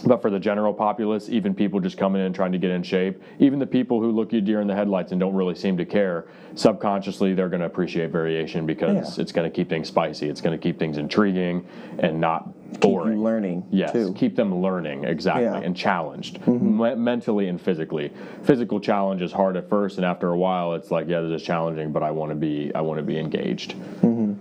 But 0.04 0.20
for 0.22 0.32
the 0.32 0.40
general 0.40 0.74
populace, 0.74 1.30
even 1.30 1.54
people 1.54 1.80
just 1.80 1.98
coming 1.98 2.26
in 2.26 2.34
trying 2.34 2.52
to 2.54 2.58
get 2.58 2.72
in 2.72 2.82
shape, 2.82 3.22
even 3.38 3.60
the 3.60 3.68
people 3.68 4.02
who 4.02 4.10
look 4.12 4.34
you 4.34 4.42
deer 4.42 4.60
in 4.60 4.68
the 4.68 4.74
headlights 4.74 5.12
and 5.12 5.20
don't 5.20 5.36
really 5.36 5.54
seem 5.54 5.78
to 5.78 5.86
care, 5.86 6.26
subconsciously 6.56 7.34
they're 7.36 7.50
going 7.50 7.60
to 7.60 7.68
appreciate 7.68 8.10
variation 8.10 8.66
because 8.66 9.16
Yeah. 9.18 9.22
it's 9.22 9.32
going 9.32 9.50
to 9.50 9.56
keep 9.56 9.70
things 9.70 9.88
spicy. 9.88 10.28
It's 10.28 10.42
going 10.42 10.58
to 10.58 10.62
keep 10.62 10.80
things 10.80 10.98
intriguing 10.98 11.68
and 12.00 12.20
not 12.20 12.50
Keep 12.72 12.82
boring. 12.82 13.18
you 13.18 13.24
learning 13.24 13.64
Yes, 13.70 13.92
too. 13.92 14.14
keep 14.14 14.36
them 14.36 14.56
learning 14.60 15.04
exactly 15.04 15.44
Yeah. 15.44 15.54
Mm-hmm. 15.56 15.66
and 15.66 15.78
challenged 15.78 16.48
me- 16.48 16.96
mentally 16.96 17.48
and 17.48 17.62
physically. 17.62 18.12
Physical 18.44 18.80
challenge 18.80 19.22
is 19.22 19.32
hard 19.32 19.56
at 19.56 19.70
first, 19.70 19.98
and 19.98 20.06
after 20.06 20.30
a 20.30 20.38
while, 20.38 20.74
it's 20.74 20.90
like, 20.90 21.08
yeah, 21.08 21.22
this 21.22 21.42
is 21.42 21.46
challenging, 21.46 21.92
but 21.92 22.02
I 22.02 22.10
want 22.10 22.32
to 22.32 22.36
be, 22.36 22.72
I 22.74 22.82
want 22.82 22.98
to 22.98 23.04
be 23.04 23.20
engaged. 23.20 23.76
That 24.02 24.08
Mm-hmm. 24.08 24.34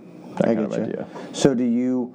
I 0.43 0.55
kind 0.55 0.69
get 0.69 0.79
of 0.79 0.87
you. 0.87 0.93
idea. 0.93 1.07
So, 1.33 1.53
do 1.53 1.63
you 1.63 2.13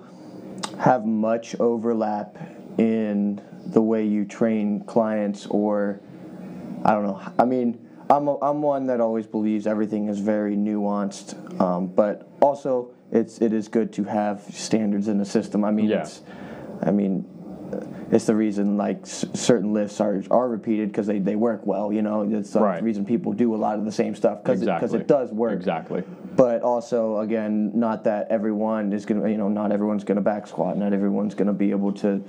have 0.78 1.04
much 1.06 1.54
overlap 1.60 2.36
in 2.78 3.40
the 3.66 3.80
way 3.82 4.04
you 4.04 4.24
train 4.24 4.84
clients, 4.84 5.46
or 5.46 6.00
I 6.84 6.92
don't 6.92 7.04
know? 7.06 7.20
I 7.38 7.44
mean, 7.44 7.86
I'm 8.08 8.26
a, 8.28 8.38
I'm 8.40 8.62
one 8.62 8.86
that 8.86 9.00
always 9.00 9.26
believes 9.26 9.66
everything 9.66 10.08
is 10.08 10.18
very 10.18 10.56
nuanced, 10.56 11.60
um, 11.60 11.86
but 11.88 12.28
also 12.40 12.90
it's 13.12 13.38
it 13.38 13.52
is 13.52 13.68
good 13.68 13.92
to 13.94 14.04
have 14.04 14.42
standards 14.52 15.08
in 15.08 15.18
the 15.18 15.24
system. 15.24 15.64
I 15.64 15.70
mean, 15.70 15.88
Yeah. 15.88 16.02
it's 16.02 16.22
I 16.82 16.90
mean. 16.90 17.26
It's 18.10 18.24
the 18.26 18.34
reason 18.34 18.76
like 18.76 19.02
s- 19.02 19.24
certain 19.34 19.72
lifts 19.72 20.00
are, 20.00 20.22
are 20.30 20.48
repeated 20.48 20.88
because 20.90 21.06
they, 21.06 21.18
they 21.18 21.36
work 21.36 21.64
well. 21.66 21.92
You 21.92 22.02
know, 22.02 22.22
it's 22.22 22.52
the 22.52 22.60
Right. 22.60 22.82
reason 22.82 23.04
people 23.04 23.32
do 23.32 23.54
a 23.54 23.56
lot 23.56 23.78
of 23.78 23.84
the 23.84 23.92
same 23.92 24.14
stuff 24.14 24.42
because 24.42 24.60
Exactly. 24.62 24.98
it, 25.00 25.06
does 25.06 25.32
work 25.32 25.52
Exactly. 25.54 26.02
but 26.36 26.62
also 26.62 27.18
again 27.18 27.70
not 27.74 28.04
that 28.04 28.28
everyone 28.30 28.92
is 28.92 29.04
gonna 29.06 29.28
you 29.28 29.36
know 29.36 29.48
not 29.48 29.72
everyone's 29.72 30.04
gonna 30.04 30.20
back 30.20 30.46
squat 30.46 30.76
not 30.76 30.92
everyone's 30.92 31.34
gonna 31.34 31.52
be 31.52 31.70
able 31.70 31.92
to 31.92 32.22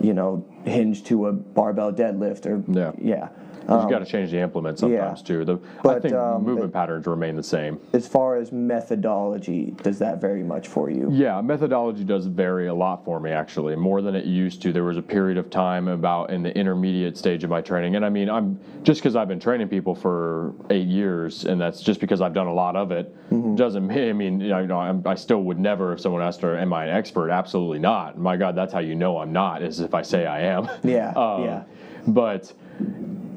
you 0.00 0.12
know 0.14 0.44
hinge 0.64 1.04
to 1.04 1.26
a 1.28 1.32
barbell 1.32 1.92
deadlift 1.92 2.46
or 2.46 2.62
Yeah. 2.70 2.92
yeah 3.00 3.28
You 3.68 3.76
just 3.76 3.88
got 3.88 3.98
to 4.00 4.04
change 4.04 4.30
the 4.30 4.38
implement 4.38 4.78
sometimes 4.78 5.22
too. 5.22 5.44
The, 5.44 5.58
I 5.88 5.98
think 5.98 6.14
um, 6.14 6.44
movement 6.44 6.70
it- 6.70 6.72
patterns 6.74 7.06
remain 7.06 7.34
the 7.36 7.42
same. 7.42 7.78
as 7.92 8.06
far 8.06 8.36
as 8.36 8.52
methodology 8.52 9.72
does 9.82 9.98
that 10.00 10.20
vary 10.20 10.42
much 10.42 10.68
for 10.68 10.90
you 10.90 11.08
Yeah, 11.10 11.40
methodology 11.40 12.04
does 12.04 12.26
vary 12.26 12.66
a 12.68 12.74
lot 12.74 13.04
for 13.04 13.20
me 13.20 13.30
actually, 13.30 13.74
more 13.76 14.02
than 14.02 14.14
it 14.14 14.24
used 14.26 14.60
to. 14.62 14.72
There 14.72 14.84
was 14.84 14.96
a 14.98 15.02
period 15.02 15.38
of 15.38 15.50
time 15.50 15.88
about 15.88 16.30
in 16.30 16.42
the 16.42 16.56
intermediate 16.56 17.16
stage 17.16 17.42
of 17.44 17.50
my 17.50 17.60
training, 17.60 17.96
and 17.96 18.04
I 18.04 18.08
mean, 18.10 18.28
I'm 18.28 18.58
just 18.82 19.00
because 19.00 19.16
I've 19.16 19.28
been 19.28 19.40
training 19.40 19.68
people 19.68 19.94
for 19.94 20.52
eight 20.70 20.86
years, 20.86 21.44
and 21.44 21.60
that's 21.60 21.80
just 21.80 22.00
because 22.00 22.20
I've 22.20 22.34
done 22.34 22.46
a 22.46 22.54
lot 22.54 22.76
of 22.76 22.90
it, 22.92 23.14
Mm-hmm. 23.30 23.56
doesn't 23.56 23.86
mean. 23.86 23.98
I 24.10 24.12
mean, 24.12 24.40
you 24.40 24.48
know, 24.66 24.78
I'm, 24.78 25.02
I 25.06 25.14
still 25.14 25.42
would 25.44 25.58
never. 25.58 25.92
If 25.94 26.00
someone 26.00 26.20
asked 26.22 26.42
her, 26.42 26.56
"Am 26.58 26.72
I 26.72 26.84
an 26.84 26.90
expert?" 26.96 27.30
Absolutely 27.30 27.78
not. 27.78 28.18
My 28.18 28.36
God, 28.36 28.54
that's 28.54 28.72
how 28.72 28.80
you 28.80 28.94
know 28.94 29.18
I'm 29.18 29.32
not. 29.32 29.62
Is 29.62 29.80
if 29.80 29.94
I 29.94 30.02
say 30.02 30.26
I 30.26 30.40
am. 30.42 30.68
Yeah, 30.82 31.10
Um, 31.16 31.42
yeah. 31.44 31.62
But 32.06 32.52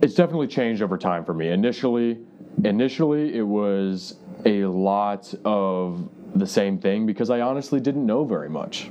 it's 0.01 0.13
definitely 0.13 0.47
changed 0.47 0.81
over 0.81 0.97
time 0.97 1.25
for 1.25 1.33
me. 1.33 1.49
Initially, 1.49 2.19
initially 2.63 3.35
it 3.35 3.43
was 3.43 4.15
a 4.45 4.65
lot 4.65 5.33
of 5.43 6.09
the 6.35 6.47
same 6.47 6.77
thing 6.77 7.05
because 7.05 7.29
I 7.29 7.41
honestly 7.41 7.79
didn't 7.79 8.05
know 8.05 8.23
very 8.23 8.49
much. 8.49 8.89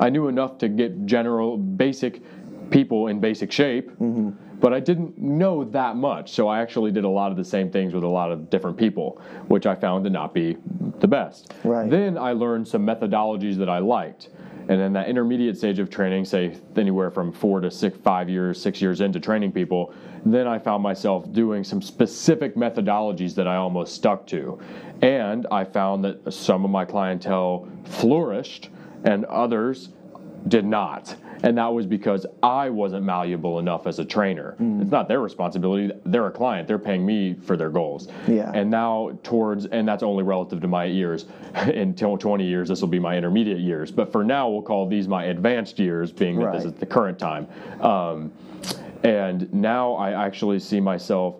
I 0.00 0.10
knew 0.10 0.28
enough 0.28 0.58
to 0.58 0.68
get 0.68 1.06
general 1.06 1.56
basic 1.56 2.22
people 2.70 3.08
in 3.08 3.20
basic 3.20 3.52
shape, 3.52 3.90
mm-hmm. 3.92 4.30
but 4.58 4.72
I 4.72 4.80
didn't 4.80 5.16
know 5.18 5.64
that 5.64 5.96
much. 5.96 6.32
So 6.32 6.48
I 6.48 6.60
actually 6.60 6.90
did 6.90 7.04
a 7.04 7.08
lot 7.08 7.30
of 7.30 7.36
the 7.36 7.44
same 7.44 7.70
things 7.70 7.94
with 7.94 8.04
a 8.04 8.08
lot 8.08 8.30
of 8.30 8.50
different 8.50 8.76
people, 8.76 9.20
which 9.48 9.66
I 9.66 9.74
found 9.74 10.04
to 10.04 10.10
not 10.10 10.34
be 10.34 10.56
the 10.98 11.08
best. 11.08 11.54
Right. 11.64 11.88
Then 11.88 12.18
I 12.18 12.32
learned 12.32 12.66
some 12.68 12.84
methodologies 12.86 13.56
that 13.56 13.68
I 13.68 13.78
liked. 13.78 14.30
And 14.68 14.80
then 14.80 14.92
that 14.94 15.08
intermediate 15.08 15.56
stage 15.56 15.78
of 15.78 15.90
training, 15.90 16.24
say 16.24 16.56
anywhere 16.76 17.10
from 17.10 17.32
four 17.32 17.60
to 17.60 17.70
six, 17.70 17.96
five 17.98 18.28
years, 18.28 18.60
six 18.60 18.82
years 18.82 19.00
into 19.00 19.20
training 19.20 19.52
people, 19.52 19.94
then 20.24 20.48
I 20.48 20.58
found 20.58 20.82
myself 20.82 21.32
doing 21.32 21.62
some 21.62 21.80
specific 21.80 22.56
methodologies 22.56 23.34
that 23.36 23.46
I 23.46 23.56
almost 23.56 23.94
stuck 23.94 24.26
to. 24.28 24.58
And 25.02 25.46
I 25.52 25.64
found 25.64 26.04
that 26.04 26.32
some 26.32 26.64
of 26.64 26.70
my 26.70 26.84
clientele 26.84 27.68
flourished 27.84 28.70
and 29.04 29.24
others 29.26 29.90
did 30.48 30.64
not. 30.64 31.14
And 31.42 31.58
that 31.58 31.72
was 31.72 31.86
because 31.86 32.24
I 32.42 32.70
wasn't 32.70 33.04
malleable 33.04 33.58
enough 33.58 33.86
as 33.86 33.98
a 33.98 34.04
trainer. 34.04 34.56
It's 34.80 34.90
not 34.90 35.06
their 35.06 35.20
responsibility. 35.20 35.92
They're 36.04 36.26
a 36.26 36.30
client. 36.30 36.66
They're 36.66 36.78
paying 36.78 37.04
me 37.04 37.34
for 37.34 37.56
their 37.56 37.68
goals. 37.68 38.08
Yeah. 38.26 38.50
And 38.54 38.70
now 38.70 39.18
towards, 39.22 39.66
and 39.66 39.86
that's 39.86 40.02
only 40.02 40.22
relative 40.22 40.60
to 40.62 40.68
my 40.68 40.84
years. 40.84 41.26
In 41.72 41.94
20 41.94 42.44
years, 42.44 42.68
this 42.68 42.80
will 42.80 42.88
be 42.88 42.98
my 42.98 43.16
intermediate 43.16 43.58
years. 43.60 43.90
But 43.90 44.10
for 44.12 44.24
now, 44.24 44.48
we'll 44.48 44.62
call 44.62 44.88
these 44.88 45.08
my 45.08 45.24
advanced 45.26 45.78
years, 45.78 46.10
being 46.10 46.36
that 46.40 46.52
this 46.52 46.64
Right. 46.64 46.72
is 46.74 46.78
the 46.80 46.86
current 46.86 47.18
time. 47.18 47.46
Um, 47.80 48.32
and 49.04 49.52
now 49.52 49.92
I 49.94 50.24
actually 50.26 50.58
see 50.58 50.80
myself 50.80 51.36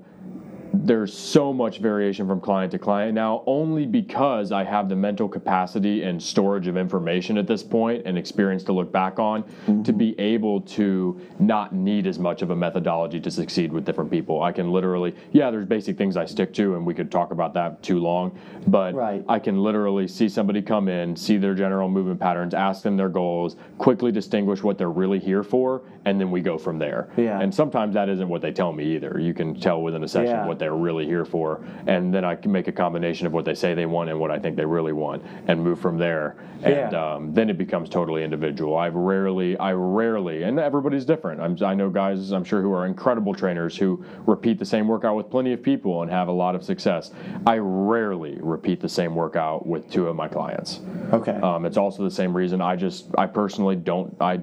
there's 0.86 1.12
so 1.12 1.52
much 1.52 1.78
variation 1.78 2.28
from 2.28 2.40
client 2.40 2.70
to 2.70 2.78
client 2.78 3.12
now 3.12 3.42
only 3.46 3.86
because 3.86 4.52
I 4.52 4.62
have 4.62 4.88
the 4.88 4.94
mental 4.94 5.28
capacity 5.28 6.04
and 6.04 6.22
storage 6.22 6.68
of 6.68 6.76
information 6.76 7.36
at 7.38 7.46
this 7.48 7.62
point 7.62 8.02
and 8.06 8.16
experience 8.16 8.62
to 8.64 8.72
look 8.72 8.92
back 8.92 9.18
on 9.18 9.42
to 9.42 9.48
mm-hmm. 9.70 9.98
be 9.98 10.18
able 10.20 10.60
to 10.60 11.20
not 11.40 11.74
need 11.74 12.06
as 12.06 12.18
much 12.20 12.42
of 12.42 12.50
a 12.50 12.56
methodology 12.56 13.18
to 13.20 13.30
succeed 13.30 13.72
with 13.72 13.84
different 13.84 14.10
people. 14.10 14.42
I 14.42 14.52
can 14.52 14.70
literally, 14.70 15.14
yeah, 15.32 15.50
there's 15.50 15.66
basic 15.66 15.98
things 15.98 16.16
I 16.16 16.24
stick 16.24 16.54
to, 16.54 16.76
and 16.76 16.86
we 16.86 16.94
could 16.94 17.10
talk 17.10 17.32
about 17.32 17.52
that 17.54 17.82
too 17.82 17.98
long, 17.98 18.38
but 18.68 18.94
Right. 18.94 19.24
I 19.28 19.38
can 19.40 19.62
literally 19.62 20.06
see 20.06 20.28
somebody 20.28 20.62
come 20.62 20.88
in, 20.88 21.16
see 21.16 21.36
their 21.36 21.54
general 21.54 21.88
movement 21.88 22.20
patterns, 22.20 22.54
ask 22.54 22.82
them 22.82 22.96
their 22.96 23.08
goals, 23.08 23.56
quickly 23.78 24.12
distinguish 24.12 24.62
what 24.62 24.78
they're 24.78 24.90
really 24.90 25.18
here 25.18 25.42
for, 25.42 25.82
and 26.04 26.20
then 26.20 26.30
we 26.30 26.40
go 26.40 26.56
from 26.56 26.78
there. 26.78 27.08
Yeah. 27.16 27.40
And 27.40 27.52
sometimes 27.52 27.94
that 27.94 28.08
isn't 28.08 28.28
what 28.28 28.40
they 28.40 28.52
tell 28.52 28.72
me 28.72 28.84
either. 28.94 29.18
You 29.20 29.34
can 29.34 29.58
tell 29.58 29.82
within 29.82 30.04
a 30.04 30.08
session 30.08 30.36
Yeah. 30.36 30.46
what 30.46 30.58
they're 30.58 30.75
really 30.76 31.06
here 31.06 31.24
for, 31.24 31.64
and 31.86 32.12
then 32.12 32.24
I 32.24 32.34
can 32.34 32.52
make 32.52 32.68
a 32.68 32.72
combination 32.72 33.26
of 33.26 33.32
what 33.32 33.44
they 33.44 33.54
say 33.54 33.74
they 33.74 33.86
want 33.86 34.10
and 34.10 34.18
what 34.20 34.30
I 34.30 34.38
think 34.38 34.56
they 34.56 34.64
really 34.64 34.92
want, 34.92 35.22
and 35.48 35.62
move 35.62 35.80
from 35.80 35.98
there. 35.98 36.36
And 36.62 36.92
Yeah. 36.92 37.14
um, 37.14 37.34
then 37.34 37.50
it 37.50 37.58
becomes 37.58 37.88
totally 37.88 38.24
individual. 38.24 38.76
I've 38.76 38.94
rarely, 38.94 39.58
I 39.58 39.72
rarely, 39.72 40.42
and 40.42 40.58
everybody's 40.58 41.04
different. 41.04 41.40
I'm, 41.40 41.56
I 41.62 41.74
know 41.74 41.90
guys, 41.90 42.30
I'm 42.30 42.44
sure, 42.44 42.62
who 42.62 42.72
are 42.72 42.86
incredible 42.86 43.34
trainers 43.34 43.76
who 43.76 44.04
repeat 44.26 44.58
the 44.58 44.64
same 44.64 44.88
workout 44.88 45.16
with 45.16 45.30
plenty 45.30 45.52
of 45.52 45.62
people 45.62 46.02
and 46.02 46.10
have 46.10 46.28
a 46.28 46.32
lot 46.32 46.54
of 46.54 46.64
success. 46.64 47.10
I 47.46 47.58
rarely 47.58 48.38
repeat 48.40 48.80
the 48.80 48.88
same 48.88 49.14
workout 49.14 49.66
with 49.66 49.90
two 49.90 50.08
of 50.08 50.16
my 50.16 50.28
clients. 50.28 50.80
Okay. 51.12 51.32
Um, 51.32 51.66
it's 51.66 51.76
also 51.76 52.02
the 52.02 52.10
same 52.10 52.34
reason 52.36 52.60
I 52.60 52.76
just, 52.76 53.06
I 53.18 53.26
personally 53.26 53.76
don't, 53.76 54.16
I 54.20 54.40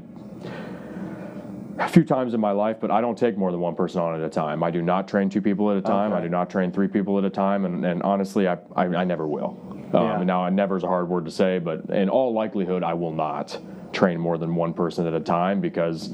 a 1.80 1.88
few 1.90 2.04
times 2.04 2.34
in 2.34 2.40
my 2.40 2.52
life, 2.52 2.78
but 2.80 2.92
I 2.92 3.02
don't 3.02 3.18
take 3.18 3.38
more 3.38 3.52
than 3.52 3.60
one 3.60 3.76
person 3.76 4.02
on 4.02 4.16
at 4.16 4.22
a 4.26 4.30
time. 4.30 4.64
I 4.64 4.70
do 4.72 4.82
not 4.82 5.08
train 5.08 5.30
two 5.30 5.42
people 5.42 5.72
at 5.72 5.78
a 5.78 5.82
time. 5.82 6.14
I 6.14 6.22
do 6.22 6.30
not 6.30 6.50
train 6.50 6.72
three 6.72 6.88
people 6.88 7.18
at 7.18 7.24
a 7.26 7.30
time, 7.30 7.66
and, 7.66 7.84
and 7.86 8.04
honestly, 8.04 8.48
I, 8.48 8.58
I, 8.76 8.86
I 8.86 9.04
never 9.04 9.28
will. 9.28 9.58
Um, 9.94 10.04
Yeah. 10.04 10.18
and 10.18 10.28
Now, 10.28 10.48
never 10.50 10.78
is 10.78 10.84
a 10.84 10.88
hard 10.88 11.10
word 11.10 11.26
to 11.26 11.32
say, 11.32 11.60
but 11.60 11.86
in 11.90 12.10
all 12.10 12.34
likelihood, 12.34 12.84
I 12.84 12.94
will 12.94 13.12
not 13.14 13.58
train 13.92 14.20
more 14.20 14.38
than 14.38 14.56
one 14.56 14.74
person 14.74 15.06
at 15.08 15.14
a 15.14 15.20
time 15.20 15.62
because 15.62 16.14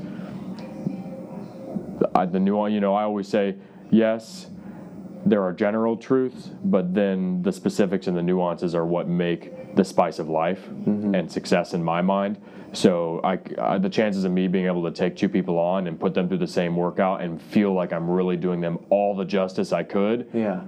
I, 2.15 2.25
the 2.25 2.39
new, 2.39 2.65
you 2.67 2.79
know, 2.79 2.93
I 2.93 3.03
always 3.03 3.27
say 3.27 3.55
yes. 3.91 4.47
There 5.25 5.43
are 5.43 5.51
general 5.51 5.97
truths, 5.97 6.49
but 6.63 6.93
then 6.93 7.41
the 7.41 7.51
specifics 7.51 8.07
and 8.07 8.15
the 8.15 8.23
nuances 8.23 8.73
are 8.73 8.85
what 8.85 9.07
make 9.09 9.75
the 9.75 9.83
spice 9.83 10.17
of 10.17 10.29
life 10.29 10.65
and 11.13 11.29
success 11.29 11.73
in 11.73 11.83
my 11.83 12.01
mind. 12.01 12.37
So 12.73 13.19
I, 13.23 13.39
uh, 13.57 13.77
the 13.77 13.89
chances 13.89 14.23
of 14.23 14.31
me 14.31 14.47
being 14.47 14.65
able 14.65 14.83
to 14.83 14.91
take 14.91 15.15
two 15.15 15.29
people 15.29 15.57
on 15.57 15.87
and 15.87 15.99
put 15.99 16.13
them 16.13 16.27
through 16.27 16.37
the 16.37 16.47
same 16.47 16.75
workout 16.75 17.21
and 17.21 17.41
feel 17.41 17.73
like 17.73 17.93
I'm 17.93 18.09
really 18.09 18.37
doing 18.37 18.61
them 18.61 18.79
all 18.89 19.15
the 19.15 19.25
justice 19.25 19.73
I 19.73 19.83
could 19.83 20.29
yeah. 20.33 20.61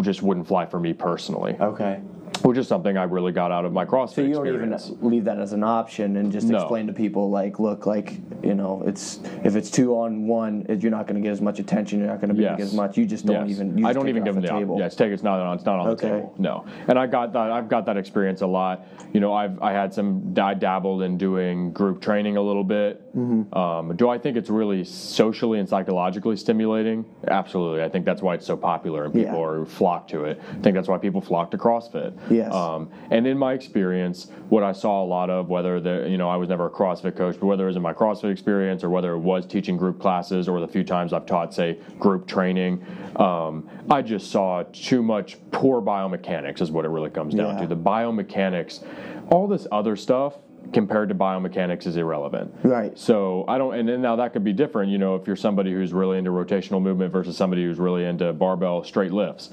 just 0.00 0.22
wouldn't 0.22 0.46
fly 0.46 0.66
for 0.66 0.80
me 0.80 0.92
personally, 0.92 1.56
Okay. 1.60 2.00
Which 2.42 2.58
is 2.58 2.68
something 2.68 2.96
I 2.96 3.04
really 3.04 3.32
got 3.32 3.50
out 3.52 3.64
of 3.64 3.72
my 3.72 3.84
CrossFit 3.84 4.14
So 4.14 4.20
you 4.22 4.34
don't 4.34 4.46
even 4.48 4.76
leave 5.00 5.24
that 5.24 5.38
as 5.38 5.52
an 5.52 5.62
option 5.64 6.16
and 6.16 6.30
just 6.32 6.46
No. 6.48 6.58
explain 6.58 6.86
to 6.86 6.92
people 6.92 7.30
like, 7.30 7.58
look, 7.58 7.86
like 7.86 8.14
you 8.42 8.54
know, 8.54 8.82
it's 8.86 9.20
if 9.44 9.56
it's 9.56 9.70
two 9.70 9.94
on 9.96 10.26
one, 10.26 10.66
you're 10.68 10.90
not 10.90 11.06
going 11.06 11.16
to 11.16 11.20
get 11.20 11.32
as 11.32 11.40
much 11.40 11.58
attention. 11.58 11.98
You're 11.98 12.08
not 12.08 12.20
going 12.20 12.28
to 12.28 12.34
be 12.34 12.42
Yes. 12.42 12.60
as 12.60 12.74
much. 12.74 12.96
You 12.98 13.06
just 13.06 13.24
don't 13.26 13.48
Yes. 13.48 13.56
even. 13.56 13.78
You 13.78 13.86
I 13.86 13.92
don't 13.92 14.08
even 14.08 14.24
give 14.24 14.34
them 14.34 14.42
the 14.42 14.48
table. 14.48 14.78
Yes, 14.78 14.94
take 14.94 15.12
it's 15.12 15.22
not 15.22 15.40
on. 15.40 15.56
It's 15.56 15.64
not 15.64 15.78
on 15.80 15.88
Okay. 15.88 16.08
the 16.08 16.14
table. 16.16 16.34
No, 16.38 16.64
and 16.88 16.98
I 16.98 17.06
got 17.06 17.32
that. 17.32 17.50
I've 17.50 17.68
got 17.68 17.86
that 17.86 17.96
experience 17.96 18.42
a 18.42 18.46
lot. 18.46 18.84
You 19.12 19.20
know, 19.20 19.32
I've 19.32 19.60
I 19.62 19.72
had 19.72 19.94
some. 19.94 20.34
I 20.36 20.54
dabbled 20.54 21.02
in 21.02 21.16
doing 21.16 21.72
group 21.72 22.00
training 22.00 22.36
a 22.36 22.42
little 22.42 22.64
bit. 22.64 23.00
Mm-hmm. 23.16 23.54
Um, 23.56 23.94
do 23.96 24.08
I 24.08 24.18
think 24.18 24.36
it's 24.36 24.50
really 24.50 24.82
socially 24.84 25.58
and 25.60 25.68
psychologically 25.68 26.36
stimulating? 26.36 27.04
Absolutely. 27.28 27.82
I 27.82 27.88
think 27.88 28.04
that's 28.04 28.22
why 28.22 28.34
it's 28.34 28.46
so 28.46 28.56
popular 28.56 29.04
and 29.04 29.14
people 29.14 29.34
Yeah. 29.34 29.44
are 29.44 29.64
flock 29.64 30.08
to 30.08 30.24
it. 30.24 30.40
I 30.50 30.54
think 30.62 30.74
that's 30.74 30.88
why 30.88 30.98
people 30.98 31.20
flock 31.20 31.50
to 31.52 31.58
CrossFit. 31.58 32.12
Yes. 32.30 32.52
Um, 32.52 32.90
and 33.10 33.26
in 33.26 33.38
my 33.38 33.52
experience, 33.52 34.30
what 34.48 34.62
I 34.62 34.72
saw 34.72 35.02
a 35.02 35.06
lot 35.06 35.30
of, 35.30 35.48
whether 35.48 35.80
the 35.80 36.06
you 36.08 36.18
know 36.18 36.28
I 36.28 36.36
was 36.36 36.48
never 36.48 36.66
a 36.66 36.70
CrossFit 36.70 37.16
coach, 37.16 37.36
but 37.38 37.46
whether 37.46 37.64
it 37.64 37.68
was 37.68 37.76
in 37.76 37.82
my 37.82 37.92
CrossFit 37.92 38.32
experience 38.32 38.82
or 38.82 38.90
whether 38.90 39.12
it 39.12 39.18
was 39.20 39.46
teaching 39.46 39.76
group 39.76 40.00
classes 40.00 40.48
or 40.48 40.60
the 40.60 40.68
few 40.68 40.84
times 40.84 41.12
I've 41.12 41.26
taught, 41.26 41.54
say, 41.54 41.78
group 41.98 42.26
training, 42.26 42.84
um, 43.16 43.68
I 43.90 44.02
just 44.02 44.30
saw 44.30 44.64
too 44.72 45.02
much 45.02 45.38
poor 45.52 45.80
biomechanics 45.80 46.60
is 46.60 46.70
what 46.72 46.84
it 46.84 46.88
really 46.88 47.10
comes 47.10 47.34
down 47.34 47.54
Yeah. 47.54 47.60
to. 47.62 47.66
The 47.68 47.76
biomechanics, 47.76 48.82
all 49.30 49.46
this 49.46 49.66
other 49.70 49.94
stuff 49.96 50.34
compared 50.72 51.08
to 51.10 51.14
biomechanics 51.14 51.86
is 51.86 51.96
irrelevant. 51.96 52.52
Right. 52.62 52.98
So 52.98 53.44
I 53.46 53.58
don't, 53.58 53.74
and 53.74 53.88
then 53.88 54.02
now 54.02 54.16
that 54.16 54.32
could 54.32 54.42
be 54.42 54.52
different, 54.52 54.90
you 54.90 54.98
know, 54.98 55.14
if 55.14 55.26
you're 55.26 55.36
somebody 55.36 55.72
who's 55.72 55.92
really 55.92 56.18
into 56.18 56.30
rotational 56.30 56.82
movement 56.82 57.12
versus 57.12 57.36
somebody 57.36 57.64
who's 57.64 57.78
really 57.78 58.04
into 58.04 58.32
barbell 58.32 58.82
straight 58.82 59.12
lifts. 59.12 59.50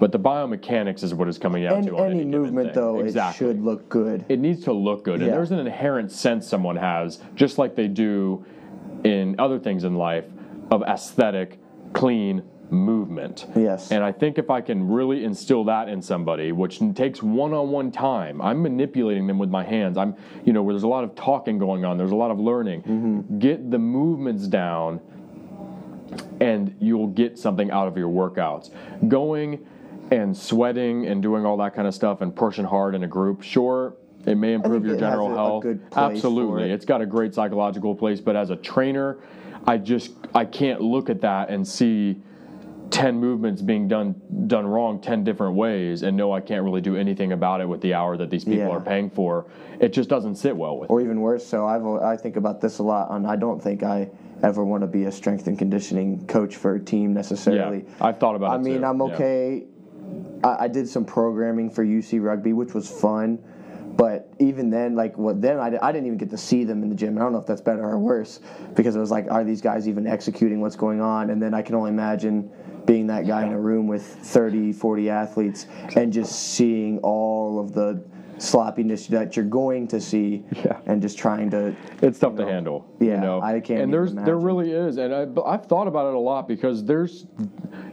But 0.00 0.10
the 0.10 0.18
biomechanics 0.18 1.02
is 1.02 1.14
what 1.14 1.28
is 1.28 1.38
coming 1.38 1.66
out 1.66 1.76
And 1.76 1.86
to 1.88 1.98
any 1.98 2.24
any 2.24 2.24
movement 2.24 2.74
though, 2.74 3.00
exactly. 3.00 3.46
it 3.46 3.50
should 3.50 3.62
look 3.62 3.88
good. 3.88 4.24
It 4.28 4.38
needs 4.38 4.64
to 4.64 4.72
look 4.72 5.04
good, 5.04 5.20
and 5.22 5.32
there's 5.32 5.50
an 5.50 5.58
inherent 5.58 6.10
sense 6.10 6.48
someone 6.48 6.76
has, 6.76 7.20
just 7.34 7.58
like 7.58 7.74
they 7.74 7.88
do 7.88 8.44
in 9.04 9.36
other 9.38 9.58
things 9.58 9.84
in 9.84 9.96
life, 9.96 10.24
of 10.70 10.82
aesthetic, 10.82 11.58
clean 11.92 12.42
movement. 12.70 13.46
Yes. 13.54 13.90
And 13.90 14.02
I 14.04 14.12
think 14.12 14.38
if 14.38 14.50
I 14.50 14.60
can 14.60 14.88
really 14.88 15.24
instill 15.24 15.64
that 15.64 15.88
in 15.88 16.02
somebody, 16.02 16.52
which 16.52 16.80
takes 16.94 17.22
one-on-one 17.22 17.92
time, 17.92 18.40
I'm 18.40 18.62
manipulating 18.62 19.26
them 19.26 19.38
with 19.38 19.50
my 19.50 19.64
hands. 19.64 19.96
I'm, 19.96 20.14
you 20.44 20.52
know, 20.52 20.62
where 20.62 20.74
there's 20.74 20.82
a 20.82 20.88
lot 20.88 21.04
of 21.04 21.14
talking 21.14 21.58
going 21.58 21.84
on, 21.84 21.98
there's 21.98 22.10
a 22.10 22.16
lot 22.16 22.30
of 22.30 22.38
learning. 22.38 22.82
Mm-hmm. 22.82 23.38
Get 23.38 23.70
the 23.70 23.78
movements 23.78 24.46
down, 24.46 25.00
and 26.40 26.74
you'll 26.80 27.08
get 27.08 27.38
something 27.38 27.70
out 27.70 27.88
of 27.88 27.96
your 27.96 28.08
workouts. 28.08 28.70
Going 29.08 29.66
and 30.10 30.36
sweating 30.36 31.06
and 31.06 31.22
doing 31.22 31.46
all 31.46 31.56
that 31.58 31.74
kind 31.74 31.88
of 31.88 31.94
stuff 31.94 32.20
and 32.20 32.34
pushing 32.34 32.64
hard 32.64 32.94
in 32.94 33.04
a 33.04 33.08
group, 33.08 33.42
sure. 33.42 33.94
It 34.26 34.36
may 34.36 34.54
improve 34.54 34.86
your 34.86 34.96
general 34.96 35.34
health. 35.34 35.62
good 35.64 35.90
place 35.90 35.92
for 35.92 36.12
Absolutely. 36.12 36.64
it. 36.64 36.70
It's 36.70 36.86
got 36.86 37.02
a 37.02 37.06
great 37.06 37.34
psychological 37.34 37.94
place, 37.94 38.20
but 38.20 38.36
as 38.36 38.48
a 38.48 38.56
trainer, 38.56 39.18
I 39.66 39.76
just 39.78 40.12
I 40.34 40.44
can't 40.44 40.80
look 40.80 41.10
at 41.10 41.20
that 41.22 41.50
and 41.50 41.66
see 41.66 42.22
10 42.90 43.18
movements 43.18 43.62
being 43.62 43.88
done 43.88 44.14
done 44.46 44.66
wrong 44.66 45.00
10 45.00 45.24
different 45.24 45.54
ways 45.56 46.02
and 46.02 46.16
no 46.16 46.32
I 46.32 46.40
can't 46.40 46.62
really 46.62 46.80
do 46.80 46.96
anything 46.96 47.32
about 47.32 47.60
it 47.60 47.68
with 47.68 47.80
the 47.80 47.94
hour 47.94 48.16
that 48.16 48.30
these 48.30 48.44
people 48.44 48.58
Yeah. 48.68 48.76
are 48.76 48.80
paying 48.80 49.10
for. 49.10 49.46
It 49.80 49.92
just 49.92 50.08
doesn't 50.08 50.36
sit 50.36 50.56
well 50.56 50.78
with 50.78 50.90
me. 50.90 50.94
Or 50.94 51.00
even 51.00 51.20
worse, 51.20 51.44
so 51.46 51.66
I've 51.66 51.84
I 51.86 52.16
think 52.16 52.36
about 52.36 52.60
this 52.60 52.78
a 52.78 52.82
lot, 52.82 53.10
and 53.10 53.26
I 53.26 53.36
don't 53.36 53.60
think 53.62 53.82
I 53.82 54.08
ever 54.42 54.64
want 54.64 54.82
to 54.82 54.86
be 54.86 55.04
a 55.04 55.12
strength 55.12 55.46
and 55.46 55.58
conditioning 55.58 56.26
coach 56.26 56.56
for 56.56 56.74
a 56.74 56.80
team 56.80 57.10
Yeah, 57.10 57.14
necessarily. 57.14 57.84
I've 58.00 58.18
thought 58.18 58.36
about 58.36 58.50
I 58.52 58.56
it 58.56 58.62
mean, 58.62 58.80
too. 58.80 58.86
I'm 58.86 58.98
Yeah. 58.98 59.04
okay. 59.14 59.64
I, 60.44 60.64
I 60.64 60.68
did 60.68 60.86
some 60.88 61.04
programming 61.04 61.70
for 61.70 61.84
UC 61.84 62.20
Rugby, 62.22 62.52
which 62.52 62.74
was 62.74 62.88
fun. 62.90 63.38
But 63.96 64.28
even 64.38 64.70
then, 64.70 64.96
like 64.96 65.16
what 65.16 65.40
then, 65.40 65.58
I, 65.58 65.66
I 65.80 65.92
didn't 65.92 66.06
even 66.06 66.18
get 66.18 66.30
to 66.30 66.38
see 66.38 66.64
them 66.64 66.82
in 66.82 66.88
the 66.88 66.96
gym. 66.96 67.16
I 67.16 67.20
don't 67.20 67.32
know 67.32 67.38
if 67.38 67.46
that's 67.46 67.60
better 67.60 67.82
or 67.82 67.98
worse 67.98 68.40
because 68.74 68.96
it 68.96 68.98
was 68.98 69.10
like, 69.10 69.30
are 69.30 69.44
these 69.44 69.60
guys 69.60 69.86
even 69.86 70.06
executing 70.06 70.60
what's 70.60 70.76
going 70.76 71.00
on? 71.00 71.30
And 71.30 71.40
then 71.40 71.54
I 71.54 71.62
can 71.62 71.74
only 71.74 71.90
imagine 71.90 72.50
being 72.86 73.06
that 73.06 73.26
guy 73.26 73.44
in 73.46 73.52
a 73.52 73.60
room 73.60 73.86
with 73.86 74.04
30, 74.04 74.72
40 74.72 75.10
athletes 75.10 75.66
and 75.96 76.12
just 76.12 76.54
seeing 76.54 76.98
all 76.98 77.60
of 77.60 77.72
the 77.72 78.04
sloppiness 78.44 79.06
that 79.08 79.36
you're 79.36 79.44
going 79.44 79.88
to 79.88 80.00
see 80.00 80.44
Yeah. 80.64 80.78
and 80.86 81.00
just 81.02 81.18
trying 81.18 81.50
to 81.50 81.74
It's 82.02 82.18
tough 82.18 82.36
to 82.36 82.44
handle. 82.46 82.86
Yeah, 83.00 83.14
you 83.14 83.20
know? 83.20 83.40
I 83.40 83.60
can't 83.60 83.80
And 83.82 83.92
there's 83.92 84.14
there 84.14 84.38
really 84.38 84.70
is, 84.70 84.98
and 84.98 85.14
I, 85.14 85.26
I've 85.46 85.66
thought 85.66 85.86
about 85.88 86.08
it 86.08 86.14
a 86.14 86.18
lot 86.18 86.46
because 86.46 86.84
there's 86.84 87.26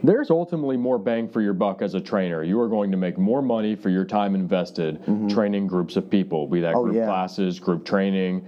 there's 0.02 0.30
ultimately 0.30 0.76
more 0.76 0.98
bang 0.98 1.28
for 1.28 1.40
your 1.40 1.54
buck 1.54 1.80
as 1.82 1.94
a 1.94 2.00
trainer. 2.00 2.42
You 2.44 2.60
are 2.60 2.68
going 2.68 2.90
to 2.90 2.96
make 2.96 3.18
more 3.18 3.42
money 3.42 3.74
for 3.76 3.88
your 3.88 4.04
time 4.04 4.34
invested 4.34 5.00
training 5.30 5.66
groups 5.66 5.96
of 5.96 6.08
people, 6.10 6.46
be 6.46 6.60
that 6.60 6.68
Mm-hmm. 6.74 6.78
Oh, 6.78 6.84
group 6.84 6.96
yeah. 6.96 7.06
classes, 7.06 7.58
group 7.60 7.84
training, 7.84 8.44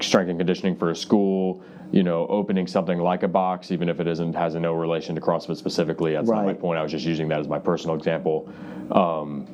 strength 0.00 0.28
and 0.30 0.38
conditioning 0.38 0.76
for 0.76 0.90
a 0.90 0.96
school. 0.96 1.62
You 1.92 2.04
know, 2.04 2.24
opening 2.28 2.68
something 2.68 3.00
like 3.00 3.24
a 3.24 3.28
box, 3.28 3.72
even 3.72 3.88
if 3.88 3.98
it 3.98 4.06
isn't 4.06 4.32
has 4.34 4.54
no 4.54 4.74
relation 4.74 5.16
to 5.16 5.20
CrossFit 5.20 5.56
specifically. 5.56 6.12
That's 6.12 6.28
not 6.28 6.44
my 6.44 6.54
point. 6.54 6.78
I 6.78 6.84
was 6.84 6.92
just 6.92 7.04
using 7.04 7.26
that 7.28 7.40
as 7.40 7.48
my 7.48 7.58
personal 7.58 7.96
example. 7.96 8.48
Um, 8.92 9.48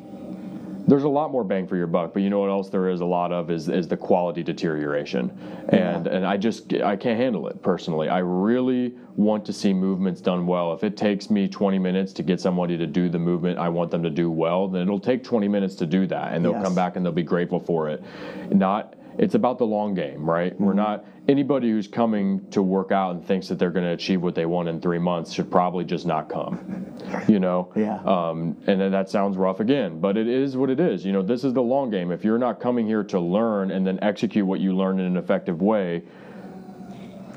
there's 0.86 1.02
a 1.02 1.08
lot 1.08 1.30
more 1.32 1.42
bang 1.42 1.66
for 1.66 1.76
your 1.76 1.86
buck, 1.88 2.12
but 2.14 2.22
you 2.22 2.30
know 2.30 2.38
what 2.40 2.50
else 2.50 2.68
there 2.70 2.88
is 2.88 3.00
a 3.00 3.04
lot 3.04 3.32
of 3.32 3.50
is 3.50 3.68
is 3.68 3.88
the 3.88 3.96
quality 3.96 4.42
deterioration, 4.42 5.30
and 5.70 6.06
and 6.06 6.24
I 6.24 6.36
just 6.36 6.72
I 6.74 6.96
can't 6.96 7.18
handle 7.18 7.48
it 7.48 7.60
personally. 7.62 8.08
I 8.08 8.18
really 8.18 8.94
want 9.16 9.44
to 9.46 9.52
see 9.52 9.72
movements 9.72 10.20
done 10.20 10.46
well. 10.46 10.72
If 10.72 10.84
it 10.84 10.96
takes 10.96 11.30
me 11.30 11.48
20 11.48 11.78
minutes 11.78 12.12
to 12.14 12.22
get 12.22 12.40
somebody 12.40 12.76
to 12.76 12.86
do 12.86 13.08
the 13.08 13.18
movement 13.18 13.58
I 13.58 13.68
want 13.68 13.90
them 13.90 14.02
to 14.02 14.10
do 14.10 14.30
well, 14.30 14.68
then 14.68 14.82
it'll 14.82 15.00
take 15.00 15.24
20 15.24 15.48
minutes 15.48 15.74
to 15.76 15.86
do 15.86 16.06
that, 16.06 16.32
and 16.34 16.44
they'll 16.44 16.52
Yes. 16.52 16.62
come 16.64 16.74
back 16.74 16.96
and 16.96 17.04
they'll 17.04 17.12
be 17.12 17.22
grateful 17.22 17.58
for 17.60 17.88
it. 17.88 18.02
Not 18.50 18.94
it's 19.18 19.34
about 19.34 19.58
the 19.58 19.66
long 19.66 19.94
game, 19.94 20.28
right? 20.28 20.52
Mm-hmm. 20.54 20.64
We're 20.64 20.74
not 20.74 21.04
anybody 21.28 21.70
who's 21.70 21.88
coming 21.88 22.48
to 22.50 22.62
work 22.62 22.92
out 22.92 23.14
and 23.14 23.24
thinks 23.24 23.48
that 23.48 23.58
they're 23.58 23.70
going 23.70 23.84
to 23.84 23.92
achieve 23.92 24.22
what 24.22 24.34
they 24.34 24.46
want 24.46 24.68
in 24.68 24.80
three 24.80 24.98
months 24.98 25.32
should 25.32 25.50
probably 25.50 25.84
just 25.84 26.06
not 26.06 26.28
come. 26.28 26.92
You 27.28 27.38
know, 27.40 27.72
Yeah. 27.76 28.00
Um, 28.04 28.56
and 28.66 28.80
then 28.80 28.90
that 28.92 29.08
sounds 29.08 29.36
rough 29.36 29.60
again, 29.60 30.00
but 30.00 30.16
it 30.16 30.26
is 30.28 30.56
what 30.56 30.70
it 30.70 30.80
is. 30.80 31.04
You 31.04 31.12
know, 31.12 31.22
this 31.22 31.44
is 31.44 31.52
the 31.54 31.62
long 31.62 31.90
game. 31.90 32.10
If 32.12 32.24
you're 32.24 32.38
not 32.38 32.60
coming 32.60 32.86
here 32.86 33.02
to 33.04 33.18
learn 33.20 33.70
and 33.70 33.86
then 33.86 33.98
execute 34.02 34.44
what 34.46 34.60
you 34.60 34.74
learn 34.76 34.98
in 35.00 35.06
an 35.06 35.16
effective 35.16 35.62
way, 35.62 36.02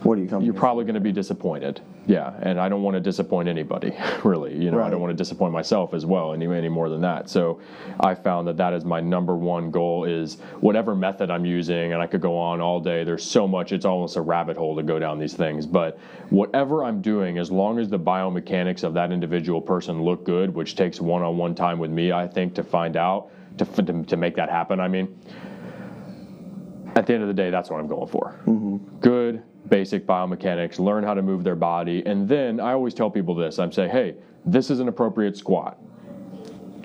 What 0.03 0.15
do 0.15 0.21
you 0.21 0.27
come? 0.27 0.41
you're 0.43 0.53
probably 0.53 0.86
going 0.86 0.95
to 0.95 0.99
be 1.01 1.11
disappointed. 1.11 1.82
Yeah, 2.10 2.34
and 2.41 2.60
I 2.60 2.70
don't 2.70 2.82
want 2.82 2.95
to 2.95 2.99
disappoint 2.99 3.47
anybody, 3.47 3.95
really. 4.24 4.57
You 4.57 4.72
know, 4.72 4.82
I 4.82 4.89
don't 4.89 4.99
want 4.99 5.12
to 5.12 5.16
disappoint 5.16 5.53
myself 5.53 5.93
as 5.93 6.07
well, 6.07 6.34
any 6.34 6.47
any 6.47 6.68
more 6.68 6.89
than 6.89 7.01
that. 7.01 7.30
So, 7.30 7.62
I 7.99 8.16
found 8.16 8.47
that 8.47 8.57
that 8.57 8.74
is 8.74 8.84
my 8.84 8.99
number 8.99 9.36
one 9.36 9.70
goal 9.70 10.05
is 10.05 10.39
whatever 10.60 10.95
method 10.95 11.30
I'm 11.30 11.45
using, 11.45 11.93
and 11.93 12.01
I 12.01 12.07
could 12.07 12.22
go 12.22 12.36
on 12.36 12.62
all 12.62 12.80
day. 12.80 13.03
There's 13.03 13.24
so 13.24 13.47
much; 13.47 13.72
it's 13.72 13.86
almost 13.86 14.16
a 14.18 14.22
rabbit 14.22 14.57
hole 14.57 14.76
to 14.76 14.82
go 14.82 14.97
down 14.97 15.20
these 15.20 15.36
things. 15.36 15.68
But 15.68 15.99
whatever 16.32 16.84
I'm 16.84 16.99
doing, 16.99 17.38
as 17.38 17.51
long 17.51 17.78
as 17.78 17.89
the 17.89 17.99
biomechanics 17.99 18.84
of 18.84 18.95
that 18.95 19.12
individual 19.12 19.62
person 19.62 20.01
look 20.01 20.24
good, 20.26 20.51
which 20.51 20.76
takes 20.76 20.99
one-on-one 20.99 21.53
time 21.53 21.78
with 21.78 21.91
me, 21.91 22.12
I 22.12 22.28
think, 22.28 22.55
to 22.55 22.64
find 22.64 22.97
out 22.97 23.30
to 23.60 23.66
to, 23.66 24.03
to 24.05 24.18
make 24.18 24.36
that 24.36 24.49
happen. 24.49 24.80
I 24.80 24.88
mean, 24.88 25.16
at 26.95 27.05
the 27.05 27.14
end 27.14 27.22
of 27.22 27.28
the 27.28 27.36
day, 27.36 27.51
that's 27.51 27.70
what 27.70 27.80
I'm 27.80 27.88
going 27.88 28.07
for. 28.07 28.41
Mm-hmm. 28.47 28.97
Good 28.99 29.43
basic 29.70 30.05
biomechanics, 30.05 30.80
learn 30.80 31.03
how 31.03 31.13
to 31.13 31.22
move 31.22 31.43
their 31.43 31.55
body, 31.55 32.03
and 32.05 32.28
then 32.28 32.59
I 32.59 32.74
always 32.74 32.93
tell 32.93 33.09
people 33.09 33.36
this: 33.36 33.59
I'm 33.59 33.72
saying, 33.72 33.91
hey, 33.91 34.15
this 34.45 34.70
is 34.70 34.80
an 34.80 34.88
appropriate 34.88 35.38
squat. 35.38 35.78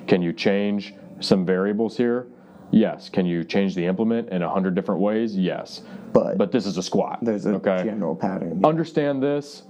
Can 0.07 0.22
you 0.22 0.32
change 0.32 0.95
some 1.20 1.47
variables 1.47 1.97
here? 1.97 2.26
Yes. 2.70 3.09
Can 3.09 3.24
you 3.24 3.45
change 3.45 3.74
the 3.74 3.87
implement 3.87 4.30
in 4.30 4.43
a 4.43 4.49
hundred 4.49 4.74
different 4.74 5.01
ways? 5.01 5.37
Yes. 5.37 5.82
But- 6.12 6.39
but 6.39 6.53
this 6.53 6.66
is 6.66 6.76
a 6.76 6.82
squat. 6.82 7.18
There's 7.22 7.47
a 7.47 7.55
okay. 7.55 7.85
general 7.85 8.14
pattern. 8.14 8.64
Understand 8.64 9.22
this, 9.22 9.62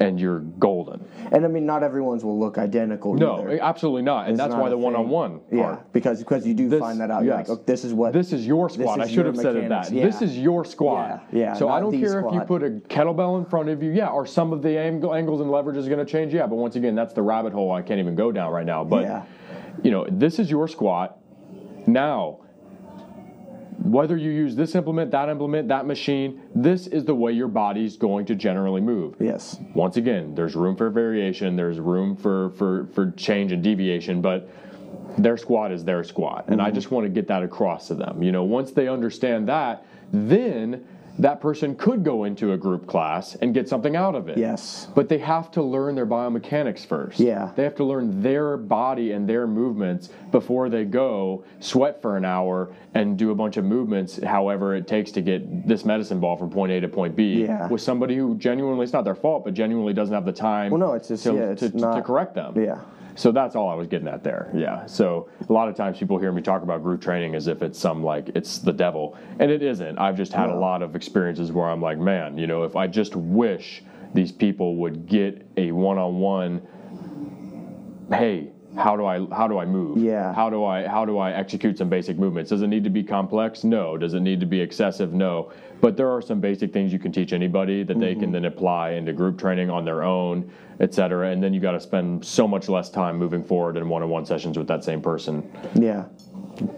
and 0.00 0.20
you're 0.20 0.40
golden. 0.40 1.04
And 1.32 1.44
I 1.44 1.48
mean, 1.48 1.66
not 1.66 1.82
everyone's 1.82 2.24
will 2.24 2.38
look 2.38 2.56
identical. 2.56 3.14
No, 3.14 3.38
either. 3.40 3.50
Eh, 3.50 3.58
absolutely 3.60 4.02
not. 4.02 4.22
And 4.26 4.30
It's 4.32 4.38
that's 4.38 4.52
not 4.52 4.60
why 4.62 4.68
the 4.68 4.78
one-on-one 4.78 5.40
Yeah, 5.50 5.78
because 5.92 6.20
because 6.20 6.46
you 6.46 6.54
do 6.54 6.68
This- 6.68 6.80
find 6.80 7.00
that 7.00 7.10
out. 7.10 7.24
You're 7.24 7.34
like, 7.34 7.48
oh, 7.50 7.60
this 7.66 7.84
is 7.84 7.92
what 7.92 8.12
This 8.12 8.32
is 8.32 8.46
your 8.46 8.68
squat. 8.70 9.00
I 9.00 9.06
should 9.08 9.26
have 9.26 9.36
said 9.36 9.56
it 9.56 9.68
that. 9.68 9.90
Yeah. 9.90 10.04
This 10.04 10.22
is 10.22 10.38
your 10.38 10.64
squat. 10.64 11.24
Yeah, 11.32 11.38
yeah, 11.38 11.54
So 11.54 11.68
I 11.68 11.80
don't 11.80 11.98
care 11.98 12.20
if 12.26 12.32
you 12.32 12.40
put 12.42 12.62
a 12.62 12.70
kettlebell 12.70 13.38
in 13.38 13.44
front 13.44 13.68
of 13.68 13.82
you. 13.82 13.90
Yeah, 13.90 14.06
are 14.08 14.26
some 14.26 14.52
of 14.52 14.62
the 14.62 14.78
angle, 14.78 15.14
angles 15.14 15.40
and 15.40 15.50
leverages 15.50 15.86
going 15.86 15.98
to 15.98 16.04
change? 16.04 16.32
Yeah, 16.32 16.46
but 16.46 16.56
once 16.56 16.76
again, 16.76 16.94
that's 16.94 17.12
the 17.12 17.22
rabbit 17.22 17.52
hole 17.52 17.72
I 17.72 17.82
can't 17.82 17.98
even 18.00 18.14
go 18.14 18.30
down 18.32 18.52
right 18.52 18.66
now. 18.66 18.84
But 18.84 19.02
Yeah. 19.02 19.22
you 19.82 19.90
know, 19.90 20.06
this 20.10 20.38
is 20.38 20.50
your 20.50 20.68
squat. 20.68 21.18
Now, 21.86 22.38
whether 23.78 24.16
you 24.16 24.30
use 24.30 24.56
this 24.56 24.74
implement, 24.74 25.10
that 25.12 25.28
implement, 25.28 25.68
that 25.68 25.86
machine, 25.86 26.42
this 26.54 26.86
is 26.88 27.04
the 27.04 27.14
way 27.14 27.32
your 27.32 27.48
body's 27.48 27.96
going 27.96 28.26
to 28.26 28.34
generally 28.34 28.80
move 28.80 29.14
Yes. 29.20 29.58
once 29.74 29.96
again, 29.96 30.34
there's 30.34 30.56
room 30.56 30.76
for 30.76 30.90
variation, 30.90 31.56
there's 31.56 31.78
room 31.78 32.16
for, 32.16 32.50
for, 32.50 32.86
for 32.92 33.12
change 33.12 33.52
and 33.52 33.62
deviation, 33.62 34.20
but 34.20 34.48
their 35.16 35.36
squat 35.36 35.72
is 35.72 35.84
their 35.84 36.02
squat. 36.04 36.44
And 36.48 36.60
I 36.60 36.66
mm-hmm. 36.66 36.74
just 36.74 36.90
want 36.90 37.04
to 37.04 37.10
get 37.10 37.28
that 37.28 37.42
across 37.42 37.88
to 37.88 37.94
them. 37.94 38.22
You 38.22 38.32
know, 38.32 38.44
once 38.44 38.72
they 38.72 38.88
understand 38.88 39.48
that, 39.48 39.86
then 40.12 40.84
that 41.18 41.40
person 41.40 41.74
could 41.74 42.04
go 42.04 42.24
into 42.24 42.52
a 42.52 42.56
group 42.56 42.86
class 42.86 43.34
and 43.36 43.52
get 43.52 43.68
something 43.68 43.96
out 43.96 44.14
of 44.14 44.28
it. 44.28 44.38
Yes. 44.38 44.86
But 44.94 45.08
they 45.08 45.18
have 45.18 45.50
to 45.52 45.62
learn 45.62 45.94
their 45.94 46.06
biomechanics 46.06 46.86
first. 46.86 47.18
Yeah. 47.18 47.50
They 47.56 47.64
have 47.64 47.74
to 47.76 47.84
learn 47.84 48.22
their 48.22 48.56
body 48.56 49.12
and 49.12 49.28
their 49.28 49.46
movements 49.46 50.10
before 50.30 50.68
they 50.68 50.84
go 50.84 51.44
sweat 51.60 52.00
for 52.00 52.16
an 52.16 52.24
hour 52.24 52.72
and 52.94 53.18
do 53.18 53.30
a 53.30 53.34
bunch 53.34 53.56
of 53.56 53.64
movements, 53.64 54.22
however 54.22 54.74
it 54.76 54.86
takes 54.86 55.10
to 55.12 55.20
get 55.20 55.66
this 55.66 55.84
medicine 55.84 56.20
ball 56.20 56.36
from 56.36 56.50
point 56.50 56.70
A 56.72 56.80
to 56.80 56.88
point 56.88 57.16
B 57.16 57.42
Yeah. 57.42 57.68
with 57.68 57.80
somebody 57.80 58.16
who 58.16 58.36
genuinely, 58.36 58.84
it's 58.84 58.92
not 58.92 59.04
their 59.04 59.14
fault, 59.14 59.44
but 59.44 59.54
genuinely 59.54 59.92
doesn't 59.92 60.14
have 60.14 60.24
the 60.24 60.32
time 60.32 60.70
Well, 60.70 60.80
no, 60.80 60.92
it's 60.92 61.08
just- 61.08 61.24
to, 61.24 61.34
yeah, 61.34 61.40
it's 61.50 61.60
to, 61.68 61.76
not- 61.76 61.96
to 61.96 62.02
correct 62.02 62.34
them. 62.34 62.52
Yeah. 62.56 62.78
So 63.18 63.32
that's 63.32 63.56
all 63.56 63.68
I 63.68 63.74
was 63.74 63.88
getting 63.88 64.06
at 64.06 64.22
there. 64.22 64.48
Yeah. 64.54 64.86
So 64.86 65.28
a 65.48 65.52
lot 65.52 65.68
of 65.68 65.74
times 65.74 65.98
people 65.98 66.18
hear 66.18 66.30
me 66.30 66.40
talk 66.40 66.62
about 66.62 66.84
group 66.84 67.00
training 67.02 67.34
as 67.34 67.48
if 67.48 67.62
it's 67.62 67.76
some 67.76 68.04
like 68.04 68.28
it's 68.36 68.60
the 68.60 68.72
devil, 68.72 69.18
and 69.40 69.50
it 69.50 69.60
isn't. 69.60 69.98
I've 69.98 70.16
just 70.16 70.32
had 70.32 70.50
a 70.50 70.54
lot 70.54 70.82
of 70.82 70.94
experiences 70.94 71.50
where 71.50 71.68
I'm 71.68 71.82
like, 71.82 71.98
man, 71.98 72.38
you 72.38 72.46
know, 72.46 72.62
if 72.62 72.76
I 72.76 72.86
just 72.86 73.16
wish 73.16 73.82
these 74.14 74.30
people 74.30 74.76
would 74.76 75.06
get 75.06 75.44
a 75.56 75.72
one-on-one. 75.72 76.62
Hey, 78.10 78.52
how 78.78 78.96
do 78.96 79.04
I 79.04 79.26
how 79.34 79.48
do 79.48 79.58
I 79.58 79.66
move? 79.66 79.98
Yeah. 79.98 80.32
How 80.32 80.48
do 80.48 80.64
I 80.64 80.86
how 80.86 81.04
do 81.04 81.18
I 81.18 81.32
execute 81.32 81.76
some 81.76 81.88
basic 81.88 82.16
movements? 82.18 82.50
Does 82.50 82.62
it 82.62 82.68
need 82.68 82.84
to 82.84 82.90
be 82.90 83.02
complex? 83.02 83.64
No. 83.64 83.96
Does 83.96 84.14
it 84.14 84.20
need 84.20 84.40
to 84.40 84.46
be 84.46 84.60
excessive? 84.60 85.12
No. 85.12 85.52
But 85.80 85.96
there 85.96 86.10
are 86.10 86.22
some 86.22 86.40
basic 86.40 86.72
things 86.72 86.92
you 86.92 86.98
can 86.98 87.12
teach 87.12 87.32
anybody 87.32 87.82
that 87.84 87.98
they 88.00 88.12
Mm-hmm. 88.12 88.20
can 88.20 88.32
then 88.32 88.44
apply 88.46 88.90
into 88.92 89.12
group 89.12 89.38
training 89.38 89.68
on 89.70 89.84
their 89.84 90.02
own, 90.02 90.50
et 90.80 90.94
cetera. 90.94 91.30
And 91.30 91.42
then 91.42 91.52
you 91.52 91.60
got 91.60 91.72
to 91.72 91.80
spend 91.80 92.24
so 92.24 92.48
much 92.48 92.68
less 92.68 92.88
time 92.90 93.16
moving 93.18 93.44
forward 93.44 93.76
in 93.76 93.88
one-on-one 93.88 94.24
sessions 94.24 94.56
with 94.56 94.66
that 94.68 94.82
same 94.82 95.02
person 95.02 95.48
Yeah. 95.74 96.06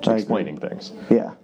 Explaining 0.07 0.59
things. 0.59 0.93
Yeah. 1.11 1.35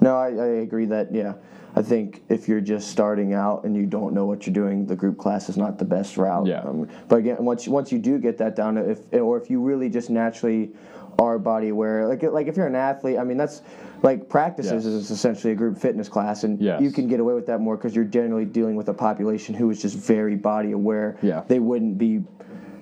No, 0.00 0.16
I, 0.16 0.26
I 0.28 0.46
agree 0.62 0.84
that, 0.86 1.14
yeah. 1.14 1.34
I 1.76 1.82
think 1.82 2.22
if 2.30 2.48
you're 2.48 2.62
just 2.62 2.90
starting 2.90 3.34
out 3.34 3.64
and 3.64 3.76
you 3.76 3.84
don't 3.84 4.14
know 4.14 4.24
what 4.24 4.46
you're 4.46 4.54
doing, 4.54 4.86
the 4.86 4.96
group 4.96 5.18
class 5.18 5.50
is 5.50 5.58
not 5.58 5.78
the 5.78 5.84
best 5.84 6.16
route. 6.16 6.46
Yeah. 6.46 6.60
Um, 6.62 6.88
but 7.06 7.16
again, 7.16 7.36
once 7.40 7.68
once 7.68 7.92
you 7.92 7.98
do 7.98 8.18
get 8.18 8.38
that 8.38 8.56
down, 8.56 8.78
if 8.78 9.12
or 9.12 9.36
if 9.36 9.50
you 9.50 9.60
really 9.60 9.90
just 9.90 10.08
naturally 10.08 10.70
are 11.18 11.38
body 11.38 11.68
aware, 11.68 12.08
like 12.08 12.22
like 12.22 12.46
if 12.46 12.56
you're 12.56 12.66
an 12.66 12.74
athlete, 12.74 13.18
I 13.18 13.24
mean 13.24 13.36
that's 13.36 13.60
like 14.02 14.26
practices 14.30 14.84
Yes. 14.86 14.94
is 14.94 15.10
essentially 15.10 15.52
a 15.52 15.56
group 15.56 15.76
fitness 15.76 16.08
class, 16.08 16.44
and 16.44 16.58
Yes. 16.58 16.80
you 16.80 16.90
can 16.90 17.08
get 17.08 17.20
away 17.20 17.34
with 17.34 17.46
that 17.46 17.60
more 17.60 17.76
because 17.76 17.94
you're 17.94 18.04
generally 18.06 18.46
dealing 18.46 18.74
with 18.74 18.88
a 18.88 18.94
population 18.94 19.54
who 19.54 19.68
is 19.70 19.82
just 19.82 19.96
very 19.98 20.34
body 20.34 20.72
aware. 20.72 21.18
Yeah. 21.20 21.42
They 21.46 21.58
wouldn't 21.58 21.98
be. 21.98 22.24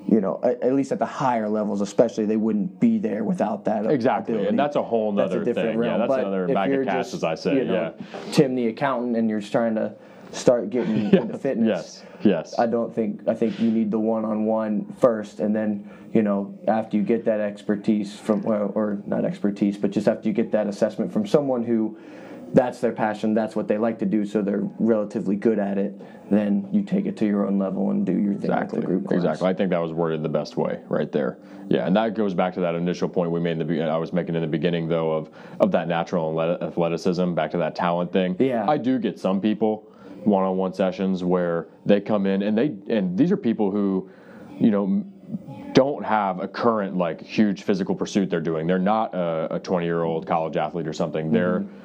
You 0.07 0.21
know, 0.21 0.39
at, 0.43 0.63
at 0.63 0.75
least 0.75 0.93
at 0.93 0.99
the 0.99 1.07
higher 1.07 1.49
levels, 1.49 1.81
especially, 1.81 2.27
they 2.27 2.37
wouldn't 2.37 2.79
be 2.79 2.99
there 2.99 3.25
without 3.25 3.65
that. 3.65 3.87
Exactly, 3.91 4.47
and 4.47 4.59
that's 4.59 4.77
a 4.77 4.83
whole 4.83 5.13
That's 5.13 5.33
a 5.33 5.37
nother 5.37 5.45
different 5.45 5.69
thing. 5.71 5.83
Yeah, 5.83 5.89
realm. 5.89 6.01
that's 6.01 6.09
But 6.09 6.21
another 6.21 6.47
bag 6.49 6.73
of 6.73 6.85
cash, 6.85 6.95
just, 6.97 7.15
as 7.15 7.25
I 7.25 7.35
said. 7.35 7.57
you 7.57 7.65
know, 7.65 7.95
yeah. 7.99 8.33
Tim 8.33 8.55
the 8.55 8.67
accountant, 8.69 9.17
and 9.17 9.31
you're 9.31 9.41
trying 9.41 9.75
to 9.77 9.95
start 10.31 10.69
getting 10.71 11.11
into 11.13 11.39
fitness. 11.39 12.03
Yes. 12.23 12.53
Yes. 12.53 12.59
I 12.59 12.67
don't 12.67 12.95
think 12.95 13.27
I 13.29 13.35
think 13.35 13.59
you 13.61 13.71
need 13.71 13.91
the 13.91 13.99
one-on-one 13.99 14.95
first, 14.99 15.41
and 15.41 15.55
then 15.57 15.89
you 16.13 16.23
know 16.23 16.59
after 16.69 16.97
you 16.97 17.03
get 17.03 17.25
that 17.25 17.41
expertise 17.41 18.19
from 18.19 18.43
well, 18.43 18.73
or 18.75 19.03
not 19.07 19.25
expertise, 19.25 19.77
but 19.79 19.91
just 19.91 20.07
after 20.09 20.29
you 20.29 20.35
get 20.35 20.51
that 20.53 20.67
assessment 20.67 21.13
from 21.13 21.27
someone 21.27 21.63
who 21.65 21.99
that's 22.55 22.79
their 22.79 22.93
passion, 22.93 23.35
that's 23.35 23.57
what 23.57 23.67
they 23.67 23.79
like 23.79 23.99
to 23.99 24.07
do, 24.07 24.25
so 24.25 24.41
they're 24.41 24.63
relatively 24.79 25.35
good 25.35 25.59
at 25.59 25.77
it. 25.77 26.01
Then 26.31 26.69
you 26.73 26.83
take 26.83 27.05
it 27.05 27.17
to 27.17 27.27
your 27.27 27.47
own 27.47 27.59
level 27.59 27.91
and 27.91 28.07
do 28.07 28.13
your 28.13 28.35
thing 28.35 28.53
Exactly. 28.53 28.79
with 28.79 28.87
the 28.87 28.87
group 28.87 29.09
class. 29.09 29.17
Exactly. 29.17 29.49
I 29.49 29.55
think 29.55 29.71
that 29.71 29.83
was 29.83 29.93
worded 29.93 30.23
the 30.23 30.29
best 30.29 30.57
way 30.57 30.81
right 30.89 31.11
there. 31.11 31.39
Yeah, 31.69 31.87
and 31.87 31.97
that 31.97 32.15
goes 32.15 32.33
back 32.33 32.55
to 32.55 32.61
that 32.61 32.77
initial 32.77 33.09
point 33.09 33.33
we 33.33 33.41
made 33.41 33.53
in 33.53 33.59
the 33.59 33.65
be- 33.65 33.83
I 33.83 33.97
was 33.97 34.13
making 34.13 34.37
in 34.37 34.41
the 34.41 34.47
beginning 34.47 34.89
though 34.89 35.13
of 35.13 35.31
of 35.61 35.73
that 35.73 35.89
natural 35.89 36.41
athleticism, 36.41 37.35
back 37.35 37.51
to 37.51 37.59
that 37.59 37.75
talent 37.75 38.13
thing. 38.13 38.37
Yeah. 38.39 38.71
I 38.71 38.79
do 38.79 38.99
get 39.01 39.19
some 39.19 39.41
people 39.41 39.91
one-on-one 40.25 40.73
sessions 40.73 41.25
where 41.25 41.67
they 41.85 42.01
come 42.01 42.25
in 42.27 42.43
and 42.43 42.57
they 42.57 42.77
and 42.89 43.19
these 43.19 43.33
are 43.33 43.37
people 43.37 43.71
who, 43.71 44.09
you 44.59 44.71
know, 44.71 45.05
don't 45.73 46.05
have 46.05 46.41
a 46.41 46.47
current 46.47 46.97
like 46.97 47.21
huge 47.21 47.65
physical 47.65 47.97
pursuit 47.97 48.31
they're 48.31 48.41
doing. 48.41 48.67
They're 48.67 48.79
not 48.79 49.13
a 49.15 49.61
20 49.63 49.85
year 49.85 50.05
old 50.05 50.27
college 50.27 50.57
athlete 50.57 50.87
or 50.87 50.93
something. 50.93 51.33
They're 51.33 51.61
mm-hmm. 51.61 51.84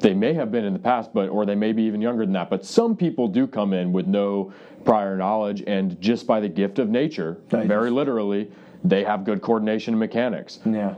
They 0.00 0.14
may 0.14 0.32
have 0.34 0.52
been 0.52 0.64
in 0.64 0.72
the 0.72 0.78
past, 0.78 1.12
but 1.12 1.28
or 1.28 1.44
they 1.44 1.54
may 1.54 1.72
be 1.72 1.82
even 1.82 2.00
younger 2.00 2.24
than 2.24 2.32
that. 2.34 2.50
But 2.50 2.64
some 2.64 2.96
people 2.96 3.26
do 3.28 3.46
come 3.46 3.72
in 3.72 3.92
with 3.92 4.06
no 4.06 4.52
prior 4.84 5.16
knowledge, 5.16 5.62
and 5.66 6.00
just 6.00 6.26
by 6.26 6.40
the 6.40 6.48
gift 6.48 6.78
of 6.78 6.88
nature, 6.88 7.38
Right. 7.50 7.66
very 7.66 7.90
literally, 7.90 8.50
they 8.84 9.02
have 9.04 9.24
good 9.24 9.42
coordination 9.42 9.94
and 9.94 9.98
mechanics. 10.00 10.60
Yeah. 10.64 10.94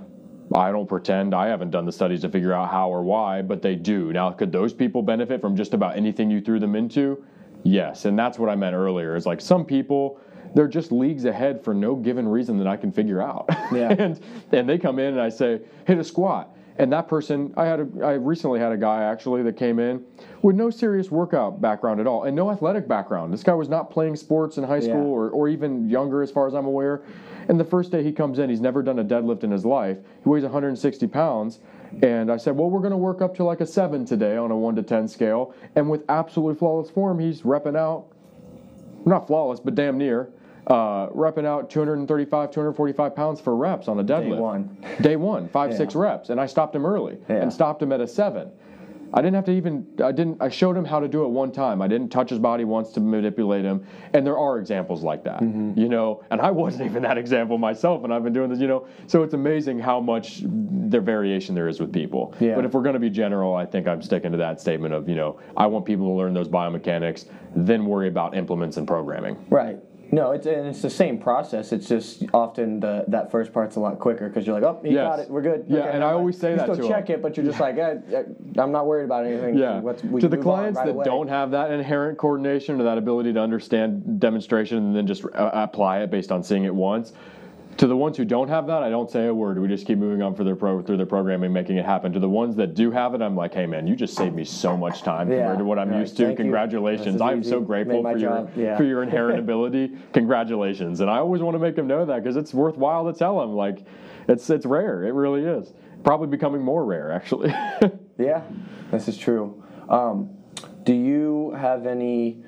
I 0.55 0.73
don't 0.73 0.89
pretend 0.89 1.35
I 1.35 1.47
haven't 1.47 1.71
done 1.71 1.87
the 1.87 1.93
studies 1.93 2.21
to 2.23 2.29
figure 2.29 2.53
out 2.53 2.71
how 2.71 2.91
or 2.91 3.03
why, 3.03 3.41
but 3.41 3.63
they 3.63 3.77
do. 3.77 4.13
Now, 4.13 4.31
could 4.33 4.51
those 4.53 4.73
people 4.75 5.01
benefit 5.01 5.41
from 5.41 5.57
just 5.57 5.75
about 5.75 5.97
anything 5.97 6.31
you 6.31 6.41
threw 6.41 6.59
them 6.59 6.75
into? 6.75 7.25
Yes, 7.63 8.05
and 8.05 8.19
that's 8.19 8.39
what 8.39 8.51
I 8.51 8.57
meant 8.57 8.75
earlier. 8.75 9.15
Is 9.17 9.27
like 9.27 9.41
some 9.41 9.65
people 9.65 10.19
they're 10.53 10.67
just 10.67 10.91
leagues 10.91 11.25
ahead 11.27 11.63
for 11.63 11.73
no 11.73 11.95
given 11.95 12.27
reason 12.27 12.59
that 12.59 12.67
I 12.67 12.77
can 12.77 12.91
figure 12.91 13.23
out. 13.23 13.47
Yeah. 13.73 13.95
and 13.99 14.21
and 14.53 14.69
they 14.69 14.79
come 14.79 14.99
in 14.99 15.13
and 15.13 15.21
I 15.21 15.29
say, 15.29 15.61
hit 15.87 15.99
a 15.99 16.05
squat. 16.05 16.55
And 16.81 16.91
that 16.95 17.09
person, 17.09 17.53
I 17.59 17.67
had 17.67 17.81
a, 17.81 17.89
I 18.07 18.13
recently 18.15 18.59
had 18.59 18.73
a 18.73 18.77
guy 18.79 19.03
actually 19.03 19.43
that 19.43 19.55
came 19.59 19.79
in 19.79 20.03
with 20.41 20.57
no 20.57 20.71
serious 20.71 21.11
workout 21.11 21.61
background 21.61 22.01
at 22.01 22.07
all 22.07 22.25
and 22.25 22.35
no 22.35 22.51
athletic 22.51 22.89
background. 22.89 23.31
This 23.31 23.43
guy 23.43 23.53
was 23.53 23.69
not 23.69 23.91
playing 23.91 24.17
sports 24.17 24.57
in 24.57 24.65
high 24.65 24.81
school 24.81 24.95
Yeah. 24.95 25.19
or, 25.19 25.29
or 25.29 25.49
even 25.51 25.91
younger, 25.91 26.23
as 26.23 26.31
far 26.31 26.47
as 26.47 26.55
I'm 26.55 26.65
aware. 26.65 27.03
And 27.49 27.61
the 27.61 27.65
first 27.65 27.91
day 27.93 28.03
he 28.03 28.13
comes 28.13 28.39
in, 28.39 28.49
he's 28.49 28.63
never 28.63 28.83
done 28.83 28.99
a 28.99 29.05
deadlift 29.05 29.45
in 29.45 29.51
his 29.51 29.67
life. 29.67 29.99
He 30.23 30.29
weighs 30.31 30.43
160 30.43 31.07
pounds. 31.09 31.59
And 32.03 32.33
I 32.33 32.39
said, 32.39 32.57
Well, 32.57 32.71
we're 32.71 32.81
going 32.81 32.93
to 32.93 32.97
work 32.97 33.21
up 33.21 33.35
to 33.37 33.45
like 33.45 33.61
a 33.61 33.67
seven 33.67 34.07
today 34.07 34.39
on 34.39 34.51
a 34.51 34.57
one 34.57 34.75
to 34.77 34.83
10 34.83 35.07
scale. 35.07 35.55
And 35.77 35.91
with 35.91 36.03
absolutely 36.09 36.59
flawless 36.59 36.89
form, 36.89 37.19
he's 37.19 37.43
repping 37.43 37.77
out, 37.77 38.07
not 39.05 39.27
flawless, 39.27 39.61
but 39.61 39.75
damn 39.75 39.99
near, 39.99 40.31
uh, 40.71 41.09
repping 41.09 41.45
out 41.45 41.69
235, 41.69 42.51
245 42.51 43.15
pounds 43.17 43.41
for 43.41 43.57
reps 43.57 43.89
on 43.89 43.99
a 44.01 44.05
deadlift. 44.05 44.39
one. 44.39 44.77
Day 45.01 45.17
one, 45.17 45.49
five, 45.49 45.73
Yeah. 45.73 45.77
six 45.77 45.95
reps. 45.95 46.31
And 46.31 46.41
I 46.41 46.47
stopped 46.47 46.75
him 46.75 46.87
early 46.87 47.19
Yeah. 47.29 47.37
and 47.43 47.53
stopped 47.53 47.83
him 47.83 47.93
at 47.93 48.01
a 48.01 48.07
seven. 48.07 48.49
I 49.13 49.21
didn't 49.23 49.35
have 49.35 49.47
to 49.47 49.51
even. 49.51 49.85
I 50.05 50.13
didn't. 50.13 50.41
I 50.41 50.49
showed 50.49 50.77
him 50.77 50.85
how 50.85 51.01
to 51.01 51.09
do 51.09 51.25
it 51.25 51.31
one 51.31 51.51
time. 51.51 51.83
I 51.83 51.89
didn't 51.89 52.11
touch 52.11 52.31
his 52.31 52.39
body 52.39 52.63
once 52.65 52.93
to 52.93 53.01
manipulate 53.01 53.65
him. 53.65 53.83
And 54.15 54.25
there 54.25 54.39
are 54.39 54.57
examples 54.61 55.03
like 55.03 55.25
that, 55.25 55.41
Mm-hmm. 55.41 55.77
you 55.77 55.89
know. 55.89 56.23
And 56.31 56.41
I 56.41 56.53
wasn't 56.53 56.85
even 56.89 57.03
that 57.03 57.19
example 57.19 57.59
myself, 57.59 58.05
and 58.05 58.15
I've 58.15 58.23
been 58.23 58.33
doing 58.33 58.51
this, 58.51 58.61
you 58.61 58.69
know. 58.69 58.87
So 59.09 59.25
it's 59.25 59.35
amazing 59.35 59.81
how 59.81 59.99
much 60.01 60.43
their 60.47 61.01
variation 61.01 61.57
there 61.57 61.67
is 61.67 61.81
with 61.81 61.93
people. 61.93 62.35
Yeah. 62.39 62.55
But 62.55 62.65
if 62.65 62.73
we're 62.73 62.83
going 62.85 62.93
to 62.95 63.01
be 63.01 63.11
general, 63.11 63.57
I 63.57 63.67
think 63.67 63.89
I'm 63.89 64.01
sticking 64.01 64.31
to 64.31 64.39
that 64.39 64.61
statement 64.61 64.95
of, 64.95 65.09
you 65.09 65.17
know, 65.17 65.41
I 65.57 65.67
want 65.67 65.87
people 65.87 66.07
to 66.07 66.13
learn 66.13 66.33
those 66.33 66.49
biomechanics, 66.49 67.25
then 67.57 67.87
worry 67.87 68.07
about 68.07 68.37
implements 68.37 68.77
and 68.77 68.87
programming. 68.87 69.45
Right. 69.51 69.81
No, 70.13 70.33
it's 70.33 70.47
and 70.47 70.67
it's 70.67 70.83
the 70.83 70.91
same 70.91 71.19
process. 71.19 71.73
It's 71.73 71.89
just 71.89 72.25
often 72.35 72.81
the 72.81 73.05
that 73.09 73.31
first 73.31 73.53
part's 73.53 73.77
a 73.77 73.81
lot 73.81 73.99
quicker 74.01 74.29
because 74.29 74.47
you're 74.47 74.59
like, 74.59 74.65
oh, 74.65 74.81
you 74.85 74.93
Yes. 74.95 75.09
got 75.09 75.19
it, 75.21 75.31
we're 75.31 75.43
good. 75.43 75.67
Yeah, 75.69 75.85
and 75.85 76.03
I 76.03 76.13
always 76.13 76.35
mind." 76.35 76.41
say 76.41 76.51
you 76.53 76.57
that 76.57 76.65
still 76.75 76.77
to 76.77 76.89
check 76.89 77.11
'em. 77.11 77.17
it, 77.17 77.23
but 77.23 77.37
you're 77.37 77.47
just 77.47 77.61
like, 77.61 77.79
eh, 77.79 77.97
I'm 78.59 78.73
not 78.73 78.87
worried 78.87 79.05
about 79.05 79.25
anything. 79.25 79.57
Yeah. 79.57 79.81
To 79.81 80.29
the 80.29 80.37
clients 80.37 80.79
right 80.79 80.87
that 80.87 80.93
away. 80.95 81.05
don't 81.05 81.29
have 81.29 81.53
that 81.53 81.71
inherent 81.71 82.19
coordination 82.19 82.81
or 82.81 82.85
that 82.85 82.99
ability 82.99 83.33
to 83.35 83.41
understand 83.41 84.19
demonstration 84.19 84.79
and 84.79 84.97
then 84.97 85.07
just 85.07 85.25
uh, 85.25 85.51
apply 85.53 86.01
it 86.01 86.11
based 86.11 86.33
on 86.33 86.43
seeing 86.43 86.65
it 86.65 86.75
once. 86.75 87.13
To 87.77 87.87
the 87.87 87.97
ones 87.97 88.19
who 88.19 88.27
don't 88.27 88.49
have 88.49 88.67
that, 88.67 88.83
I 88.83 88.91
don't 88.91 89.11
say 89.11 89.27
a 89.27 89.33
word. 89.35 89.59
We 89.59 89.67
just 89.67 89.87
keep 89.87 89.97
moving 89.97 90.21
on 90.21 90.35
for 90.35 90.45
their 90.45 90.55
pro, 90.57 90.83
through 90.83 90.99
their 90.99 91.07
programming, 91.07 91.51
making 91.51 91.79
it 91.79 91.87
happen. 91.87 92.13
To 92.13 92.19
the 92.21 92.29
ones 92.29 92.55
that 92.57 92.75
do 92.75 92.91
have 92.91 93.15
it, 93.15 93.23
I'm 93.23 93.35
like, 93.35 93.55
hey 93.55 93.65
man, 93.65 93.87
you 93.87 93.97
just 93.97 94.15
saved 94.17 94.35
me 94.35 94.45
so 94.45 94.77
much 94.77 95.01
time 95.03 95.31
Yeah. 95.31 95.39
compared 95.39 95.59
to 95.61 95.65
what 95.65 95.79
I'm 95.79 95.89
Right. 95.91 96.01
used 96.01 96.17
to. 96.19 96.27
Thank. 96.27 96.37
Congratulations! 96.37 97.23
I'm 97.23 97.43
so 97.43 97.61
grateful 97.61 98.03
for 98.03 98.19
your. 98.19 98.49
Yeah. 98.55 98.77
for 98.77 98.85
your 98.85 99.03
inherent 99.03 99.39
ability. 99.47 99.93
Congratulations! 100.13 101.01
And 101.01 101.09
I 101.11 101.19
always 101.19 101.41
want 101.41 101.55
to 101.55 101.59
make 101.59 101.75
them 101.75 101.87
know 101.87 102.05
that 102.05 102.23
because 102.23 102.37
it's 102.37 102.53
worthwhile 102.53 103.11
to 103.11 103.19
tell 103.19 103.41
them. 103.41 103.55
Like, 103.55 103.85
it's 104.29 104.51
it's 104.51 104.67
rare. 104.67 105.05
It 105.05 105.15
really 105.15 105.45
is. 105.45 105.73
Probably 106.05 106.27
becoming 106.27 106.61
more 106.63 106.85
rare, 106.85 107.13
actually. 107.13 107.55
Yeah, 108.19 108.43
this 108.91 109.09
is 109.09 109.17
true. 109.17 109.63
Um, 109.89 110.29
do 110.85 110.93
you 110.93 111.53
have 111.57 111.87
any 111.87 112.45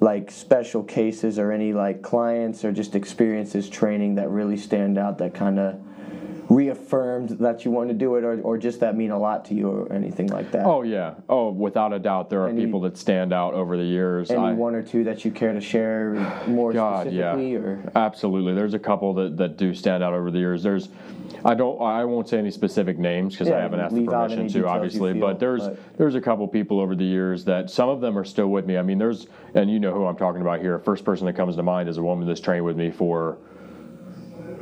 like 0.00 0.30
special 0.30 0.82
cases 0.82 1.38
or 1.38 1.52
any 1.52 1.72
like 1.72 2.02
clients 2.02 2.64
or 2.64 2.72
just 2.72 2.94
experiences 2.94 3.68
training 3.68 4.14
that 4.14 4.30
really 4.30 4.56
stand 4.56 4.98
out 4.98 5.18
that 5.18 5.34
kind 5.34 5.58
of 5.58 5.80
reaffirmed 6.48 7.28
that 7.38 7.64
you 7.64 7.70
want 7.70 7.88
to 7.88 7.94
do 7.94 8.16
it 8.16 8.24
or, 8.24 8.40
or 8.40 8.58
just 8.58 8.80
that 8.80 8.96
mean 8.96 9.12
a 9.12 9.18
lot 9.18 9.44
to 9.44 9.54
you 9.54 9.70
or 9.70 9.92
anything 9.92 10.26
like 10.28 10.50
that? 10.50 10.66
Oh 10.66 10.82
yeah. 10.82 11.14
Oh, 11.28 11.50
without 11.50 11.92
a 11.92 11.98
doubt, 11.98 12.28
there 12.28 12.42
are 12.42 12.48
Any- 12.48 12.64
people 12.64 12.80
that 12.80 12.96
stand 12.96 13.32
out 13.32 13.54
over 13.54 13.76
the 13.76 13.84
years. 13.84 14.30
any 14.30 14.40
I- 14.40 14.52
one 14.52 14.74
or 14.74 14.82
two 14.82 15.04
that 15.04 15.24
you 15.24 15.30
care 15.30 15.52
to 15.52 15.60
share 15.60 16.14
more 16.48 16.72
God, 16.72 17.12
yeah, 17.12 17.36
or 17.36 17.80
absolutely. 17.94 18.54
There's 18.54 18.74
a 18.74 18.80
couple 18.80 19.14
that, 19.14 19.36
that 19.36 19.56
do 19.58 19.74
stand 19.74 20.02
out 20.02 20.12
over 20.12 20.30
the 20.32 20.38
years. 20.38 20.62
There's, 20.62 20.88
I 21.44 21.54
don't, 21.54 21.80
I 21.80 22.04
won't 22.04 22.28
say 22.28 22.38
any 22.38 22.50
specific 22.50 22.98
names 22.98 23.34
because 23.34 23.48
I 23.48 23.58
haven't 23.58 23.80
asked 23.80 23.94
the 23.94 24.04
permission 24.04 24.48
to, 24.48 24.66
obviously. 24.68 25.12
feel, 25.12 25.20
but 25.20 25.38
there's 25.40 25.62
but- 25.68 25.78
there's 25.96 26.14
a 26.14 26.20
couple 26.20 26.46
people 26.48 26.80
over 26.80 26.94
the 26.94 27.04
years 27.04 27.44
that 27.46 27.70
some 27.70 27.88
of 27.88 28.00
them 28.00 28.18
are 28.18 28.24
still 28.24 28.48
with 28.48 28.66
me. 28.66 28.76
I 28.78 28.82
mean, 28.82 28.98
there's, 28.98 29.26
and 29.54 29.70
you 29.70 29.78
know 29.80 29.92
who 29.92 30.06
I'm 30.06 30.16
talking 30.16 30.42
about 30.42 30.60
here. 30.60 30.78
First 30.78 31.04
person 31.04 31.26
that 31.26 31.34
comes 31.34 31.56
to 31.56 31.62
mind 31.62 31.88
is 31.88 31.96
a 31.98 32.02
woman 32.02 32.26
that's 32.26 32.40
trained 32.40 32.64
with 32.64 32.76
me 32.76 32.90
for 32.90 33.38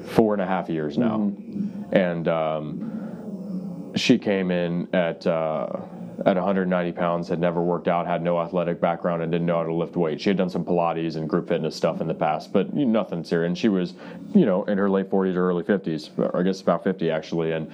four 0.07 0.33
and 0.35 0.43
a 0.43 0.47
half 0.47 0.69
years 0.69 0.97
now, 0.97 1.19
Mm-hmm. 1.19 1.95
and 1.95 2.29
um, 2.29 3.93
she 3.97 4.19
came 4.19 4.51
in 4.51 4.89
at. 4.95 5.27
Uh, 5.27 5.81
at 6.27 6.37
190 6.37 6.93
pounds, 6.93 7.29
had 7.29 7.41
never 7.41 7.63
worked 7.63 7.89
out, 7.89 8.07
had 8.07 8.23
no 8.23 8.41
athletic 8.41 8.81
background, 8.81 9.23
and 9.23 9.31
didn't 9.31 9.47
know 9.47 9.59
how 9.59 9.65
to 9.65 9.73
lift 9.73 9.97
weights. 9.97 10.23
She 10.23 10.31
had 10.31 10.37
done 10.37 10.51
some 10.51 10.65
Pilates 10.65 11.17
and 11.17 11.29
group 11.29 11.49
fitness 11.49 11.77
stuff 11.77 12.01
in 12.01 12.09
the 12.09 12.15
past, 12.15 12.53
but 12.53 12.75
nothing 12.75 13.25
serious. 13.25 13.49
And 13.49 13.59
she 13.59 13.69
was, 13.69 13.95
you 14.35 14.47
know, 14.47 14.65
in 14.65 14.79
her 14.79 14.91
late 14.91 15.11
40s 15.11 15.37
or 15.37 15.49
early 15.49 15.63
50s, 15.63 16.19
or 16.19 16.39
I 16.39 16.43
guess 16.43 16.61
about 16.61 16.85
50 16.85 17.11
actually, 17.11 17.53
and 17.53 17.71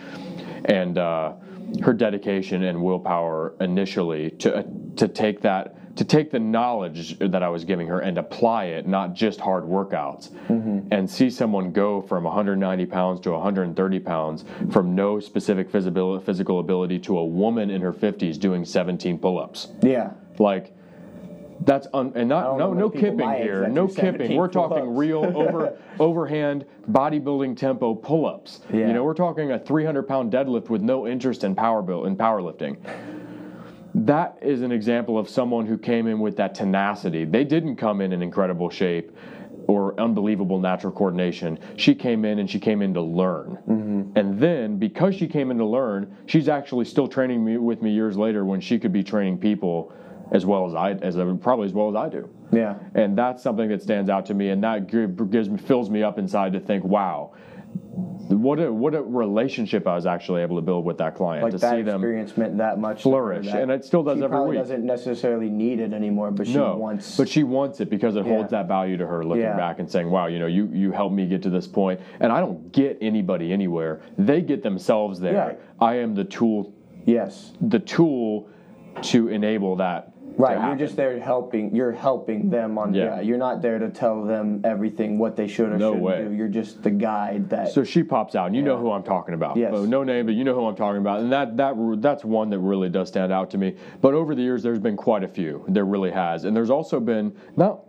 and 0.67 0.99
uh, 0.99 1.33
her 1.83 1.93
dedication 1.93 2.65
and 2.65 2.83
willpower 2.83 3.55
initially 3.61 4.31
to 4.31 4.65
to 4.97 5.09
take 5.09 5.41
that 5.43 5.77
to 5.97 6.05
take 6.05 6.31
the 6.31 6.39
knowledge 6.41 7.19
that 7.21 7.43
I 7.43 7.49
was 7.49 7.65
giving 7.65 7.87
her 7.89 8.01
and 8.01 8.19
apply 8.19 8.65
it, 8.67 8.87
not 8.87 9.15
just 9.15 9.41
hard 9.41 9.65
workouts, 9.65 10.31
and 10.91 11.09
see 11.09 11.31
someone 11.31 11.73
go 11.73 12.03
from 12.03 12.25
190 12.25 12.87
pounds 12.87 13.21
to 13.21 13.31
130 13.33 14.01
pounds 14.01 14.45
from 14.73 14.95
no 14.95 15.21
specific 15.21 15.71
physical 15.71 16.59
ability 16.59 16.99
to 17.01 17.19
a 17.19 17.25
woman 17.25 17.71
in 17.71 17.81
her 17.81 17.93
50s 17.93 18.39
doing 18.39 18.65
17 18.65 19.19
pull-ups. 19.19 19.69
yeah 19.83 20.11
Like 20.39 20.75
that's 21.61 21.87
un, 21.95 22.13
and 22.17 22.29
not 22.29 22.59
no 22.59 22.73
no 22.73 22.91
kipping 22.91 23.31
here, 23.35 23.69
no 23.69 23.87
kipping. 23.87 24.35
We're 24.37 24.49
talking 24.49 24.79
pull-ups. 24.79 24.99
real 24.99 25.25
over 25.37 25.79
overhand 26.01 26.67
bodybuilding 26.91 27.57
tempo 27.57 27.95
pull-ups. 27.95 28.61
Yeah. 28.73 28.89
You 28.89 28.93
know, 28.93 29.05
we're 29.05 29.15
talking 29.15 29.53
a 29.53 29.59
300 29.59 30.03
pound 30.03 30.33
deadlift 30.33 30.69
with 30.69 30.83
no 30.83 31.07
interest 31.07 31.45
in 31.45 31.55
power 31.55 31.81
build 31.81 32.07
in 32.07 32.17
powerlifting. 32.17 32.77
That 33.95 34.39
is 34.43 34.63
an 34.63 34.73
example 34.73 35.19
of 35.19 35.29
someone 35.29 35.67
who 35.67 35.79
came 35.79 36.07
in 36.07 36.19
with 36.19 36.37
that 36.37 36.55
tenacity. 36.55 37.25
They 37.25 37.45
didn't 37.45 37.77
come 37.77 38.01
in 38.01 38.13
in 38.13 38.23
incredible 38.23 38.69
shape 38.71 39.17
or 39.67 39.99
unbelievable 39.99 40.59
natural 40.59 40.93
coordination. 40.93 41.59
She 41.77 41.95
came 41.95 42.25
in 42.25 42.39
and 42.39 42.51
she 42.51 42.59
came 42.59 42.83
in 42.83 42.93
to 42.95 43.01
learn. 43.01 43.59
Mm-hmm. 43.69 44.19
And 44.19 44.39
then 44.39 44.79
because 44.79 45.15
she 45.15 45.27
came 45.27 45.51
in 45.51 45.59
to 45.59 45.65
learn, 45.65 46.17
she's 46.27 46.49
actually 46.49 46.85
still 46.85 47.09
training 47.09 47.45
me 47.45 47.57
with 47.57 47.83
me 47.83 47.91
years 47.91 48.17
later 48.17 48.45
when 48.45 48.61
she 48.61 48.79
could 48.79 48.93
be 48.93 49.03
training 49.03 49.39
people 49.39 49.93
as 50.33 50.45
well 50.45 50.67
as 50.67 50.75
I 50.75 50.93
as 50.93 51.17
probably 51.41 51.67
as 51.67 51.73
well 51.73 51.89
as 51.89 51.97
I 51.97 52.09
do. 52.09 52.29
yeah 52.53 52.77
And 52.95 53.17
that's 53.17 53.43
something 53.43 53.69
that 53.69 53.83
stands 53.83 54.11
out 54.11 54.27
to 54.27 54.35
me, 54.35 54.49
and 54.51 54.63
that 54.65 54.87
gives 54.89 55.49
me 55.49 55.59
fills 55.59 55.91
me 55.91 56.03
up 56.03 56.19
inside 56.19 56.53
to 56.55 56.61
think, 56.61 56.83
wow, 56.83 57.33
what 58.29 58.59
a 58.59 58.73
what 58.73 58.95
a 58.95 59.03
relationship 59.03 59.87
I 59.87 59.95
was 59.95 60.07
actually 60.07 60.43
able 60.43 60.57
to 60.57 60.63
build 60.63 60.85
with 60.85 60.99
that 60.99 61.15
client 61.15 61.45
like 61.45 61.53
to 61.53 61.59
that 61.59 61.77
see 61.77 61.83
them 61.83 61.97
experience 61.97 62.37
meant 62.37 62.59
that 62.59 62.79
much 62.79 63.03
flourish, 63.03 63.47
that 63.47 63.63
and 63.63 63.71
it 63.71 63.85
still 63.85 64.03
does 64.03 64.19
she 64.19 64.25
every 64.25 64.41
week. 64.41 64.59
Doesn't 64.59 64.85
necessarily 64.85 65.51
need 65.51 65.79
it 65.81 65.93
anymore 65.93 66.31
but 66.31 66.47
she 66.47 66.55
no, 66.55 66.77
wants 66.77 67.17
but 67.17 67.29
she 67.29 67.43
wants 67.43 67.81
it 67.81 67.91
because 67.91 68.17
it 68.17 68.25
holds 68.25 68.51
that 68.51 68.67
value 68.67 68.97
to 68.97 69.07
her. 69.07 69.25
Looking 69.25 69.43
Yeah. 69.43 69.57
back 69.57 69.79
and 69.79 69.91
saying, 69.91 70.11
"Wow, 70.11 70.27
you 70.27 70.39
know, 70.39 70.47
you 70.47 70.69
you 70.73 70.91
helped 70.91 71.15
me 71.15 71.27
get 71.27 71.43
to 71.43 71.51
this 71.51 71.67
point, 71.67 72.01
and 72.21 72.33
I 72.33 72.41
don't 72.41 72.73
get 72.73 72.99
anybody 73.01 73.53
anywhere. 73.53 74.01
They 74.17 74.41
get 74.41 74.63
themselves 74.63 75.21
there. 75.21 75.37
Right. 75.37 75.61
I 75.81 75.97
am 75.97 76.15
the 76.15 76.25
tool, 76.25 76.73
yes 77.05 77.53
the 77.61 77.79
tool 77.79 78.49
to 79.03 79.29
enable 79.29 79.77
that. 79.77 80.14
Right, 80.37 80.67
you're 80.67 80.77
just 80.77 80.97
there 80.97 81.19
helping. 81.21 81.75
You're 81.75 81.93
helping 81.93 82.51
them 82.51 82.79
on. 82.79 82.93
Yeah. 82.95 83.05
Yeah. 83.05 83.21
you're 83.21 83.39
not 83.39 83.63
there 83.63 83.79
to 83.79 83.89
tell 83.91 84.25
them 84.25 84.61
everything 84.65 85.19
what 85.19 85.37
they 85.37 85.47
should 85.47 85.71
or 85.71 85.79
No 85.79 85.91
shouldn't 85.93 86.03
way. 86.03 86.25
do. 86.25 86.33
You're 86.33 86.49
just 86.49 86.83
the 86.83 86.91
guide 86.91 87.51
that. 87.51 87.69
So 87.73 87.85
she 87.85 88.03
pops 88.03 88.35
out, 88.35 88.47
and 88.47 88.57
you 88.57 88.63
know 88.63 88.77
who 88.77 88.91
I'm 88.91 89.03
talking 89.05 89.35
about. 89.35 89.57
Yes. 89.57 89.71
But 89.73 89.89
no 89.89 90.03
name, 90.03 90.27
but 90.27 90.35
you 90.35 90.45
know 90.45 90.55
who 90.55 90.67
I'm 90.67 90.77
talking 90.77 91.01
about, 91.01 91.21
and 91.21 91.33
that 91.33 91.57
that 91.57 91.75
that's 92.01 92.25
one 92.25 92.51
that 92.51 92.59
really 92.59 92.89
does 92.89 93.09
stand 93.09 93.33
out 93.33 93.51
to 93.51 93.59
me. 93.59 93.77
But 94.01 94.15
over 94.15 94.35
the 94.35 94.43
years, 94.43 94.63
there's 94.63 94.79
been 94.81 94.97
quite 94.97 95.25
a 95.25 95.29
few. 95.29 95.65
There 95.69 95.85
really 95.85 96.11
has, 96.11 96.45
and 96.45 96.57
there's 96.57 96.71
also 96.71 97.01
been 97.01 97.37
not 97.57 97.81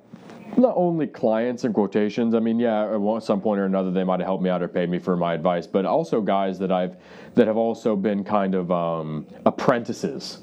not 0.57 0.73
only 0.77 1.07
clients 1.07 1.63
and 1.63 1.73
quotations. 1.73 2.33
I 2.33 2.39
mean, 2.39 2.59
yeah, 2.59 2.95
at 2.95 3.23
some 3.23 3.41
point 3.41 3.59
or 3.59 3.65
another, 3.65 3.91
they 3.91 4.03
might 4.03 4.19
have 4.19 4.27
helped 4.27 4.43
me 4.43 4.49
out 4.49 4.61
or 4.61 4.67
paid 4.67 4.89
me 4.89 4.99
for 4.99 5.17
my 5.17 5.33
advice, 5.33 5.67
but 5.67 5.85
also 5.85 6.21
guys 6.21 6.59
that 6.59 6.71
I've 6.71 6.95
that 7.35 7.47
have 7.47 7.57
also 7.57 7.95
been 7.95 8.23
kind 8.23 8.55
of 8.55 8.71
um, 8.71 9.25
apprentices 9.45 10.39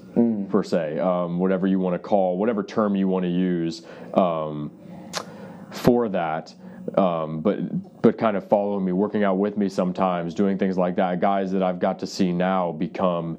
per 0.53 0.63
se, 0.63 1.01
um, 1.01 1.41
whatever 1.41 1.67
you 1.67 1.81
want 1.81 1.95
to 1.95 1.99
call, 1.99 2.39
whatever 2.39 2.63
term 2.63 2.95
you 2.95 3.09
want 3.09 3.25
to 3.25 3.31
use. 3.31 3.83
Um, 4.15 4.71
for 5.73 6.09
that. 6.11 6.55
Um, 6.97 7.41
but 7.41 8.03
but 8.03 8.19
kind 8.19 8.37
of 8.37 8.49
following 8.49 8.85
me, 8.85 8.93
working 8.93 9.25
out 9.25 9.39
with 9.39 9.57
me 9.57 9.69
sometimes, 9.69 10.35
doing 10.35 10.59
things 10.59 10.77
like 10.77 10.97
that. 10.97 11.21
Guys 11.21 11.53
that 11.53 11.63
I've 11.63 11.79
got 11.79 11.99
to 12.01 12.07
see 12.07 12.33
now 12.33 12.73
become 12.73 13.39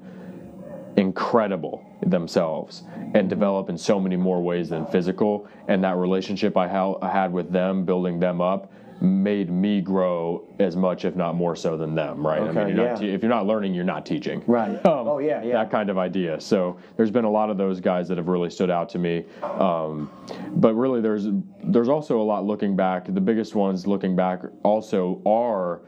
incredible 0.96 1.86
themselves 2.06 2.84
and 3.14 3.30
develop 3.30 3.70
in 3.70 3.78
so 3.78 4.00
many 4.00 4.16
more 4.16 4.42
ways 4.42 4.70
than 4.70 4.86
physical. 4.86 5.48
And 5.68 5.84
that 5.84 5.98
relationship 5.98 6.56
I, 6.58 6.68
ha- 6.68 6.98
I 7.02 7.10
had 7.10 7.34
with 7.34 7.52
them, 7.52 7.86
building 7.86 8.20
them 8.20 8.42
up, 8.42 8.72
made 9.02 9.50
me 9.52 9.82
grow 9.82 10.48
as 10.60 10.76
much, 10.76 11.04
if 11.06 11.16
not 11.16 11.36
more 11.36 11.56
so, 11.56 11.76
than 11.78 11.96
them. 11.96 12.26
Right? 12.26 12.42
I 12.42 12.48
Okay, 12.48 12.66
mean, 12.66 12.76
you're 12.76 12.86
yeah. 12.86 12.92
not 12.94 13.00
te- 13.00 13.10
if 13.14 13.22
you're 13.22 13.30
not 13.30 13.46
learning, 13.46 13.74
you're 13.74 13.84
not 13.84 14.06
teaching. 14.06 14.44
Right. 14.48 14.80
Um, 14.86 15.08
Oh, 15.08 15.18
yeah, 15.20 15.44
yeah. 15.44 15.54
That 15.54 15.72
kind 15.72 15.90
of 15.90 15.98
idea. 15.98 16.40
So 16.40 16.78
there's 16.98 17.12
been 17.12 17.26
a 17.26 17.30
lot 17.30 17.50
of 17.50 17.58
those 17.58 17.80
guys 17.80 18.08
that 18.08 18.18
have 18.18 18.28
really 18.28 18.50
stood 18.50 18.70
out 18.72 18.90
to 18.90 19.00
me. 19.00 19.26
Um, 19.44 20.10
but 20.56 20.74
really, 20.76 21.02
there's 21.02 21.28
there's 21.64 21.90
also 21.90 22.22
a 22.22 22.24
lot 22.24 22.46
looking 22.46 22.76
back. 22.76 23.06
The 23.14 23.22
biggest 23.22 23.56
ones 23.56 23.86
looking 23.88 24.16
back 24.16 24.42
also 24.64 25.22
are 25.26 25.82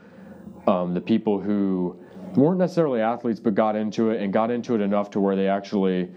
um, 0.66 0.94
the 0.94 1.00
people 1.00 1.40
who 1.40 1.96
weren't 2.34 2.58
necessarily 2.58 3.00
athletes 3.00 3.40
but 3.40 3.54
got 3.54 3.76
into 3.76 4.10
it 4.10 4.20
and 4.20 4.32
got 4.32 4.50
into 4.50 4.74
it 4.74 4.80
enough 4.80 5.10
to 5.10 5.20
where 5.20 5.36
they 5.36 5.48
actually 5.48 6.10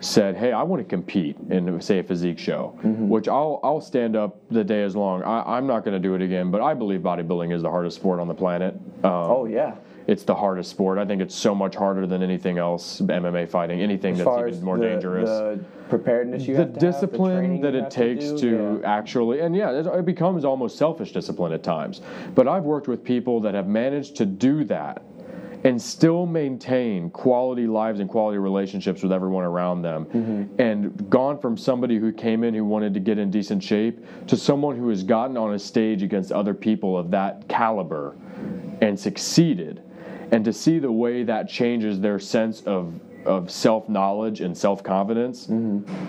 said, 0.00 0.36
"Hey, 0.36 0.52
I 0.52 0.62
want 0.62 0.80
to 0.80 0.88
compete 0.88 1.36
in 1.50 1.80
say 1.80 1.98
a 1.98 2.02
physique 2.02 2.38
show," 2.38 2.78
which 2.82 3.28
I'll 3.28 3.60
I'll 3.62 3.80
stand 3.80 4.16
up 4.16 4.40
the 4.50 4.64
day 4.64 4.82
as 4.82 4.94
long. 4.94 5.22
I, 5.22 5.56
I'm 5.56 5.66
not 5.66 5.84
going 5.84 5.94
to 5.94 6.08
do 6.08 6.14
it 6.14 6.22
again, 6.22 6.50
but 6.50 6.60
I 6.60 6.74
believe 6.74 7.00
bodybuilding 7.00 7.52
is 7.52 7.62
the 7.62 7.70
hardest 7.70 7.96
sport 7.96 8.20
on 8.20 8.28
the 8.28 8.34
planet. 8.34 8.74
Um, 9.04 9.10
oh 9.12 9.46
yeah. 9.46 9.76
it's 10.06 10.24
the 10.24 10.34
hardest 10.34 10.70
sport. 10.70 10.98
I 10.98 11.04
think 11.04 11.22
it's 11.22 11.34
so 11.34 11.54
much 11.54 11.74
harder 11.74 12.06
than 12.06 12.22
anything 12.22 12.58
else, 12.58 13.00
MMA 13.00 13.48
fighting, 13.48 13.80
anything 13.80 14.12
As 14.12 14.24
that's 14.24 14.48
even 14.48 14.64
more 14.64 14.78
the, 14.78 14.86
dangerous. 14.86 15.28
the 15.28 15.64
preparedness 15.88 16.46
you 16.46 16.54
the 16.54 16.60
have 16.60 16.68
to 16.68 16.72
have, 16.72 16.80
the 16.80 16.98
discipline 16.98 17.60
that 17.60 17.74
you 17.74 17.80
it 17.80 17.90
takes 17.90 18.26
to, 18.26 18.30
to, 18.30 18.40
do, 18.40 18.80
yeah. 18.82 18.96
actually, 18.96 19.40
and 19.40 19.56
yeah, 19.56 19.70
it, 19.70 19.86
it 19.86 20.04
becomes 20.04 20.44
almost 20.44 20.76
selfish 20.76 21.12
discipline 21.12 21.52
at 21.52 21.62
times. 21.62 22.00
But 22.34 22.48
I've 22.48 22.64
worked 22.64 22.88
with 22.88 23.02
people 23.02 23.40
that 23.40 23.54
have 23.54 23.66
managed 23.66 24.16
to 24.16 24.26
do 24.26 24.64
that 24.64 25.02
and 25.66 25.82
still 25.82 26.26
maintain 26.26 27.10
quality 27.10 27.66
lives 27.66 27.98
and 27.98 28.08
quality 28.08 28.38
relationships 28.38 29.02
with 29.02 29.10
everyone 29.10 29.42
around 29.42 29.82
them. 29.82 30.04
Mm-hmm. 30.06 30.60
And 30.60 31.10
gone 31.10 31.40
from 31.40 31.56
somebody 31.56 31.98
who 31.98 32.12
came 32.12 32.44
in 32.44 32.54
who 32.54 32.64
wanted 32.64 32.94
to 32.94 33.00
get 33.00 33.18
in 33.18 33.32
decent 33.32 33.64
shape 33.64 33.98
to 34.28 34.36
someone 34.36 34.76
who 34.76 34.88
has 34.90 35.02
gotten 35.02 35.36
on 35.36 35.54
a 35.54 35.58
stage 35.58 36.04
against 36.04 36.30
other 36.30 36.54
people 36.54 36.96
of 36.96 37.10
that 37.10 37.48
caliber 37.48 38.16
and 38.80 38.98
succeeded. 38.98 39.82
And 40.30 40.44
to 40.44 40.52
see 40.52 40.78
the 40.78 40.92
way 40.92 41.24
that 41.24 41.48
changes 41.48 41.98
their 41.98 42.20
sense 42.20 42.62
of 42.62 42.94
of 43.26 43.50
self 43.50 43.88
knowledge 43.88 44.40
and 44.40 44.56
self 44.56 44.82
confidence 44.82 45.48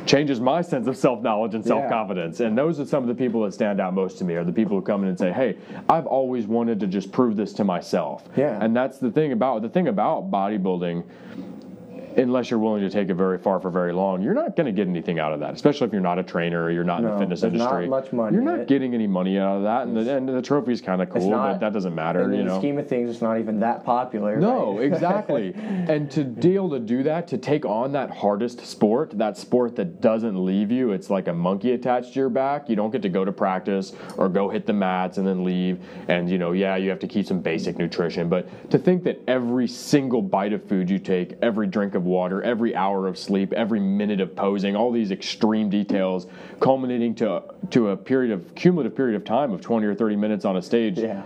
changes 0.06 0.40
my 0.40 0.62
sense 0.62 0.88
of 0.88 0.96
self 0.96 1.22
knowledge 1.22 1.56
and 1.56 1.66
self 1.66 1.90
confidence. 1.90 2.40
And 2.40 2.58
those 2.58 2.80
are 2.80 2.86
some 2.86 3.04
of 3.04 3.10
the 3.10 3.16
people 3.16 3.44
that 3.44 3.54
stand 3.54 3.82
out 3.82 3.94
most 3.94 4.18
to 4.20 4.24
me 4.24 4.36
are 4.36 4.44
the 4.44 4.54
people 4.54 4.78
who 4.78 4.82
come 4.82 5.04
in 5.04 5.10
and 5.10 5.18
say, 5.18 5.32
"Hey, 5.32 5.58
I've 5.90 6.06
always 6.06 6.48
wanted 6.48 6.80
to 6.82 6.88
just 6.88 7.12
prove 7.12 7.36
this 7.36 7.54
to 7.54 7.64
myself." 7.64 8.28
Yeah. 8.36 8.58
And 8.62 8.76
that's 8.76 9.00
the 9.00 9.12
thing 9.12 9.32
about 9.32 9.62
the 9.62 9.70
thing 9.70 9.88
about 9.88 10.32
bodybuilding. 10.32 11.04
Unless 12.18 12.50
you're 12.50 12.60
willing 12.60 12.82
to 12.82 12.90
take 12.90 13.10
it 13.10 13.14
very 13.14 13.38
far 13.38 13.60
for 13.60 13.70
very 13.70 13.94
long, 13.94 14.22
you're 14.22 14.34
not 14.34 14.56
going 14.56 14.66
to 14.66 14.72
get 14.72 14.88
anything 14.88 15.20
out 15.20 15.34
of 15.34 15.40
that. 15.42 15.54
Especially 15.54 15.86
if 15.86 15.94
you're 15.94 16.02
not 16.02 16.18
a 16.18 16.24
trainer, 16.24 16.64
or 16.64 16.72
you're 16.72 16.84
not 16.84 17.00
in 17.00 17.06
the 17.06 17.18
fitness 17.18 17.42
there's 17.42 17.54
not 17.54 17.82
industry. 17.84 17.88
much 17.88 18.12
money 18.12 18.34
You're 18.36 18.44
not 18.44 18.68
getting 18.68 18.94
any 18.94 19.06
money 19.08 19.38
out 19.38 19.58
of 19.58 19.64
that, 19.64 19.88
and 19.88 19.96
the, 19.96 20.16
and 20.18 20.28
the 20.28 20.42
trophy's 20.42 20.82
kind 20.82 21.02
of 21.02 21.10
cool, 21.10 21.30
not- 21.30 21.54
but 21.54 21.60
that 21.60 21.74
doesn't 21.74 21.94
matter. 21.94 22.24
In 22.24 22.32
you 22.32 22.38
the 22.38 22.44
know, 22.46 22.60
scheme 22.60 22.80
of 22.80 22.88
things, 22.88 23.10
it's 23.12 23.22
not 23.22 23.38
even 23.40 23.60
that 23.60 23.86
popular. 23.86 24.38
no, 24.38 24.78
right? 24.78 24.86
exactly. 24.92 25.54
and 25.56 26.10
to 26.12 26.24
be 26.24 26.56
able 26.56 26.72
to 26.72 26.80
do 26.80 27.04
that, 27.04 27.28
to 27.28 27.38
take 27.38 27.66
on 27.66 27.92
that 27.92 28.10
hardest 28.10 28.66
sport, 28.66 29.18
that 29.18 29.38
sport 29.38 29.76
that 29.76 30.02
doesn't 30.02 30.44
leave 30.44 30.72
you, 30.72 30.92
it's 30.92 31.10
like 31.10 31.28
a 31.28 31.34
monkey 31.34 31.74
attached 31.74 32.14
to 32.14 32.20
your 32.20 32.30
back. 32.30 32.68
You 32.70 32.76
don't 32.76 32.92
get 32.92 33.02
to 33.04 33.10
go 33.10 33.26
to 33.26 33.32
practice 33.32 33.94
or 34.18 34.28
go 34.28 34.50
hit 34.50 34.66
the 34.66 34.74
mats 34.74 35.18
and 35.18 35.28
then 35.28 35.44
leave. 35.44 35.80
And, 36.08 36.30
you 36.30 36.38
know, 36.38 36.54
yeah, 36.54 36.78
you 36.78 36.90
have 36.90 37.00
to 37.00 37.08
keep 37.08 37.26
some 37.28 37.42
basic 37.42 37.78
nutrition. 37.78 38.28
But 38.28 38.70
to 38.72 38.80
think 38.80 39.04
that 39.04 39.22
every 39.28 39.68
single 39.68 40.22
bite 40.22 40.54
of 40.54 40.64
food 40.68 40.90
you 40.90 40.98
take, 41.00 41.38
every 41.42 41.68
drink 41.68 41.94
of 41.94 42.07
water, 42.08 42.42
every 42.42 42.76
hour 42.76 43.08
of 43.08 43.18
sleep, 43.18 43.54
every 43.54 43.80
minute 43.80 44.20
of 44.22 44.36
posing, 44.36 44.76
all 44.76 44.92
these 44.92 45.12
extreme 45.12 45.70
details 45.70 46.26
culminating 46.60 47.14
to, 47.16 47.44
to 47.72 47.90
a 47.90 47.98
period 47.98 48.32
of 48.32 48.56
cumulative 48.56 48.96
period 48.96 49.16
of 49.16 49.24
time 49.24 49.52
of 49.52 49.62
20 49.62 49.86
or 49.86 49.94
30 49.94 50.16
minutes 50.16 50.46
on 50.46 50.58
a 50.58 50.62
stage 50.62 50.98
yeah, 50.98 51.24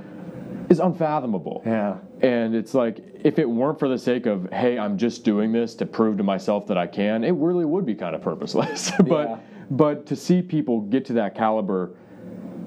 is 0.70 0.80
unfathomable. 0.80 1.62
yeah, 1.66 1.98
And 2.22 2.56
it's 2.56 2.74
like, 2.74 3.00
if 3.24 3.38
it 3.40 3.48
weren't 3.50 3.78
for 3.80 3.88
the 3.88 4.00
sake 4.00 4.26
of, 4.26 4.50
hey, 4.52 4.80
I'm 4.80 4.98
just 4.98 5.24
doing 5.24 5.52
this 5.52 5.76
to 5.76 5.86
prove 5.86 6.18
to 6.18 6.24
myself 6.24 6.68
that 6.68 6.78
I 6.78 6.88
can, 6.88 7.24
it 7.24 7.32
really 7.36 7.66
would 7.66 7.86
be 7.86 7.96
kind 7.96 8.16
of 8.16 8.22
purposeless. 8.22 8.92
but 9.00 9.30
Yeah. 9.30 9.38
but 9.70 10.06
to 10.08 10.16
see 10.16 10.42
people 10.42 10.82
get 10.82 11.06
to 11.06 11.14
that 11.14 11.36
caliber 11.36 11.92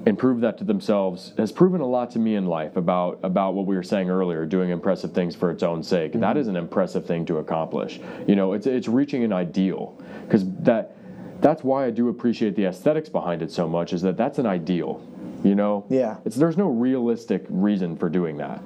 and 0.05 0.17
prove 0.17 0.41
that 0.41 0.57
to 0.59 0.63
themselves 0.63 1.33
has 1.37 1.51
proven 1.51 1.81
a 1.81 1.85
lot 1.85 2.11
to 2.11 2.19
me 2.19 2.35
in 2.35 2.45
life 2.45 2.75
about 2.75 3.19
about 3.23 3.53
what 3.55 3.65
we 3.65 3.75
were 3.75 3.83
saying 3.83 4.09
earlier, 4.09 4.45
doing 4.45 4.69
impressive 4.69 5.13
things 5.13 5.35
for 5.35 5.49
its 5.49 5.63
own 5.63 5.81
sake. 5.81 6.13
That 6.13 6.37
is 6.37 6.47
an 6.47 6.55
impressive 6.55 7.05
thing 7.05 7.25
to 7.25 7.37
accomplish. 7.37 7.99
You 8.27 8.35
know, 8.35 8.53
it's 8.53 8.67
it's 8.67 8.87
reaching 8.87 9.23
an 9.23 9.33
ideal 9.33 9.99
because 10.25 10.43
that 10.59 10.95
that's 11.41 11.63
why 11.63 11.85
I 11.85 11.91
do 11.91 12.09
appreciate 12.09 12.55
the 12.55 12.65
aesthetics 12.65 13.09
behind 13.09 13.41
it 13.41 13.51
so 13.51 13.67
much. 13.67 13.93
Is 13.93 14.01
that 14.03 14.17
that's 14.17 14.37
an 14.37 14.45
ideal. 14.45 15.05
You 15.43 15.53
know, 15.53 15.85
Yeah. 15.89 16.17
It's 16.25 16.35
there's 16.35 16.57
no 16.57 16.69
realistic 16.69 17.45
reason 17.49 17.95
for 17.97 18.09
doing 18.09 18.37
that. 18.37 18.61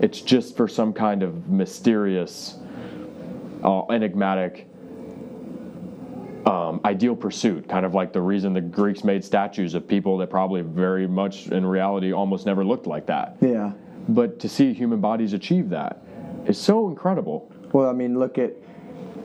It's 0.00 0.20
just 0.20 0.56
for 0.56 0.68
some 0.68 0.92
kind 0.92 1.22
of 1.22 1.48
mysterious, 1.48 2.58
uh, 3.62 3.84
enigmatic 3.86 4.65
um, 6.46 6.80
ideal 6.84 7.16
pursuit, 7.16 7.68
kind 7.68 7.84
of 7.84 7.94
like 7.94 8.12
the 8.12 8.20
reason 8.20 8.54
the 8.54 8.60
Greeks 8.60 9.02
made 9.02 9.24
statues 9.24 9.74
of 9.74 9.86
people 9.86 10.16
that 10.18 10.30
probably 10.30 10.62
very 10.62 11.06
much 11.06 11.48
in 11.48 11.66
reality 11.66 12.12
almost 12.12 12.46
never 12.46 12.64
looked 12.64 12.86
like 12.86 13.06
that. 13.06 13.36
yeah. 13.40 13.72
But 14.08 14.38
to 14.40 14.48
see 14.48 14.72
human 14.72 15.00
bodies 15.00 15.32
achieve 15.32 15.70
that 15.70 16.00
is 16.46 16.56
so 16.56 16.88
incredible. 16.88 17.50
Well, 17.72 17.90
I 17.90 17.92
mean, 17.92 18.20
look 18.20 18.38
at 18.38 18.52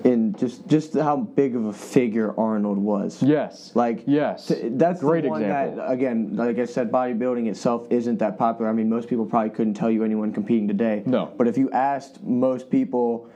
in 0.04 0.34
just 0.34 0.68
just 0.68 0.96
how 0.96 1.18
big 1.18 1.56
of 1.56 1.66
a 1.66 1.74
figure 1.74 2.34
Arnold 2.40 2.80
was. 2.80 3.22
Yes. 3.22 3.72
Like 3.76 4.04
yes. 4.08 4.48
t- 4.48 4.70
that's 4.70 5.02
great 5.02 5.26
example. 5.26 5.76
that 5.76 5.92
again, 5.92 6.36
like 6.36 6.58
I 6.58 6.66
said, 6.66 6.92
bodybuilding 6.92 7.48
itself 7.48 7.86
isn't 7.92 8.18
that 8.18 8.40
popular. 8.40 8.70
I 8.70 8.74
mean, 8.74 8.90
most 8.90 9.08
people 9.08 9.26
probably 9.26 9.52
couldn't 9.52 9.76
tell 9.76 9.92
you 9.92 10.04
anyone 10.04 10.34
competing 10.34 10.68
today. 10.68 11.04
No. 11.06 11.32
But 11.38 11.48
if 11.48 11.58
you 11.58 11.70
asked 11.72 12.24
most 12.24 12.72
people 12.72 13.30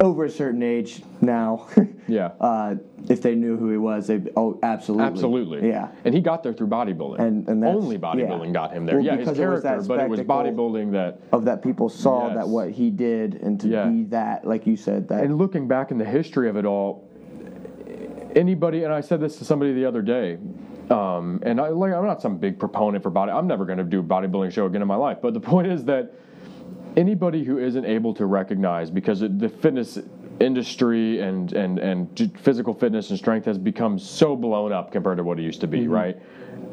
over 0.00 0.24
a 0.24 0.30
certain 0.30 0.62
age 0.62 1.02
now, 1.20 1.68
yeah. 2.08 2.30
uh, 2.40 2.74
if 3.08 3.20
they 3.20 3.34
knew 3.34 3.56
who 3.56 3.70
he 3.70 3.76
was, 3.76 4.06
they 4.06 4.20
oh 4.36 4.58
absolutely, 4.62 5.06
Absolutely. 5.06 5.68
yeah. 5.68 5.88
And 6.04 6.14
he 6.14 6.20
got 6.20 6.42
there 6.42 6.52
through 6.54 6.68
bodybuilding. 6.68 7.18
And- 7.18 7.48
and 7.48 7.62
that's- 7.62 7.76
only 7.82 7.98
bodybuilding 7.98 8.46
yeah. 8.46 8.52
got 8.52 8.72
him 8.72 8.86
there. 8.86 8.96
Well, 8.96 9.04
yeah, 9.04 9.16
his 9.16 9.28
it 9.28 9.36
character, 9.36 9.60
that 9.62 9.86
but 9.86 10.00
it 10.00 10.08
was 10.08 10.20
bodybuilding 10.20 10.92
that 10.92 11.20
Of 11.32 11.44
that 11.44 11.62
people 11.62 11.88
saw 11.88 12.28
Yes. 12.28 12.36
that 12.36 12.48
what 12.48 12.70
he 12.70 12.90
did 12.90 13.34
and 13.42 13.60
to 13.60 13.68
Yeah. 13.68 13.86
be 13.88 14.04
that, 14.04 14.46
like 14.46 14.66
you 14.66 14.76
said, 14.76 15.08
that 15.08 15.24
And 15.24 15.36
looking 15.36 15.68
back 15.68 15.90
in 15.90 15.98
the 15.98 16.04
history 16.04 16.48
of 16.48 16.56
it 16.56 16.64
all, 16.64 17.06
anybody, 18.34 18.84
and 18.84 18.92
I 18.92 19.00
said 19.00 19.20
this 19.20 19.36
to 19.38 19.44
somebody 19.44 19.72
the 19.74 19.84
other 19.84 20.02
day, 20.02 20.38
um, 20.90 21.40
and 21.42 21.60
I, 21.60 21.68
like, 21.68 21.92
I'm 21.92 22.06
not 22.06 22.20
some 22.22 22.36
big 22.38 22.58
proponent 22.58 23.02
for 23.02 23.10
body. 23.10 23.32
I'm 23.32 23.46
never 23.46 23.64
going 23.64 23.78
to 23.78 23.84
do 23.84 24.00
a 24.00 24.02
bodybuilding 24.02 24.50
show 24.52 24.66
again 24.66 24.82
in 24.82 24.88
my 24.88 24.96
life. 24.96 25.18
But 25.22 25.34
the 25.34 25.40
point 25.40 25.68
is 25.68 25.84
that 25.84 26.12
anybody 27.00 27.42
who 27.42 27.58
isn't 27.58 27.86
able 27.86 28.12
to 28.14 28.26
recognize, 28.26 28.90
because 28.90 29.20
the 29.20 29.48
fitness 29.48 29.98
industry 30.38 31.20
and, 31.20 31.52
and, 31.52 31.78
and 31.78 32.38
physical 32.40 32.74
fitness 32.74 33.10
and 33.10 33.18
strength 33.18 33.46
has 33.46 33.58
become 33.58 33.98
so 33.98 34.36
blown 34.36 34.72
up 34.72 34.92
compared 34.92 35.16
to 35.16 35.24
what 35.24 35.38
it 35.38 35.42
used 35.42 35.60
to 35.62 35.66
be, 35.66 35.88
right? 35.88 36.16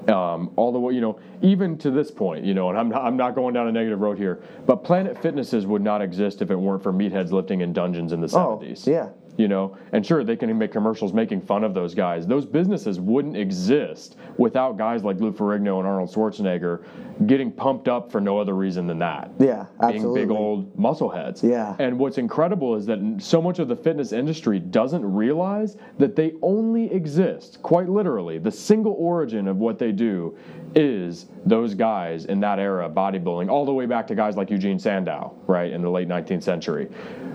Um, 0.10 0.52
all 0.56 0.72
the 0.72 0.80
way, 0.80 0.94
you 0.94 1.02
know, 1.02 1.20
even 1.42 1.78
to 1.80 1.92
this 1.92 2.12
point, 2.12 2.46
you 2.46 2.54
know, 2.54 2.70
and 2.70 2.78
I'm 2.78 2.90
not, 2.90 3.04
I'm 3.04 3.18
not 3.18 3.36
going 3.36 3.54
down 3.54 3.68
a 3.68 3.72
negative 3.72 4.00
road 4.00 4.18
here, 4.18 4.42
but 4.66 4.84
Planet 4.84 5.22
Fitnesses 5.22 5.66
would 5.66 5.82
not 5.82 6.02
exist 6.02 6.42
if 6.42 6.50
it 6.50 6.56
weren't 6.56 6.84
for 6.84 6.94
meatheads 6.94 7.32
lifting 7.32 7.62
in 7.62 7.74
dungeons 7.74 8.14
in 8.14 8.22
the 8.22 8.28
70s. 8.28 8.36
Oh, 8.36 8.60
70s 8.64 8.88
yeah. 8.88 9.10
You 9.38 9.48
know 9.48 9.78
and 9.94 10.06
sure 10.06 10.24
they 10.24 10.36
can 10.36 10.56
make 10.58 10.72
commercials 10.72 11.14
making 11.14 11.42
fun 11.42 11.64
of 11.64 11.74
those 11.74 11.94
guys. 11.96 12.28
Those 12.28 12.46
businesses 12.46 13.00
wouldn't 13.00 13.38
exist 13.38 14.18
without 14.38 14.78
guys 14.78 15.04
like 15.04 15.20
lou 15.20 15.32
ferrigno 15.32 15.80
and 15.80 15.88
arnold 15.88 16.14
schwarzenegger 16.14 16.84
getting 17.26 17.52
pumped 17.52 17.88
up 17.88 18.12
for 18.12 18.22
no 18.22 18.40
other 18.40 18.54
reason 18.54 18.88
than 18.88 19.00
that. 19.00 19.32
Yeah, 19.40 19.66
being 19.88 20.14
big 20.14 20.30
old 20.30 20.78
muscle 20.78 21.10
heads. 21.10 21.44
Yeah. 21.44 21.76
and 21.80 21.98
what's 21.98 22.18
incredible 22.18 22.76
is 22.76 22.86
that 22.88 23.00
so 23.20 23.42
much 23.42 23.60
of 23.60 23.68
the 23.68 23.76
fitness 23.76 24.12
industry 24.12 24.60
doesn't 24.60 25.06
realize 25.06 25.78
that 25.98 26.16
they 26.16 26.34
only 26.42 26.92
exist 26.92 27.62
quite 27.62 27.90
literally. 27.90 28.40
The 28.40 28.52
single 28.52 28.94
origin 28.94 29.48
of 29.48 29.58
what 29.58 29.80
they 29.80 29.92
do 29.92 30.38
is 30.76 31.28
those 31.46 31.74
guys 31.74 32.26
in 32.26 32.40
that 32.42 32.60
era 32.60 32.90
bodybuilding 32.90 33.50
all 33.50 33.66
the 33.66 33.74
way 33.74 33.86
back 33.86 34.08
to 34.08 34.16
guys 34.16 34.36
like 34.36 34.50
eugene 34.50 34.80
sandow 34.80 35.36
right 35.48 35.72
in 35.72 35.82
the 35.82 35.90
late 35.90 36.08
19th 36.08 36.44
century. 36.44 36.88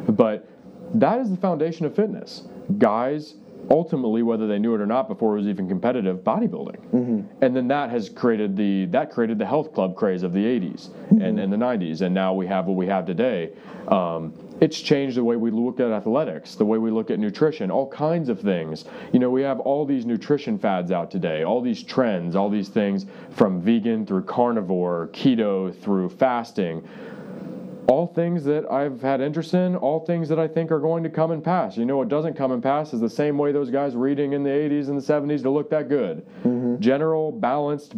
But 0.09 0.49
that 0.95 1.21
is 1.21 1.31
the 1.31 1.37
foundation 1.37 1.87
of 1.87 1.95
fitness. 1.95 2.43
Guys, 2.79 3.35
ultimately, 3.71 4.23
whether 4.23 4.47
they 4.47 4.59
knew 4.59 4.75
it 4.75 4.81
or 4.81 4.87
not 4.87 5.09
before 5.09 5.35
it 5.35 5.41
was 5.41 5.49
even 5.49 5.69
competitive, 5.69 6.19
bodybuilding, 6.19 6.93
and 7.41 7.57
then 7.57 7.69
that 7.69 7.91
has 7.91 8.09
created 8.09 8.57
the 8.57 8.87
that 8.87 9.11
created 9.11 9.39
the 9.39 9.47
health 9.47 9.73
club 9.73 9.97
craze 9.97 10.23
of 10.23 10.33
the 10.33 10.45
'80s 10.45 10.91
and, 11.11 11.39
and 11.39 11.53
the 11.53 11.57
'90s, 11.57 12.01
and 12.03 12.15
now 12.15 12.35
we 12.35 12.47
have 12.47 12.67
what 12.67 12.77
we 12.77 12.87
have 12.87 13.07
today. 13.07 13.51
Um, 13.89 14.33
it's 14.61 14.81
changed 14.81 15.17
the 15.17 15.25
way 15.25 15.35
we 15.35 15.51
look 15.51 15.81
at 15.81 15.91
athletics, 15.91 16.55
the 16.55 16.65
way 16.65 16.79
we 16.79 16.93
look 16.93 17.11
at 17.11 17.19
nutrition, 17.19 17.69
all 17.69 17.89
kinds 17.89 18.29
of 18.29 18.41
things. 18.41 18.85
You 19.13 19.19
know, 19.19 19.29
we 19.29 19.43
have 19.43 19.59
all 19.59 19.85
these 19.85 20.07
nutrition 20.07 20.57
fads 20.57 20.93
out 20.93 21.11
today, 21.11 21.43
all 21.43 21.61
these 21.61 21.83
trends, 21.83 22.37
all 22.37 22.49
these 22.49 22.69
things 22.69 23.07
from 23.31 23.61
vegan 23.61 24.07
through 24.07 24.23
carnivore, 24.23 25.11
keto 25.13 25.77
through 25.77 26.11
fasting 26.11 26.89
all 27.89 28.07
things 28.07 28.45
that 28.45 28.71
I've 28.71 29.01
had 29.01 29.21
interest 29.21 29.55
in, 29.55 29.77
all 29.77 30.05
things 30.05 30.29
that 30.29 30.39
I 30.39 30.49
think 30.49 30.71
are 30.71 30.81
going 30.81 31.03
to 31.03 31.11
come 31.11 31.31
and 31.31 31.43
pass. 31.43 31.77
You 31.77 31.85
know, 31.85 31.97
what 31.97 32.09
doesn't 32.09 32.35
come 32.35 32.53
and 32.53 32.63
pass 32.63 32.93
is 32.93 33.01
the 33.01 33.11
same 33.11 33.37
way 33.39 33.53
those 33.53 33.71
guys 33.71 33.97
were 33.97 34.09
eating 34.09 34.33
in 34.33 34.43
the 34.43 34.51
80s 34.51 34.89
and 34.89 35.01
the 35.01 35.13
70s 35.13 35.43
to 35.43 35.51
look 35.51 35.71
that 35.71 35.89
good. 35.89 36.27
Mm-hmm. 36.45 36.81
General, 36.81 37.33
balanced 37.33 37.95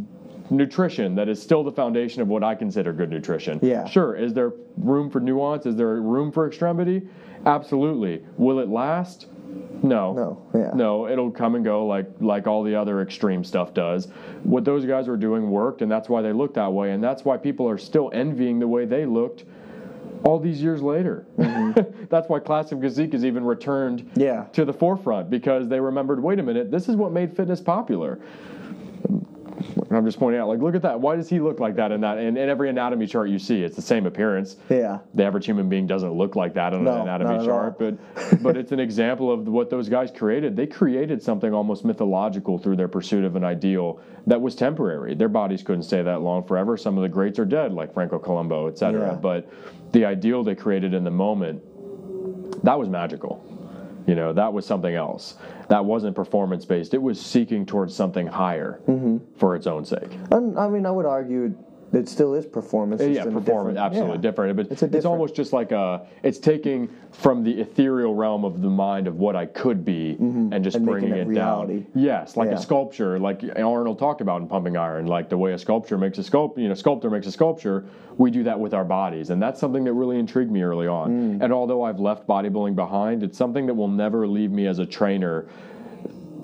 nutrition 0.50 1.14
that 1.14 1.28
is 1.28 1.40
still 1.42 1.64
the 1.64 1.72
foundation 1.72 2.20
of 2.22 2.28
what 2.28 2.42
I 2.44 2.54
consider 2.54 2.92
good 2.92 3.10
nutrition. 3.10 3.58
Yeah. 3.62 3.86
Sure, 3.86 4.14
is 4.14 4.34
there 4.34 4.52
room 4.76 5.10
for 5.10 5.20
nuance? 5.20 5.66
Is 5.66 5.76
there 5.76 6.00
room 6.00 6.32
for 6.32 6.46
extremity? 6.46 7.02
Absolutely. 7.46 8.24
Will 8.36 8.58
it 8.60 8.68
last? 8.68 9.26
No. 9.82 10.12
No, 10.12 10.42
yeah. 10.54 10.70
No, 10.74 11.08
it'll 11.08 11.30
come 11.30 11.54
and 11.54 11.64
go 11.64 11.86
like 11.86 12.06
like 12.20 12.46
all 12.46 12.62
the 12.62 12.74
other 12.74 13.02
extreme 13.02 13.44
stuff 13.44 13.74
does. 13.74 14.08
What 14.42 14.64
those 14.64 14.84
guys 14.84 15.08
were 15.08 15.16
doing 15.16 15.50
worked 15.50 15.82
and 15.82 15.90
that's 15.90 16.08
why 16.08 16.22
they 16.22 16.32
looked 16.32 16.54
that 16.54 16.72
way 16.72 16.92
and 16.92 17.02
that's 17.02 17.24
why 17.24 17.36
people 17.36 17.68
are 17.68 17.78
still 17.78 18.10
envying 18.12 18.58
the 18.58 18.68
way 18.68 18.86
they 18.86 19.04
looked 19.04 19.44
all 20.24 20.38
these 20.38 20.62
years 20.62 20.80
later. 20.82 21.26
That's 22.08 22.28
why 22.28 22.38
classic 22.40 22.80
physique 22.80 23.12
has 23.12 23.24
even 23.24 23.44
returned 23.44 23.84
Mm-hmm. 24.04 24.20
Yeah. 24.20 24.44
to 24.52 24.64
the 24.64 24.72
forefront 24.72 25.28
because 25.30 25.68
they 25.68 25.78
remembered, 25.80 26.22
wait 26.22 26.38
a 26.38 26.42
minute, 26.42 26.70
this 26.70 26.88
is 26.88 26.96
what 26.96 27.12
made 27.12 27.36
fitness 27.36 27.60
popular. 27.60 28.18
And 29.94 30.00
I'm 30.00 30.06
just 30.06 30.18
pointing 30.18 30.40
out, 30.40 30.48
like, 30.48 30.58
look 30.58 30.74
at 30.74 30.82
that. 30.82 30.98
Why 30.98 31.14
does 31.14 31.28
he 31.28 31.38
look 31.38 31.60
like 31.60 31.76
that 31.76 31.92
in 31.92 32.00
that? 32.00 32.18
And 32.18 32.36
in 32.36 32.48
every 32.48 32.68
anatomy 32.68 33.06
chart 33.06 33.28
you 33.28 33.38
see, 33.38 33.62
it's 33.62 33.76
the 33.76 33.82
same 33.82 34.06
appearance. 34.06 34.56
Yeah. 34.68 34.98
The 35.14 35.24
average 35.24 35.46
human 35.46 35.68
being 35.68 35.86
doesn't 35.86 36.10
look 36.10 36.34
like 36.34 36.52
that 36.54 36.74
on 36.74 36.82
No, 36.82 36.96
an 36.96 37.02
anatomy 37.02 37.36
at 37.36 37.44
chart, 37.44 37.78
but 37.78 37.96
but 38.42 38.56
it's 38.56 38.72
an 38.72 38.80
example 38.80 39.30
of 39.30 39.46
what 39.46 39.70
those 39.70 39.88
guys 39.88 40.10
created. 40.10 40.56
They 40.56 40.66
created 40.66 41.22
something 41.22 41.54
almost 41.54 41.84
mythological 41.84 42.58
through 42.58 42.74
their 42.74 42.88
pursuit 42.88 43.24
of 43.24 43.36
an 43.36 43.44
ideal 43.44 44.00
that 44.26 44.40
was 44.40 44.56
temporary. 44.56 45.14
Their 45.14 45.28
bodies 45.28 45.62
couldn't 45.62 45.84
stay 45.84 46.02
that 46.02 46.22
long 46.22 46.44
forever. 46.44 46.76
Some 46.76 46.98
of 46.98 47.02
the 47.02 47.08
greats 47.08 47.38
are 47.38 47.44
dead, 47.44 47.72
like 47.72 47.94
Franco 47.94 48.18
Columbu, 48.18 48.68
et 48.68 48.76
cetera. 48.76 49.12
Yeah. 49.12 49.14
But 49.14 49.48
the 49.92 50.04
ideal 50.06 50.42
they 50.42 50.56
created 50.56 50.92
in 50.92 51.04
the 51.04 51.12
moment, 51.12 51.62
that 52.64 52.76
was 52.76 52.88
magical. 52.88 53.44
You 54.06 54.14
know, 54.14 54.32
that 54.34 54.52
was 54.52 54.66
something 54.66 54.94
else. 54.94 55.36
That 55.68 55.84
wasn't 55.84 56.14
performance 56.14 56.64
based. 56.64 56.92
It 56.94 57.00
was 57.02 57.20
seeking 57.20 57.64
towards 57.64 57.94
something 57.94 58.26
higher 58.26 58.80
Mm-hmm. 58.86 59.18
for 59.38 59.56
its 59.56 59.66
own 59.66 59.84
sake. 59.84 60.10
And, 60.30 60.58
I 60.58 60.68
mean, 60.68 60.84
I 60.86 60.90
would 60.90 61.06
argue 61.06 61.54
it 61.96 62.08
still 62.08 62.34
is 62.34 62.46
performance. 62.46 63.00
Just 63.00 63.14
yeah, 63.14 63.24
performance 63.24 63.78
absolutely 63.78 64.16
yeah. 64.16 64.20
different. 64.20 64.56
But 64.56 64.70
It's 64.70 64.82
it's, 64.82 65.04
almost 65.04 65.34
just 65.34 65.52
like 65.52 65.72
a. 65.72 66.06
It's 66.22 66.38
taking 66.38 66.88
from 67.12 67.42
the 67.44 67.60
ethereal 67.60 68.14
realm 68.14 68.44
of 68.44 68.60
the 68.62 68.68
mind 68.70 69.06
of 69.06 69.16
what 69.16 69.36
I 69.36 69.46
could 69.46 69.84
be, 69.84 70.16
and 70.18 70.62
just 70.64 70.76
Mm-hmm. 70.76 70.76
And 70.76 70.86
bringing 70.86 71.10
it 71.10 71.18
it 71.18 71.34
down. 71.34 71.68
reality. 71.68 71.86
Yes, 71.94 72.36
like 72.36 72.48
Yeah. 72.48 72.56
a 72.56 72.60
sculpture, 72.60 73.18
like 73.18 73.42
Arnold 73.56 73.98
talked 73.98 74.20
about 74.20 74.40
in 74.42 74.48
Pumping 74.48 74.76
Iron, 74.76 75.06
like 75.06 75.28
the 75.28 75.38
way 75.38 75.52
a 75.52 75.58
sculpture 75.58 75.96
makes 75.98 76.18
a 76.18 76.22
sculpt, 76.22 76.58
you 76.58 76.68
know, 76.68 76.74
sculptor 76.74 77.10
makes 77.10 77.26
a 77.26 77.32
sculpture. 77.32 77.84
We 78.16 78.30
do 78.30 78.42
that 78.44 78.58
with 78.58 78.74
our 78.74 78.84
bodies, 78.84 79.30
and 79.30 79.42
that's 79.42 79.60
something 79.60 79.84
that 79.84 79.92
really 79.92 80.18
intrigued 80.18 80.50
me 80.50 80.62
early 80.62 80.86
on. 80.86 81.38
Mm. 81.38 81.44
And 81.44 81.52
although 81.52 81.82
I've 81.82 81.98
left 82.00 82.26
bodybuilding 82.26 82.74
behind, 82.76 83.22
it's 83.22 83.38
something 83.38 83.66
that 83.66 83.74
will 83.74 83.88
never 83.88 84.26
leave 84.28 84.50
me 84.50 84.66
as 84.66 84.78
a 84.78 84.86
trainer 84.86 85.46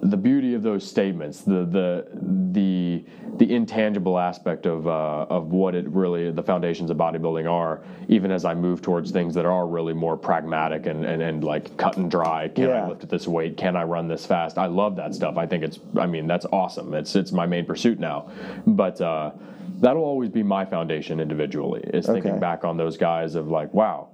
the 0.03 0.17
beauty 0.17 0.55
of 0.55 0.63
those 0.63 0.87
statements, 0.87 1.41
the 1.41 1.65
the 1.65 2.07
the 2.53 3.05
the 3.37 3.55
intangible 3.55 4.19
aspect 4.19 4.67
of 4.67 4.87
uh, 4.87 5.27
of 5.31 5.53
what 5.53 5.75
it 5.75 5.89
really 5.89 6.31
the 6.31 6.43
foundations 6.43 6.91
of 6.91 6.97
bodybuilding 6.97 7.51
are, 7.51 7.83
even 8.09 8.31
as 8.31 8.45
I 8.45 8.55
move 8.55 8.83
towards 8.83 9.11
things 9.11 9.35
that 9.35 9.47
are 9.47 9.67
really 9.67 9.93
more 9.95 10.17
pragmatic 10.17 10.87
and, 10.87 11.05
and, 11.05 11.23
and 11.23 11.45
like 11.45 11.77
cut 11.77 11.97
and 11.97 12.11
dry. 12.11 12.49
Can 12.49 12.65
Yeah. 12.65 12.85
I 12.85 12.89
lift 12.89 13.03
at 13.05 13.11
this 13.11 13.27
weight? 13.29 13.57
Can 13.57 13.77
I 13.77 13.85
run 13.85 14.09
this 14.09 14.27
fast? 14.27 14.59
I 14.59 14.67
love 14.67 14.97
that 14.97 15.15
stuff. 15.15 15.37
I 15.37 15.47
think 15.47 15.65
it's 15.65 15.79
I 15.97 16.07
mean 16.07 16.27
that's 16.27 16.47
awesome. 16.53 16.95
It's 16.95 17.15
it's 17.17 17.33
my 17.33 17.47
main 17.47 17.65
pursuit 17.65 17.99
now, 17.99 18.31
but. 18.67 19.01
Uh, 19.01 19.31
That'll 19.79 20.05
always 20.05 20.29
be 20.29 20.43
my 20.43 20.67
foundation 20.67 21.21
individually. 21.21 21.81
Is 21.95 22.05
thinking 22.05 22.33
Okay. 22.33 22.39
back 22.41 22.65
on 22.65 22.77
those 22.77 22.99
guys 22.99 23.35
of 23.35 23.49
like, 23.49 23.73
wow, 23.73 24.09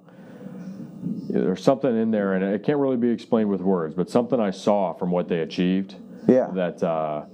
there's 1.07 1.63
something 1.63 1.97
in 1.97 2.11
there, 2.11 2.35
and 2.35 2.45
it 2.45 2.63
can't 2.65 2.79
really 2.79 2.97
be 2.97 3.11
explained 3.11 3.49
with 3.49 3.61
words, 3.61 3.95
but 3.95 4.11
something 4.11 4.41
I 4.41 4.51
saw 4.51 4.93
from 4.95 5.11
what 5.11 5.29
they 5.29 5.41
achieved 5.41 5.95
Yeah. 6.29 6.49
that 6.55 6.83
uh, 6.83 7.25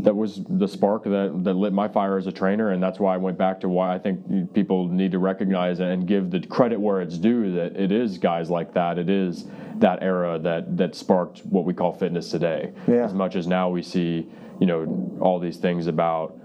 that 0.00 0.14
was 0.14 0.42
the 0.48 0.68
spark 0.68 1.04
that, 1.04 1.40
that 1.44 1.54
lit 1.54 1.72
my 1.72 1.88
fire 1.88 2.18
as 2.18 2.26
a 2.26 2.32
trainer, 2.32 2.70
and 2.70 2.82
that's 2.82 3.00
why 3.00 3.14
I 3.14 3.16
went 3.16 3.36
back 3.36 3.60
to 3.60 3.68
why 3.68 3.94
I 3.94 3.98
think 3.98 4.52
people 4.54 4.86
need 4.88 5.10
to 5.12 5.18
recognize 5.18 5.80
and 5.80 6.06
give 6.06 6.30
the 6.30 6.40
credit 6.40 6.78
where 6.78 7.00
it's 7.00 7.18
due. 7.18 7.52
That 7.54 7.76
it 7.76 7.90
is 7.90 8.16
guys 8.18 8.48
like 8.48 8.72
that. 8.74 8.98
It 8.98 9.08
is 9.10 9.46
that 9.76 10.02
era 10.02 10.38
that 10.40 10.76
that 10.76 10.94
sparked 10.94 11.40
what 11.46 11.64
we 11.64 11.74
call 11.74 11.92
fitness 11.92 12.30
today. 12.30 12.72
Yeah. 12.86 13.04
As 13.04 13.14
much 13.14 13.34
as 13.34 13.46
now 13.46 13.70
we 13.70 13.82
see, 13.82 14.28
you 14.60 14.66
know, 14.66 15.18
all 15.20 15.38
these 15.40 15.56
things 15.56 15.86
about, 15.86 16.36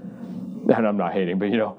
and 0.76 0.88
I'm 0.88 0.98
not 0.98 1.14
hating, 1.14 1.38
but 1.38 1.50
you 1.50 1.58
know. 1.58 1.78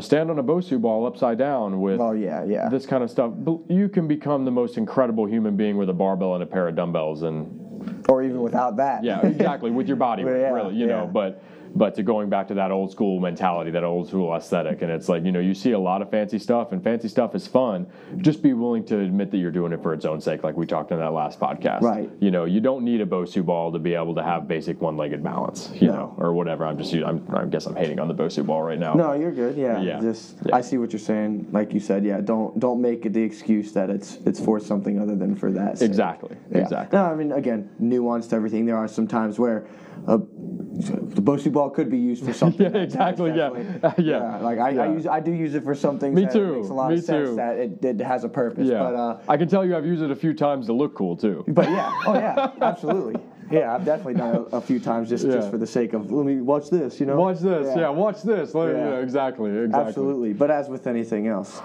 Stand 0.00 0.30
on 0.30 0.38
a 0.38 0.44
Bosu 0.44 0.80
ball 0.80 1.06
upside 1.06 1.38
down 1.38 1.80
with 1.80 2.00
Oh, 2.00 2.12
yeah, 2.12 2.44
yeah. 2.44 2.68
this 2.68 2.86
kind 2.86 3.02
of 3.02 3.10
stuff. 3.10 3.32
You 3.68 3.88
can 3.88 4.06
become 4.06 4.44
the 4.44 4.50
most 4.50 4.76
incredible 4.78 5.26
human 5.26 5.56
being 5.56 5.76
with 5.76 5.88
a 5.90 5.92
barbell 5.94 6.34
and 6.34 6.42
a 6.42 6.46
pair 6.46 6.68
of 6.68 6.76
dumbbells, 6.76 7.22
and 7.22 8.04
or 8.08 8.22
even 8.22 8.40
without 8.42 8.76
that. 8.76 9.02
yeah, 9.04 9.24
exactly 9.26 9.70
with 9.70 9.86
your 9.88 9.96
body, 9.96 10.22
yeah, 10.26 10.28
really, 10.50 10.74
you 10.74 10.86
yeah. 10.86 10.96
know. 11.00 11.06
But 11.12 11.42
but 11.76 11.94
to 11.94 12.02
going 12.02 12.30
back 12.30 12.48
to 12.48 12.54
that 12.54 12.70
old 12.70 12.90
school 12.90 13.20
mentality, 13.20 13.70
that 13.70 13.84
old 13.84 14.08
school 14.08 14.34
aesthetic, 14.34 14.80
and 14.80 14.90
it's 14.90 15.08
like 15.08 15.24
you 15.24 15.30
know 15.30 15.40
you 15.40 15.52
see 15.54 15.72
a 15.72 15.78
lot 15.78 16.00
of 16.00 16.10
fancy 16.10 16.38
stuff, 16.38 16.72
and 16.72 16.82
fancy 16.82 17.08
stuff 17.08 17.34
is 17.34 17.46
fun. 17.46 17.86
Just 18.16 18.42
be 18.42 18.54
willing 18.54 18.84
to 18.86 18.98
admit 18.98 19.30
that 19.30 19.36
you're 19.38 19.50
doing 19.50 19.72
it 19.72 19.82
for 19.82 19.92
its 19.92 20.04
own 20.06 20.20
sake, 20.20 20.42
like 20.42 20.56
we 20.56 20.64
talked 20.66 20.90
in 20.90 20.98
that 20.98 21.12
last 21.12 21.38
podcast. 21.38 21.82
Right. 21.82 22.10
You 22.18 22.30
know, 22.30 22.46
you 22.46 22.60
don't 22.60 22.82
need 22.84 23.00
a 23.02 23.06
Bosu 23.06 23.44
ball 23.44 23.70
to 23.72 23.78
be 23.78 23.94
able 23.94 24.14
to 24.14 24.22
have 24.22 24.48
basic 24.48 24.80
one-legged 24.80 25.22
balance, 25.22 25.70
you 25.74 25.88
No. 25.88 25.94
know, 25.94 26.14
or 26.16 26.32
whatever. 26.32 26.64
I'm 26.66 26.78
just 26.78 26.94
I'm, 26.94 27.26
I 27.34 27.44
guess 27.44 27.66
I'm 27.66 27.76
hating 27.76 27.98
on 28.00 28.08
the 28.08 28.14
Bosu 28.14 28.44
ball 28.46 28.62
right 28.62 28.78
now. 28.78 28.94
No, 28.94 29.12
you're 29.12 29.32
good. 29.32 29.56
Yeah, 29.56 29.80
Yeah. 29.80 30.00
just 30.00 30.36
Yeah. 30.46 30.56
I 30.56 30.62
see 30.62 30.78
what 30.78 30.92
you're 30.92 30.98
saying. 31.00 31.48
Like 31.52 31.74
you 31.74 31.80
said, 31.80 32.04
yeah. 32.04 32.20
Don't 32.22 32.58
don't 32.58 32.80
make 32.80 33.04
it 33.04 33.12
the 33.12 33.22
excuse 33.22 33.72
that 33.72 33.90
it's 33.90 34.16
it's 34.24 34.40
for 34.40 34.58
something 34.58 34.98
other 34.98 35.14
than 35.14 35.34
for 35.36 35.50
that. 35.52 35.78
sake. 35.78 35.88
Exactly. 35.88 36.36
Yeah. 36.50 36.58
Exactly. 36.62 36.98
No, 36.98 37.04
I 37.04 37.14
mean 37.14 37.32
again, 37.32 37.68
nuance 37.78 38.26
to 38.28 38.36
everything. 38.36 38.64
There 38.64 38.76
are 38.78 38.88
some 38.88 39.06
times 39.06 39.38
where 39.38 39.66
uh, 40.06 40.18
the 40.56 41.20
Bosu 41.22 41.52
ball 41.52 41.70
could 41.70 41.90
be 41.90 41.98
used 41.98 42.24
for 42.24 42.32
something. 42.42 42.72
Yeah, 42.74 42.80
exactly, 42.82 43.30
yeah. 43.30 43.50
definitely- 43.50 44.04
Yeah. 44.04 44.38
Like 44.38 44.58
I, 44.58 44.76
I 44.78 44.86
use 44.92 45.06
I 45.06 45.20
do 45.20 45.32
use 45.32 45.54
it 45.54 45.64
for 45.64 45.74
some 45.74 45.98
things. 45.98 46.14
Me 46.14 46.26
too, 46.30 46.56
makes 46.56 46.68
a 46.68 46.74
lot 46.74 46.90
me 46.90 46.98
of 46.98 47.04
sense 47.04 47.28
too. 47.30 47.36
that 47.36 47.56
it, 47.58 47.84
it 47.84 48.00
has 48.00 48.24
a 48.24 48.28
purpose. 48.28 48.66
Yeah. 48.68 48.78
But 48.78 48.94
uh, 48.94 49.18
I 49.28 49.36
can 49.36 49.48
tell 49.48 49.64
you 49.64 49.76
I've 49.76 49.86
used 49.86 50.02
it 50.02 50.10
a 50.10 50.16
few 50.16 50.34
times 50.34 50.66
to 50.66 50.72
look 50.72 50.94
cool 50.94 51.16
too. 51.16 51.44
but 51.48 51.68
yeah, 51.68 51.92
oh 52.06 52.14
yeah, 52.14 52.50
absolutely. 52.60 53.20
Yeah, 53.50 53.74
I've 53.74 53.84
definitely 53.84 54.14
done 54.14 54.34
it 54.34 54.48
a, 54.52 54.60
few 54.60 54.80
times 54.80 55.08
just 55.08 55.24
just 55.24 55.50
for 55.50 55.56
the 55.58 55.66
sake 55.68 55.92
of 55.92 56.10
let 56.10 56.26
me 56.26 56.40
watch 56.40 56.68
this. 56.68 56.98
You 56.98 57.06
know, 57.06 57.16
Watch 57.16 57.38
this, 57.38 57.76
yeah. 57.76 57.88
watch 57.90 58.22
this. 58.22 58.54
Let- 58.54 58.74
Yeah. 58.74 58.90
yeah, 58.90 58.96
exactly, 58.98 59.50
exactly. 59.56 59.88
Absolutely, 59.88 60.32
but 60.32 60.50
as 60.50 60.68
with 60.68 60.86
anything 60.88 61.28
else. 61.28 61.60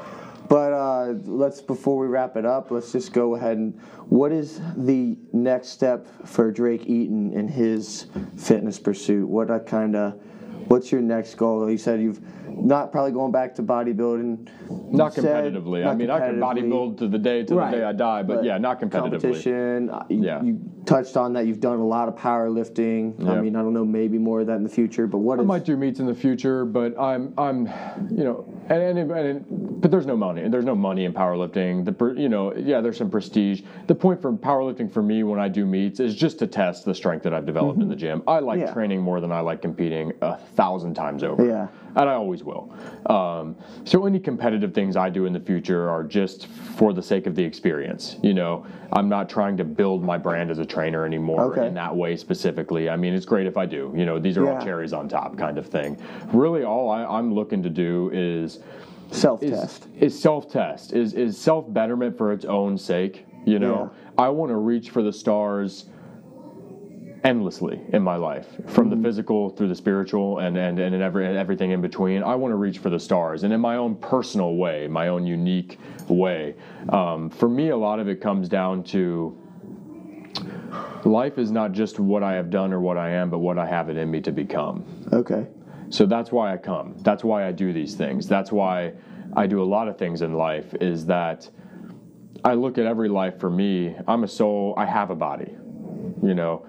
But 0.52 0.74
uh, 0.74 1.14
let's 1.28 1.62
before 1.62 1.98
we 1.98 2.08
wrap 2.08 2.36
it 2.36 2.46
up, 2.46 2.72
let's 2.72 2.92
just 2.92 3.14
go 3.14 3.36
ahead 3.36 3.56
and 3.56 3.80
what 4.10 4.34
is 4.34 4.60
the 4.76 5.18
next 5.32 5.70
step 5.70 6.06
for 6.28 6.52
Drake 6.52 6.88
Eaton 6.88 7.32
in 7.32 7.48
his 7.48 8.08
fitness 8.36 8.78
pursuit? 8.78 9.30
What 9.30 9.50
a 9.50 9.62
kind 9.62 9.96
of 9.96 10.22
what's 10.68 10.92
your 10.92 11.00
next 11.00 11.36
goal? 11.36 11.72
You 11.72 11.78
said 11.78 12.02
you've 12.02 12.20
not 12.50 12.92
probably 12.92 13.14
going 13.14 13.32
back 13.32 13.56
to 13.56 13.64
bodybuilding. 13.64 14.50
Not 14.92 15.14
said- 15.14 15.24
competitively. 15.24 15.84
I 15.84 15.86
not 15.86 15.98
mean, 15.98 16.10
I 16.10 16.20
can 16.20 16.38
bodybuild 16.42 16.98
to 16.98 17.08
the 17.08 17.18
day 17.18 17.46
to 17.46 17.56
Right, 17.56 17.72
the 17.72 17.78
day 17.78 17.84
I 17.86 17.94
die, 17.94 18.24
but, 18.24 18.44
yeah, 18.44 18.58
not 18.58 18.82
competitively. 18.82 19.22
Competition. 19.22 19.90
uh, 19.90 20.04
You, 20.10 20.22
Yeah. 20.22 20.44
you 20.44 20.60
touched 20.86 21.16
on 21.18 21.34
that. 21.34 21.46
You've 21.46 21.60
done 21.60 21.80
a 21.80 21.86
lot 21.86 22.08
of 22.08 22.16
powerlifting. 22.16 23.28
I 23.28 23.40
mean, 23.40 23.56
I 23.56 23.62
don't 23.62 23.74
know, 23.74 23.86
maybe 23.86 24.18
more 24.18 24.42
of 24.42 24.48
that 24.48 24.56
in 24.56 24.64
the 24.64 24.70
future. 24.70 25.08
But 25.08 25.20
what 25.20 25.40
I 25.40 25.42
is 25.44 25.48
might 25.48 25.64
do 25.66 25.78
meets 25.78 26.00
in 26.00 26.06
the 26.06 26.16
future, 26.16 26.66
but 26.66 26.98
I'm, 27.00 27.34
I'm, 27.38 27.68
you 28.10 28.24
know, 28.24 28.46
and, 28.70 28.98
and, 29.00 29.12
and 29.12 29.82
but 29.82 29.92
there's 29.92 30.06
no 30.06 30.16
money. 30.18 30.48
There's 30.50 30.66
no 30.66 30.76
money 30.76 31.06
in 31.06 31.14
powerlifting. 31.14 31.86
The, 31.86 32.14
you 32.20 32.30
know, 32.30 32.54
yeah, 32.56 32.82
there's 32.82 32.98
some 32.98 33.10
prestige. 33.10 33.62
The 33.88 33.96
point 33.96 34.22
for 34.22 34.32
powerlifting 34.34 34.92
for 34.92 35.02
me 35.02 35.24
when 35.24 35.40
I 35.40 35.48
do 35.48 35.66
meets 35.66 36.00
is 36.00 36.16
just 36.16 36.40
to 36.40 36.48
test 36.48 36.86
the 36.86 36.94
strength 36.96 37.24
that 37.24 37.34
I've 37.34 37.46
developed 37.46 37.80
in 37.82 37.88
the 37.90 37.96
gym. 37.96 38.24
I 38.28 38.40
like 38.40 38.52
Mm-hmm. 38.52 38.68
Yeah. 38.68 38.74
training 38.74 39.02
more 39.02 39.22
than 39.22 39.32
I 39.32 39.40
like 39.40 39.62
competing 39.62 40.12
a 40.22 40.36
thousand 40.38 40.94
times 40.94 41.24
over. 41.24 41.46
Yeah. 41.46 41.68
And 41.96 42.10
I 42.10 42.14
always 42.14 42.44
will. 42.44 42.74
Um, 43.08 43.56
so 43.84 44.06
any 44.06 44.20
competitive 44.20 44.74
things 44.74 44.96
I 44.96 45.10
do 45.10 45.26
in 45.26 45.34
the 45.34 45.40
future 45.40 45.90
are 45.90 46.04
just 46.04 46.48
for 46.48 46.94
the 46.94 47.02
sake 47.02 47.28
of 47.28 47.36
the 47.36 47.44
experience. 47.44 48.16
You 48.22 48.34
know, 48.34 48.66
I'm 48.94 49.10
not 49.10 49.30
trying 49.30 49.58
to 49.58 49.64
build 49.64 50.04
my 50.04 50.18
brand 50.18 50.52
as 50.52 50.60
a 50.60 50.66
trainer 50.66 51.06
anymore 51.06 51.52
Okay. 51.54 51.68
in 51.68 51.74
that 51.76 51.96
way 51.96 52.16
specifically. 52.16 52.90
I 52.90 52.96
mean, 52.96 53.14
it's 53.14 53.26
great 53.26 53.48
if 53.48 53.58
I 53.58 53.66
do. 53.66 53.94
You 53.96 54.06
know, 54.06 54.20
these 54.20 54.38
are 54.38 54.46
Yeah. 54.46 54.56
all 54.60 54.62
cherries 54.66 54.94
on 54.94 55.08
top 55.10 55.38
kind 55.38 55.58
of 55.58 55.66
thing. 55.68 55.98
Really, 56.34 56.64
all 56.64 56.90
I, 56.90 57.04
I'm 57.04 57.34
looking 57.34 57.62
to 57.64 57.70
do 57.70 58.10
is 58.14 58.60
self 59.12 59.42
test. 59.42 59.88
is 60.00 60.20
self 60.20 60.50
test, 60.52 60.94
is 60.94 61.14
is 61.14 61.38
self 61.38 61.72
betterment 61.74 62.18
for 62.18 62.32
its 62.32 62.46
own 62.46 62.78
sake. 62.78 63.26
You 63.46 63.58
know, 63.60 63.92
I 64.18 64.30
want 64.30 64.52
to 64.52 64.56
reach 64.58 64.92
for 64.92 65.02
the 65.02 65.12
stars 65.12 65.86
endlessly 67.24 67.80
in 67.94 68.02
my 68.02 68.16
life, 68.16 68.48
from 68.68 68.90
Mm-hmm. 68.90 69.02
the 69.02 69.08
physical 69.08 69.50
through 69.52 69.68
the 69.68 69.76
spiritual 69.76 70.40
and 70.40 70.58
and 70.58 70.80
and 70.80 70.96
in 70.96 71.02
every 71.02 71.26
everything 71.26 71.72
in 71.72 71.82
between. 71.82 72.24
I 72.24 72.36
want 72.36 72.52
to 72.52 72.56
reach 72.56 72.80
for 72.80 72.90
the 72.90 73.00
stars, 73.00 73.44
and 73.44 73.54
in 73.54 73.62
my 73.62 73.76
own 73.78 73.96
personal 73.96 74.56
way, 74.56 74.88
my 74.88 75.08
own 75.10 75.26
unique 75.26 75.78
way. 76.08 76.56
Um, 76.90 77.30
for 77.30 77.48
me, 77.50 77.70
a 77.70 77.78
lot 77.78 78.00
of 78.00 78.08
it 78.08 78.22
comes 78.22 78.50
down 78.50 78.84
to 78.86 79.38
life 81.06 81.38
is 81.38 81.52
not 81.52 81.72
just 81.72 82.00
what 82.00 82.24
I 82.24 82.34
have 82.34 82.50
done 82.50 82.74
or 82.74 82.80
what 82.80 82.98
I 82.98 83.10
am, 83.12 83.30
but 83.30 83.40
what 83.40 83.58
I 83.58 83.66
have 83.66 83.90
it 83.90 83.98
in 83.98 84.10
me 84.10 84.22
to 84.22 84.32
become. 84.32 84.86
Okay. 85.12 85.48
So 85.90 86.06
that's 86.06 86.32
why 86.32 86.54
I 86.54 86.58
come. 86.58 86.96
That's 87.00 87.24
why 87.24 87.46
I 87.48 87.52
do 87.52 87.74
these 87.74 87.96
things. 87.96 88.28
That's 88.28 88.52
why 88.52 88.94
I 89.36 89.46
do 89.48 89.62
a 89.62 89.66
lot 89.66 89.88
of 89.88 89.98
things 89.98 90.22
in 90.22 90.34
life 90.36 90.74
is 90.80 91.06
that 91.08 91.50
I 92.46 92.54
look 92.54 92.78
at 92.78 92.86
every 92.86 93.10
life 93.10 93.40
for 93.40 93.50
me. 93.50 93.96
I'm 94.08 94.24
a 94.24 94.28
soul, 94.28 94.74
I 94.78 94.86
have 94.86 95.10
a 95.10 95.16
body, 95.16 95.52
you 96.24 96.34
know, 96.34 96.66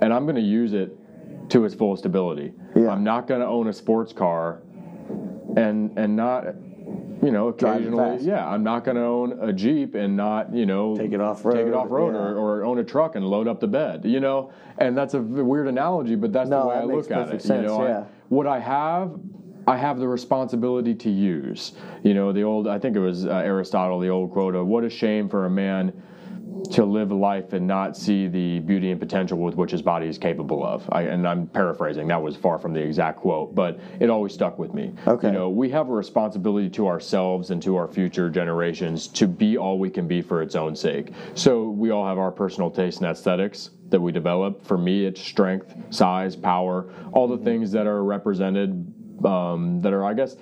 and 0.00 0.12
I'm 0.12 0.24
going 0.24 0.36
to 0.36 0.40
use 0.40 0.72
it 0.72 0.96
to 1.50 1.64
its 1.64 1.74
fullest 1.74 2.06
ability. 2.06 2.52
Yeah. 2.74 2.88
I'm 2.90 3.04
not 3.04 3.26
going 3.26 3.40
to 3.40 3.46
own 3.46 3.68
a 3.68 3.72
sports 3.72 4.12
car 4.12 4.62
and 5.56 5.96
and 5.98 6.14
not 6.14 6.44
you 7.22 7.32
know 7.32 7.48
occasionally 7.48 8.18
yeah 8.24 8.48
i'm 8.48 8.62
not 8.62 8.84
going 8.84 8.96
to 8.96 9.02
own 9.02 9.36
a 9.40 9.52
jeep 9.52 9.96
and 9.96 10.16
not 10.16 10.54
you 10.54 10.64
know 10.64 10.96
Take 10.96 11.12
it 11.12 11.20
off-road, 11.20 11.54
take 11.54 11.66
it 11.66 11.74
off 11.74 11.90
road 11.90 12.14
yeah. 12.14 12.20
or, 12.20 12.36
or 12.38 12.64
own 12.64 12.78
a 12.78 12.84
truck 12.84 13.16
and 13.16 13.26
load 13.26 13.48
up 13.48 13.58
the 13.58 13.66
bed 13.66 14.04
you 14.04 14.20
know 14.20 14.52
and 14.78 14.96
that's 14.96 15.14
a 15.14 15.20
weird 15.20 15.66
analogy 15.66 16.14
but 16.14 16.32
that's 16.32 16.48
No, 16.48 16.62
the 16.62 16.68
way 16.68 16.74
that 16.76 16.80
i 16.82 16.84
look 16.84 17.10
at 17.10 17.18
it 17.18 17.24
perfect 17.24 17.42
you 17.42 17.48
sense, 17.48 17.66
know 17.66 17.80
I- 17.82 17.88
yeah. 17.88 18.04
what 18.28 18.46
I 18.46 18.60
have, 18.60 19.18
I 19.66 19.76
have 19.76 19.98
the 19.98 20.06
responsibility 20.08 20.94
to 20.94 21.10
use. 21.10 21.72
You 22.04 22.14
know, 22.14 22.32
the 22.32 22.42
old, 22.42 22.66
I 22.68 22.78
think 22.78 22.94
it 22.96 23.00
was 23.00 23.26
uh, 23.26 23.30
Aristotle, 23.30 23.98
the 23.98 24.08
old 24.08 24.30
quote 24.30 24.54
of, 24.54 24.66
what 24.68 24.84
a 24.84 24.90
shame 24.90 25.28
for 25.28 25.46
a 25.46 25.50
man 25.50 25.92
to 26.72 26.84
live 26.84 27.10
a 27.10 27.14
life 27.14 27.52
and 27.52 27.66
not 27.66 27.96
see 27.96 28.28
the 28.28 28.60
beauty 28.60 28.90
and 28.90 29.00
potential 29.00 29.38
with 29.38 29.56
which 29.56 29.70
his 29.70 29.82
body 29.82 30.06
is 30.06 30.18
capable 30.18 30.64
of. 30.64 30.88
I, 30.92 31.02
and 31.02 31.26
I'm 31.26 31.46
paraphrasing. 31.46 32.08
That 32.08 32.22
was 32.22 32.36
far 32.36 32.58
from 32.58 32.72
the 32.72 32.80
exact 32.80 33.18
quote, 33.18 33.54
but 33.54 33.80
it 33.98 34.10
always 34.10 34.32
stuck 34.32 34.58
with 34.58 34.72
me. 34.74 34.94
Okay. 35.06 35.28
You 35.28 35.32
know, 35.32 35.48
we 35.48 35.70
have 35.70 35.88
a 35.88 35.92
responsibility 35.92 36.70
to 36.70 36.86
ourselves 36.86 37.50
and 37.50 37.62
to 37.62 37.76
our 37.76 37.88
future 37.88 38.30
generations 38.30 39.08
to 39.08 39.26
be 39.26 39.56
all 39.56 39.78
we 39.78 39.90
can 39.90 40.06
be 40.06 40.22
for 40.22 40.42
its 40.42 40.54
own 40.54 40.76
sake. 40.76 41.12
So 41.34 41.70
we 41.70 41.90
all 41.90 42.06
have 42.06 42.18
our 42.18 42.30
personal 42.30 42.70
taste 42.70 43.00
and 43.00 43.10
aesthetics 43.10 43.70
that 43.88 44.00
we 44.00 44.12
develop. 44.12 44.64
For 44.64 44.78
me, 44.78 45.04
it's 45.04 45.20
strength, 45.20 45.74
size, 45.90 46.36
power, 46.36 46.92
all 47.12 47.26
the 47.26 47.38
things 47.38 47.72
that 47.72 47.86
are 47.86 48.04
represented 48.04 48.92
um, 49.24 49.80
that 49.82 49.92
are, 49.92 50.04
I 50.04 50.14
guess, 50.14 50.36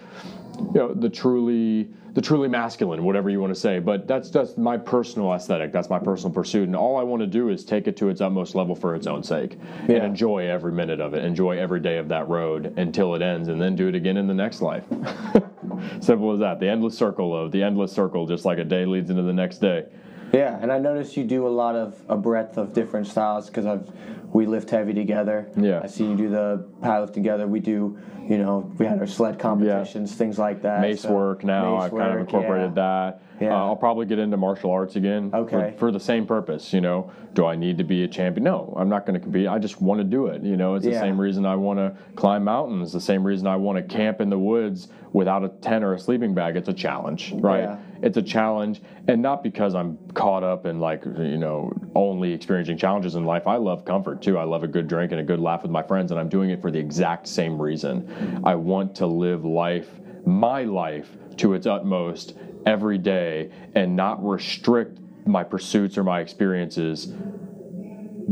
you 0.59 0.73
know, 0.75 0.95
the 0.95 1.09
truly 1.09 1.91
the 2.15 2.21
truly 2.23 2.49
masculine, 2.49 3.05
whatever 3.05 3.31
you 3.31 3.41
want 3.41 3.55
to 3.55 3.61
say. 3.61 3.79
But 3.79 4.07
that's 4.09 4.31
just 4.31 4.59
my 4.59 4.77
personal 4.77 5.33
aesthetic. 5.33 5.73
That's 5.73 5.91
my 5.91 5.99
personal 5.99 6.33
pursuit, 6.33 6.65
and 6.67 6.77
all 6.77 6.97
I 6.97 7.03
want 7.03 7.21
to 7.21 7.27
do 7.27 7.49
is 7.51 7.65
take 7.65 7.87
it 7.87 7.97
to 7.99 8.09
its 8.09 8.21
utmost 8.21 8.55
level 8.55 8.75
for 8.75 8.95
its 8.95 9.07
own 9.07 9.23
sake, 9.23 9.59
Yeah. 9.89 9.97
and 9.97 10.05
enjoy 10.07 10.49
every 10.49 10.73
minute 10.73 11.01
of 11.01 11.15
it, 11.15 11.25
enjoy 11.25 11.59
every 11.59 11.81
day 11.81 11.99
of 11.99 12.09
that 12.09 12.29
road 12.29 12.73
until 12.77 13.15
it 13.15 13.23
ends, 13.23 13.49
and 13.49 13.61
then 13.61 13.77
do 13.77 13.89
it 13.89 13.95
again 13.95 14.17
in 14.17 14.27
the 14.27 14.35
next 14.35 14.63
life. 14.63 14.85
Simple 16.01 16.33
as 16.33 16.41
that. 16.41 16.61
The 16.61 16.69
endless 16.69 16.97
circle 16.97 17.37
of 17.37 17.53
the 17.53 17.63
endless 17.63 17.93
circle, 17.93 18.27
just 18.27 18.45
like 18.45 18.59
a 18.59 18.65
day 18.65 18.85
leads 18.87 19.11
into 19.11 19.23
the 19.23 19.33
next 19.33 19.59
day. 19.59 19.85
Yeah, 20.33 20.59
and 20.61 20.71
I 20.71 20.79
noticed 20.79 21.17
you 21.17 21.25
do 21.25 21.47
a 21.47 21.49
lot 21.49 21.75
of 21.75 22.01
a 22.09 22.17
breadth 22.17 22.59
of 22.59 22.73
different 22.75 23.07
styles 23.07 23.47
because 23.47 23.67
I've 23.67 23.91
we 24.33 24.45
lift 24.47 24.69
heavy 24.71 24.93
together. 24.93 25.49
Yeah. 25.57 25.81
I 25.83 25.87
see 25.87 26.05
you 26.05 26.15
do 26.17 26.29
the 26.29 26.69
powerlift 26.83 27.15
together. 27.15 27.47
We 27.47 27.61
do, 27.61 27.99
you 28.29 28.37
know, 28.37 28.71
we 28.77 28.85
had 28.85 28.99
our 28.99 29.07
sled 29.07 29.39
competitions, 29.39 30.15
things 30.15 30.39
like 30.39 30.61
that. 30.63 30.83
Mace 30.83 31.03
So, 31.03 31.13
work 31.15 31.45
now. 31.45 31.77
mace 31.77 31.85
I've 31.85 31.91
kind 31.93 32.13
of 32.13 32.21
incorporated 32.21 32.73
yeah. 32.77 33.09
that. 33.09 33.23
Yeah. 33.41 33.55
Uh, 33.55 33.67
I'll 33.67 33.77
probably 33.77 34.05
get 34.05 34.19
into 34.19 34.37
martial 34.37 34.71
arts 34.71 34.97
again. 34.97 35.31
Okay. 35.33 35.71
For, 35.73 35.79
for 35.79 35.93
the 35.93 36.01
same 36.01 36.27
purpose, 36.27 36.73
you 36.75 36.81
know. 36.83 37.11
Do 37.33 37.47
I 37.47 37.55
need 37.57 37.79
to 37.79 37.85
be 37.85 38.03
a 38.03 38.09
champion? 38.09 38.45
No, 38.45 38.75
I'm 38.77 38.89
not 38.89 39.07
going 39.07 39.15
to 39.15 39.21
compete. 39.21 39.47
I 39.47 39.59
just 39.59 39.81
want 39.81 39.99
to 40.01 40.05
do 40.05 40.27
it. 40.27 40.43
You 40.43 40.57
know, 40.57 40.75
it's 40.75 40.85
the 40.85 40.91
Yeah. 40.91 41.01
same 41.01 41.19
reason 41.21 41.47
I 41.47 41.55
want 41.55 41.79
to 41.79 41.97
climb 42.17 42.45
mountains. 42.45 42.93
The 42.93 43.01
same 43.01 43.25
reason 43.25 43.47
I 43.47 43.57
want 43.57 43.77
to 43.79 43.83
camp 43.97 44.21
in 44.21 44.29
the 44.29 44.39
woods 44.39 44.89
without 45.13 45.43
a 45.45 45.49
tent 45.49 45.85
or 45.85 45.95
a 45.95 45.99
sleeping 45.99 46.35
bag. 46.35 46.57
It's 46.57 46.69
a 46.69 46.73
challenge, 46.75 47.33
right? 47.37 47.61
Yeah. 47.63 47.79
It's 48.03 48.17
a 48.17 48.23
challenge, 48.23 48.81
and 49.09 49.21
not 49.23 49.43
because 49.43 49.75
I'm 49.75 49.99
caught 50.15 50.43
up 50.43 50.67
in 50.67 50.81
like 50.81 51.05
you 51.05 51.39
know 51.39 51.73
only 51.95 52.33
experiencing 52.33 52.79
challenges 52.79 53.15
in 53.15 53.25
life. 53.25 53.47
I 53.47 53.57
love 53.57 53.85
comfort 53.85 54.23
too. 54.23 54.39
I 54.39 54.45
love 54.45 54.63
a 54.63 54.69
good 54.69 54.89
drink 54.89 55.13
and 55.13 55.21
a 55.21 55.25
good 55.25 55.41
laugh 55.41 55.63
with 55.63 55.71
my 55.71 55.83
friends, 55.83 56.11
and 56.11 56.21
I'm 56.21 56.29
doing 56.29 56.51
it 56.51 56.61
for 56.63 56.71
the 56.71 56.79
exact 56.79 57.27
same 57.27 57.61
reason. 57.61 58.41
I 58.45 58.55
want 58.55 58.95
to 58.97 59.07
live 59.07 59.45
life, 59.45 59.89
my 60.25 60.63
life, 60.63 61.09
to 61.39 61.55
its 61.55 61.67
utmost 61.67 62.35
every 62.67 62.99
day, 62.99 63.51
and 63.75 63.97
not 63.97 64.25
restrict 64.25 64.99
my 65.27 65.43
pursuits 65.45 65.99
or 65.99 66.05
my 66.05 66.21
experiences 66.21 67.07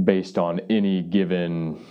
based 0.04 0.38
on 0.38 0.60
any 0.70 1.02
given 1.02 1.84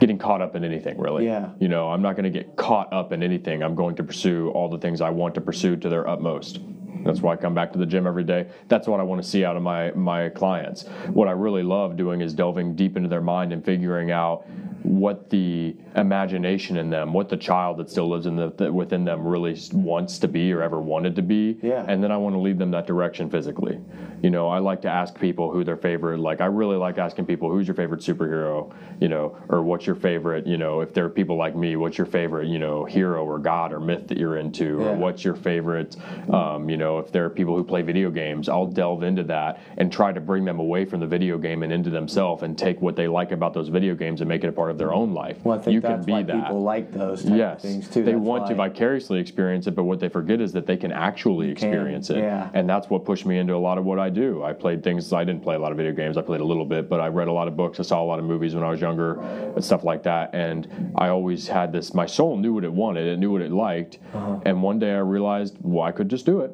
getting 0.00 0.18
caught 0.18 0.40
up 0.40 0.56
in 0.56 0.64
anything 0.64 0.98
really 0.98 1.26
Yeah. 1.26 1.50
you 1.60 1.68
know 1.68 1.90
i'm 1.90 2.02
not 2.02 2.16
going 2.16 2.24
to 2.24 2.30
get 2.30 2.56
caught 2.56 2.92
up 2.92 3.12
in 3.12 3.22
anything 3.22 3.62
i'm 3.62 3.74
going 3.74 3.94
to 3.96 4.02
pursue 4.02 4.50
all 4.50 4.68
the 4.68 4.78
things 4.78 5.00
i 5.00 5.10
want 5.10 5.34
to 5.36 5.40
pursue 5.40 5.76
to 5.76 5.88
their 5.88 6.08
utmost 6.08 6.58
that's 7.04 7.20
why 7.20 7.32
i 7.32 7.36
come 7.36 7.54
back 7.54 7.72
to 7.72 7.78
the 7.78 7.86
gym 7.86 8.06
every 8.06 8.24
day. 8.24 8.48
That's 8.68 8.86
what 8.86 9.00
i 9.00 9.02
want 9.02 9.22
to 9.22 9.28
see 9.28 9.44
out 9.44 9.56
of 9.56 9.62
my 9.62 9.90
my 9.92 10.28
clients. 10.28 10.86
What 11.08 11.28
i 11.28 11.32
really 11.32 11.62
love 11.62 11.96
doing 11.96 12.20
is 12.20 12.34
delving 12.34 12.74
deep 12.74 12.96
into 12.96 13.08
their 13.08 13.20
mind 13.20 13.52
and 13.52 13.64
figuring 13.64 14.10
out 14.10 14.46
what 14.82 15.30
the 15.30 15.76
imagination 15.96 16.76
in 16.76 16.90
them 16.90 17.12
what 17.12 17.28
the 17.28 17.36
child 17.36 17.76
that 17.76 17.90
still 17.90 18.08
lives 18.08 18.26
in 18.26 18.36
the, 18.36 18.50
that 18.56 18.72
within 18.72 19.04
them 19.04 19.26
really 19.26 19.56
wants 19.72 20.18
to 20.18 20.28
be 20.28 20.52
or 20.52 20.62
ever 20.62 20.80
wanted 20.80 21.14
to 21.16 21.22
be 21.22 21.58
Yeah. 21.62 21.84
and 21.88 22.02
then 22.02 22.10
I 22.10 22.16
want 22.16 22.34
to 22.34 22.38
lead 22.40 22.58
them 22.58 22.70
that 22.72 22.86
direction 22.86 23.28
physically. 23.30 23.78
You 24.22 24.28
know, 24.28 24.48
I 24.48 24.58
like 24.58 24.82
to 24.82 24.88
ask 24.90 25.18
people 25.18 25.50
who 25.50 25.64
their 25.64 25.78
favorite, 25.78 26.18
like, 26.20 26.42
I 26.42 26.46
really 26.46 26.76
like 26.76 26.98
asking 26.98 27.24
people, 27.24 27.50
who's 27.50 27.66
your 27.66 27.74
favorite 27.74 28.02
superhero, 28.02 28.70
you 29.00 29.08
know, 29.08 29.34
or 29.48 29.62
what's 29.62 29.86
your 29.86 29.96
favorite, 29.96 30.46
you 30.46 30.58
know, 30.58 30.82
if 30.82 30.92
there 30.92 31.06
are 31.06 31.10
people 31.10 31.36
like 31.36 31.56
me, 31.56 31.76
what's 31.76 31.96
your 31.96 32.06
favorite, 32.06 32.46
you 32.46 32.58
know, 32.58 32.84
hero 32.84 33.24
or 33.24 33.38
god 33.38 33.72
or 33.72 33.80
myth 33.80 34.08
that 34.08 34.18
you're 34.18 34.36
into, 34.36 34.80
Yeah. 34.80 34.88
or 34.90 34.94
what's 34.96 35.24
your 35.24 35.34
favorite, 35.34 35.96
um, 36.30 36.68
you 36.68 36.76
know, 36.76 36.98
if 36.98 37.10
there 37.12 37.24
are 37.24 37.30
people 37.30 37.56
who 37.56 37.64
play 37.64 37.80
video 37.80 38.10
games, 38.10 38.48
I'll 38.50 38.66
delve 38.66 39.02
into 39.04 39.22
that 39.24 39.58
and 39.78 39.90
try 39.90 40.12
to 40.12 40.20
bring 40.20 40.44
them 40.44 40.58
away 40.60 40.84
from 40.84 41.00
the 41.00 41.06
video 41.06 41.38
game 41.38 41.62
and 41.62 41.72
into 41.72 41.88
themselves 41.88 42.42
and 42.42 42.58
take 42.58 42.82
what 42.82 42.96
they 42.96 43.08
like 43.08 43.32
about 43.32 43.54
those 43.54 43.68
video 43.68 43.94
games 43.94 44.20
and 44.20 44.28
make 44.28 44.44
it 44.44 44.48
a 44.48 44.52
part 44.52 44.69
of 44.70 44.78
their 44.78 44.92
own 44.92 45.12
life. 45.12 45.38
Well, 45.44 45.58
I 45.58 45.62
think 45.62 45.74
you 45.74 45.80
that's 45.80 45.96
can 45.98 46.04
be 46.06 46.12
why 46.12 46.22
that. 46.22 46.42
people 46.44 46.62
like 46.62 46.92
those 46.92 47.22
type 47.24 47.34
Yes, 47.36 47.56
of 47.56 47.62
things 47.70 47.88
too. 47.88 48.02
they 48.02 48.12
That's 48.12 48.22
want 48.22 48.46
to 48.48 48.54
vicariously 48.54 49.18
experience 49.20 49.66
it, 49.66 49.72
but 49.74 49.84
what 49.84 50.00
they 50.00 50.08
forget 50.08 50.40
is 50.40 50.52
that 50.52 50.66
they 50.66 50.76
can 50.76 50.92
actually 50.92 51.46
can, 51.46 51.52
experience 51.52 52.10
it. 52.10 52.18
yeah. 52.18 52.50
And 52.54 52.68
that's 52.68 52.88
what 52.88 53.04
pushed 53.04 53.26
me 53.26 53.38
into 53.38 53.54
a 53.54 53.58
lot 53.58 53.76
of 53.78 53.84
what 53.84 53.98
I 53.98 54.08
do. 54.08 54.42
I 54.42 54.52
played 54.52 54.82
things, 54.82 55.12
I 55.12 55.24
didn't 55.24 55.42
play 55.42 55.56
a 55.56 55.58
lot 55.58 55.72
of 55.72 55.76
video 55.76 55.92
games, 55.92 56.16
I 56.16 56.22
played 56.22 56.40
a 56.40 56.44
little 56.44 56.64
bit, 56.64 56.88
but 56.88 57.00
I 57.00 57.08
read 57.08 57.28
a 57.28 57.32
lot 57.32 57.48
of 57.48 57.56
books, 57.56 57.78
I 57.80 57.82
saw 57.82 58.02
a 58.02 58.06
lot 58.06 58.18
of 58.18 58.24
movies 58.24 58.54
when 58.54 58.64
I 58.64 58.70
was 58.70 58.80
younger, 58.80 59.20
and 59.20 59.64
stuff 59.64 59.84
like 59.84 60.02
that. 60.04 60.34
And 60.34 60.92
I 60.96 61.08
always 61.08 61.46
had 61.48 61.72
this, 61.72 61.92
my 61.94 62.06
soul 62.06 62.36
knew 62.36 62.54
what 62.54 62.64
it 62.64 62.72
wanted, 62.72 63.06
it 63.06 63.18
knew 63.18 63.32
what 63.32 63.42
it 63.42 63.52
liked. 63.52 63.98
Uh-huh. 64.14 64.40
And 64.46 64.62
one 64.62 64.78
day 64.78 64.92
I 64.92 64.98
realized, 64.98 65.56
well, 65.60 65.84
I 65.84 65.92
could 65.92 66.08
just 66.08 66.24
do 66.26 66.40
it. 66.40 66.52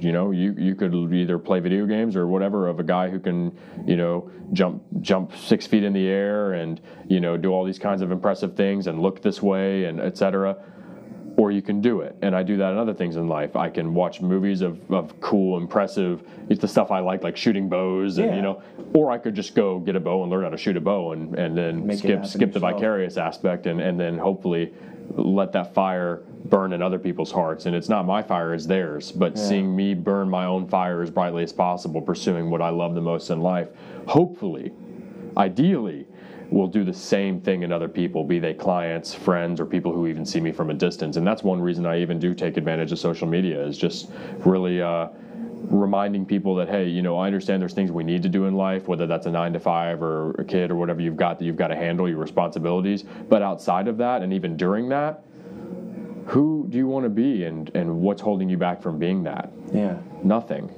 You 0.00 0.12
know, 0.12 0.30
you, 0.30 0.54
you 0.58 0.74
could 0.74 0.94
either 1.12 1.38
play 1.38 1.60
video 1.60 1.86
games 1.86 2.16
or 2.16 2.26
whatever 2.26 2.68
of 2.68 2.80
a 2.80 2.84
guy 2.84 3.08
who 3.08 3.18
can, 3.18 3.56
you 3.86 3.96
know, 3.96 4.30
jump 4.52 4.82
jump 5.00 5.36
six 5.36 5.66
feet 5.66 5.82
in 5.82 5.92
the 5.92 6.06
air 6.06 6.52
and 6.52 6.80
you 7.08 7.20
know 7.20 7.36
do 7.36 7.50
all 7.52 7.64
these 7.64 7.78
kinds 7.78 8.02
of 8.02 8.10
impressive 8.12 8.54
things 8.54 8.86
and 8.86 9.00
look 9.00 9.22
this 9.22 9.40
way 9.40 9.84
and 9.84 9.98
etc 10.00 10.56
or 11.36 11.50
you 11.50 11.62
can 11.62 11.80
do 11.80 12.00
it. 12.00 12.16
And 12.22 12.36
I 12.36 12.42
do 12.42 12.56
that 12.58 12.72
in 12.72 12.78
other 12.78 12.94
things 12.94 13.16
in 13.16 13.28
life. 13.28 13.56
I 13.56 13.70
can 13.70 13.94
watch 13.94 14.20
movies 14.20 14.60
of, 14.60 14.78
of 14.90 15.18
cool, 15.20 15.56
impressive, 15.56 16.22
it's 16.48 16.60
the 16.60 16.68
stuff 16.68 16.90
I 16.90 17.00
like, 17.00 17.22
like 17.22 17.36
shooting 17.36 17.68
bows, 17.68 18.18
and 18.18 18.28
Yeah. 18.28 18.36
you 18.36 18.42
know, 18.42 18.62
or 18.92 19.10
I 19.10 19.18
could 19.18 19.34
just 19.34 19.54
go 19.54 19.78
get 19.78 19.96
a 19.96 20.00
bow 20.00 20.22
and 20.22 20.30
learn 20.30 20.44
how 20.44 20.50
to 20.50 20.56
shoot 20.56 20.76
a 20.76 20.80
bow, 20.80 21.12
and 21.12 21.34
and 21.38 21.56
then 21.56 21.86
Make 21.86 21.98
skip 21.98 22.26
skip 22.26 22.52
the 22.52 22.60
vicarious 22.60 23.16
aspect, 23.16 23.66
and 23.66 23.80
and 23.80 23.98
then 23.98 24.18
hopefully 24.18 24.72
let 25.10 25.52
that 25.52 25.74
fire 25.74 26.22
burn 26.46 26.72
in 26.72 26.82
other 26.82 26.98
people's 26.98 27.32
hearts. 27.32 27.66
And 27.66 27.74
it's 27.74 27.88
not 27.88 28.06
my 28.06 28.22
fire; 28.22 28.54
it's 28.54 28.66
theirs. 28.66 29.12
But 29.12 29.38
seeing 29.38 29.74
me 29.74 29.94
burn 29.94 30.28
my 30.28 30.46
own 30.46 30.66
fire 30.68 31.02
as 31.02 31.10
brightly 31.10 31.42
as 31.42 31.52
possible, 31.52 32.00
pursuing 32.00 32.50
what 32.50 32.62
I 32.62 32.70
love 32.70 32.94
the 32.94 33.00
most 33.00 33.30
in 33.30 33.40
life, 33.40 33.68
hopefully 34.06 34.72
ideally 35.36 36.06
will 36.50 36.66
do 36.66 36.84
the 36.84 36.92
same 36.92 37.40
thing 37.40 37.62
in 37.62 37.72
other 37.72 37.88
people 37.88 38.24
be 38.24 38.38
they 38.38 38.52
clients 38.52 39.14
friends 39.14 39.58
or 39.58 39.64
people 39.64 39.92
who 39.92 40.06
even 40.06 40.24
see 40.24 40.40
me 40.40 40.52
from 40.52 40.68
a 40.68 40.74
distance 40.74 41.16
and 41.16 41.26
that's 41.26 41.42
one 41.42 41.60
reason 41.60 41.86
i 41.86 41.98
even 41.98 42.18
do 42.18 42.34
take 42.34 42.58
advantage 42.58 42.92
of 42.92 42.98
social 42.98 43.26
media 43.26 43.64
is 43.64 43.78
just 43.78 44.10
really 44.44 44.82
uh, 44.82 45.08
reminding 45.70 46.26
people 46.26 46.54
that 46.56 46.68
hey 46.68 46.86
you 46.88 47.02
know 47.02 47.16
i 47.18 47.26
understand 47.26 47.60
there's 47.62 47.72
things 47.72 47.90
we 47.90 48.02
need 48.04 48.22
to 48.22 48.28
do 48.28 48.46
in 48.46 48.54
life 48.54 48.88
whether 48.88 49.06
that's 49.06 49.26
a 49.26 49.30
nine 49.30 49.52
to 49.52 49.60
five 49.60 50.02
or 50.02 50.32
a 50.32 50.44
kid 50.44 50.70
or 50.70 50.74
whatever 50.76 51.00
you've 51.00 51.16
got 51.16 51.38
that 51.38 51.44
you've 51.44 51.56
got 51.56 51.68
to 51.68 51.76
handle 51.76 52.08
your 52.08 52.18
responsibilities. 52.18 53.04
But 53.28 53.42
outside 53.42 53.88
of 53.88 53.96
that 53.98 54.22
and 54.22 54.32
even 54.32 54.56
during 54.56 54.88
that 54.90 55.24
who 56.26 56.66
do 56.68 56.78
you 56.78 56.86
want 56.86 57.04
to 57.04 57.10
be 57.10 57.44
and, 57.44 57.70
and 57.74 58.00
what's 58.00 58.22
holding 58.22 58.48
you 58.48 58.56
back 58.56 58.80
from 58.82 58.98
being 58.98 59.22
that? 59.24 59.50
Yeah. 59.72 59.96
nothing. 60.22 60.70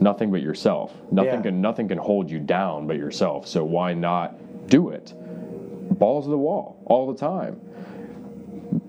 Nothing 0.00 0.30
but 0.32 0.42
yourself. 0.42 0.92
Nothing 1.12 1.34
Yeah. 1.34 1.42
can 1.42 1.60
nothing 1.60 1.88
can 1.88 1.98
hold 1.98 2.30
you 2.30 2.38
down 2.40 2.86
but 2.86 2.96
yourself. 2.96 3.46
So 3.46 3.64
why 3.64 3.94
not 3.94 4.34
do 4.68 4.88
it? 4.90 5.12
Balls 5.98 6.24
to 6.24 6.30
the 6.30 6.38
wall 6.38 6.80
all 6.86 7.12
the 7.12 7.18
time. 7.18 7.60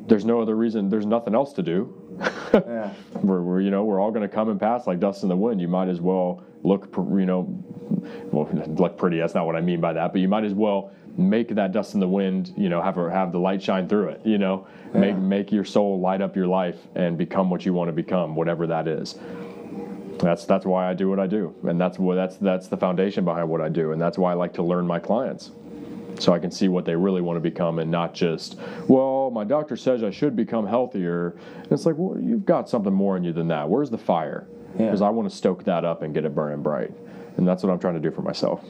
There's 0.07 0.25
no 0.25 0.41
other 0.41 0.55
reason 0.55 0.89
there's 0.89 1.05
nothing 1.05 1.35
else 1.35 1.53
to 1.53 1.61
do 1.63 1.93
Yeah. 2.53 2.93
we're, 3.23 3.41
we're 3.41 3.61
you 3.61 3.71
know 3.71 3.83
we're 3.83 3.99
all 3.99 4.11
going 4.11 4.27
to 4.27 4.33
come 4.33 4.49
and 4.49 4.59
pass 4.59 4.85
like 4.85 4.99
dust 4.99 5.23
in 5.23 5.29
the 5.29 5.35
wind 5.35 5.59
you 5.59 5.67
might 5.67 5.87
as 5.87 5.99
well 5.99 6.43
look 6.61 6.87
you 6.95 7.25
know 7.25 7.47
well 8.31 8.47
look 8.67 8.95
pretty 8.95 9.17
that's 9.17 9.33
not 9.33 9.47
what 9.47 9.55
i 9.55 9.61
mean 9.61 9.81
by 9.81 9.91
that 9.93 10.11
but 10.11 10.21
you 10.21 10.27
might 10.27 10.43
as 10.43 10.53
well 10.53 10.91
make 11.17 11.49
that 11.49 11.71
dust 11.71 11.95
in 11.95 11.99
the 11.99 12.07
wind 12.07 12.53
you 12.55 12.69
know 12.69 12.79
have 12.79 12.97
a, 12.99 13.09
have 13.09 13.31
the 13.31 13.39
light 13.39 13.61
shine 13.61 13.87
through 13.89 14.09
it 14.09 14.21
you 14.23 14.37
know? 14.37 14.67
Make 14.93 15.17
make 15.17 15.51
your 15.51 15.65
soul 15.65 15.99
light 15.99 16.21
up 16.21 16.35
your 16.35 16.45
life 16.45 16.77
and 16.93 17.17
become 17.17 17.49
what 17.49 17.65
you 17.65 17.73
want 17.73 17.87
to 17.87 17.93
become 17.93 18.35
whatever 18.35 18.67
that 18.67 18.87
is. 18.87 19.15
That's 20.19 20.45
that's 20.45 20.65
why 20.65 20.87
I 20.87 20.93
do 20.93 21.09
what 21.09 21.19
I 21.19 21.25
do, 21.25 21.55
and 21.63 21.81
that's 21.81 21.97
what 21.97 22.13
that's 22.13 22.37
that's 22.37 22.67
the 22.67 22.77
foundation 22.77 23.25
behind 23.25 23.49
what 23.49 23.59
I 23.59 23.69
do, 23.69 23.91
and 23.91 23.99
that's 23.99 24.19
why 24.19 24.31
I 24.31 24.35
like 24.35 24.53
to 24.53 24.61
learn 24.63 24.85
my 24.85 24.99
clients, 24.99 25.49
so 26.19 26.33
I 26.33 26.39
can 26.39 26.51
see 26.51 26.67
what 26.67 26.85
they 26.85 26.95
really 26.95 27.21
want 27.21 27.37
to 27.37 27.41
become, 27.41 27.79
and 27.79 27.89
not 27.89 28.13
just 28.13 28.59
well, 28.87 29.31
my 29.31 29.43
doctor 29.43 29.75
says 29.75 30.03
I 30.03 30.11
should 30.11 30.35
become 30.35 30.67
healthier. 30.67 31.35
And 31.55 31.71
it's 31.71 31.85
like, 31.85 31.95
well, 31.97 32.19
you've 32.19 32.45
got 32.45 32.69
something 32.69 32.93
more 32.93 33.17
in 33.17 33.23
you 33.23 33.33
than 33.33 33.47
that. 33.49 33.69
Where's 33.69 33.89
the 33.89 33.97
fire? 33.97 34.47
Yeah. 34.77 34.85
Because 34.85 35.01
I 35.01 35.09
want 35.09 35.29
to 35.29 35.35
stoke 35.35 35.63
that 35.65 35.85
up 35.85 36.01
and 36.01 36.13
get 36.13 36.25
it 36.25 36.33
burning 36.33 36.61
bright, 36.61 36.91
and 37.37 37.47
that's 37.47 37.63
what 37.63 37.71
I'm 37.71 37.79
trying 37.79 37.95
to 37.95 37.99
do 37.99 38.11
for 38.11 38.21
myself. 38.21 38.63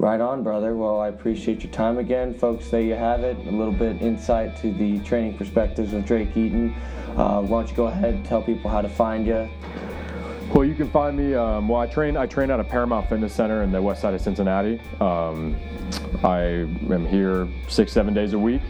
Right 0.00 0.20
on, 0.20 0.42
brother. 0.42 0.76
Well, 0.76 0.98
I 0.98 1.08
appreciate 1.08 1.62
your 1.62 1.72
time 1.72 1.98
again, 1.98 2.32
folks. 2.32 2.70
There 2.70 2.80
you 2.80 2.94
have 2.94 3.20
it. 3.22 3.36
A 3.46 3.50
little 3.50 3.72
bit 3.72 4.00
insight 4.00 4.56
to 4.62 4.72
the 4.72 4.98
training 5.00 5.36
perspectives 5.36 5.92
of 5.92 6.06
Drake 6.06 6.34
Eaton. 6.36 6.74
Uh, 7.16 7.42
why 7.42 7.60
don't 7.60 7.70
you 7.70 7.76
go 7.76 7.86
ahead 7.86 8.14
and 8.14 8.24
tell 8.24 8.40
people 8.40 8.70
how 8.70 8.80
to 8.80 8.88
find 8.88 9.26
you? 9.26 9.46
Well, 10.52 10.64
you 10.64 10.74
can 10.74 10.90
find 10.90 11.16
me. 11.16 11.34
Um, 11.34 11.68
well, 11.68 11.80
I 11.80 11.86
train. 11.86 12.16
I 12.16 12.26
train 12.26 12.50
out 12.50 12.58
of 12.58 12.68
Paramount 12.68 13.08
Fitness 13.08 13.32
Center 13.32 13.62
in 13.62 13.70
the 13.70 13.80
west 13.80 14.02
side 14.02 14.14
of 14.14 14.20
Cincinnati. 14.20 14.80
Um, 15.00 15.56
I 16.24 16.40
am 16.92 17.06
here 17.06 17.46
six, 17.68 17.92
seven 17.92 18.14
days 18.14 18.32
a 18.32 18.38
week, 18.38 18.62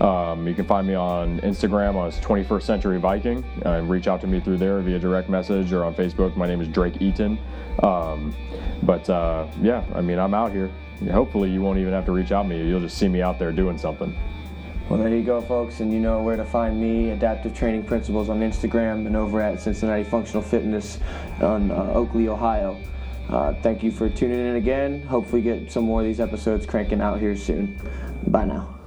Um, 0.00 0.48
you 0.48 0.54
can 0.54 0.64
find 0.64 0.86
me 0.86 0.94
on 0.94 1.40
Instagram 1.40 1.94
as 2.06 2.18
21st 2.20 2.62
Century 2.62 2.98
Viking. 2.98 3.44
Uh, 3.64 3.82
reach 3.82 4.08
out 4.08 4.20
to 4.22 4.26
me 4.26 4.40
through 4.40 4.56
there 4.56 4.80
via 4.80 4.98
direct 4.98 5.28
message 5.28 5.72
or 5.72 5.84
on 5.84 5.94
Facebook. 5.94 6.36
My 6.36 6.46
name 6.48 6.60
is 6.60 6.68
Drake 6.68 7.00
Eaton. 7.00 7.38
Um, 7.82 8.34
but 8.82 9.08
uh, 9.08 9.46
yeah, 9.62 9.84
I 9.94 10.00
mean, 10.00 10.18
I'm 10.18 10.34
out 10.34 10.50
here. 10.52 10.70
Hopefully, 11.12 11.48
you 11.50 11.62
won't 11.62 11.78
even 11.78 11.92
have 11.92 12.06
to 12.06 12.12
reach 12.12 12.32
out 12.32 12.42
to 12.42 12.48
me. 12.48 12.66
You'll 12.66 12.80
just 12.80 12.98
see 12.98 13.08
me 13.08 13.22
out 13.22 13.38
there 13.38 13.52
doing 13.52 13.78
something. 13.78 14.16
Well, 14.90 14.98
there 14.98 15.08
you 15.08 15.22
go, 15.22 15.40
folks, 15.40 15.78
and 15.78 15.92
you 15.92 16.00
know 16.00 16.20
where 16.20 16.34
to 16.36 16.44
find 16.44 16.80
me, 16.80 17.10
Adaptive 17.10 17.54
Training 17.54 17.84
Principles 17.84 18.28
on 18.28 18.40
Instagram 18.40 19.06
and 19.06 19.14
over 19.14 19.40
at 19.40 19.60
Cincinnati 19.60 20.02
Functional 20.02 20.42
Fitness 20.42 20.98
on 21.40 21.70
uh, 21.70 21.92
Oakley, 21.94 22.26
Ohio. 22.26 22.76
Uh, 23.28 23.54
thank 23.62 23.84
you 23.84 23.92
for 23.92 24.08
tuning 24.10 24.40
in 24.40 24.56
again. 24.56 25.00
Hopefully, 25.02 25.42
get 25.42 25.70
some 25.70 25.84
more 25.84 26.00
of 26.00 26.06
these 26.08 26.18
episodes 26.18 26.66
cranking 26.66 27.00
out 27.00 27.20
here 27.20 27.36
soon. 27.36 27.78
Bye 28.26 28.46
now. 28.46 28.79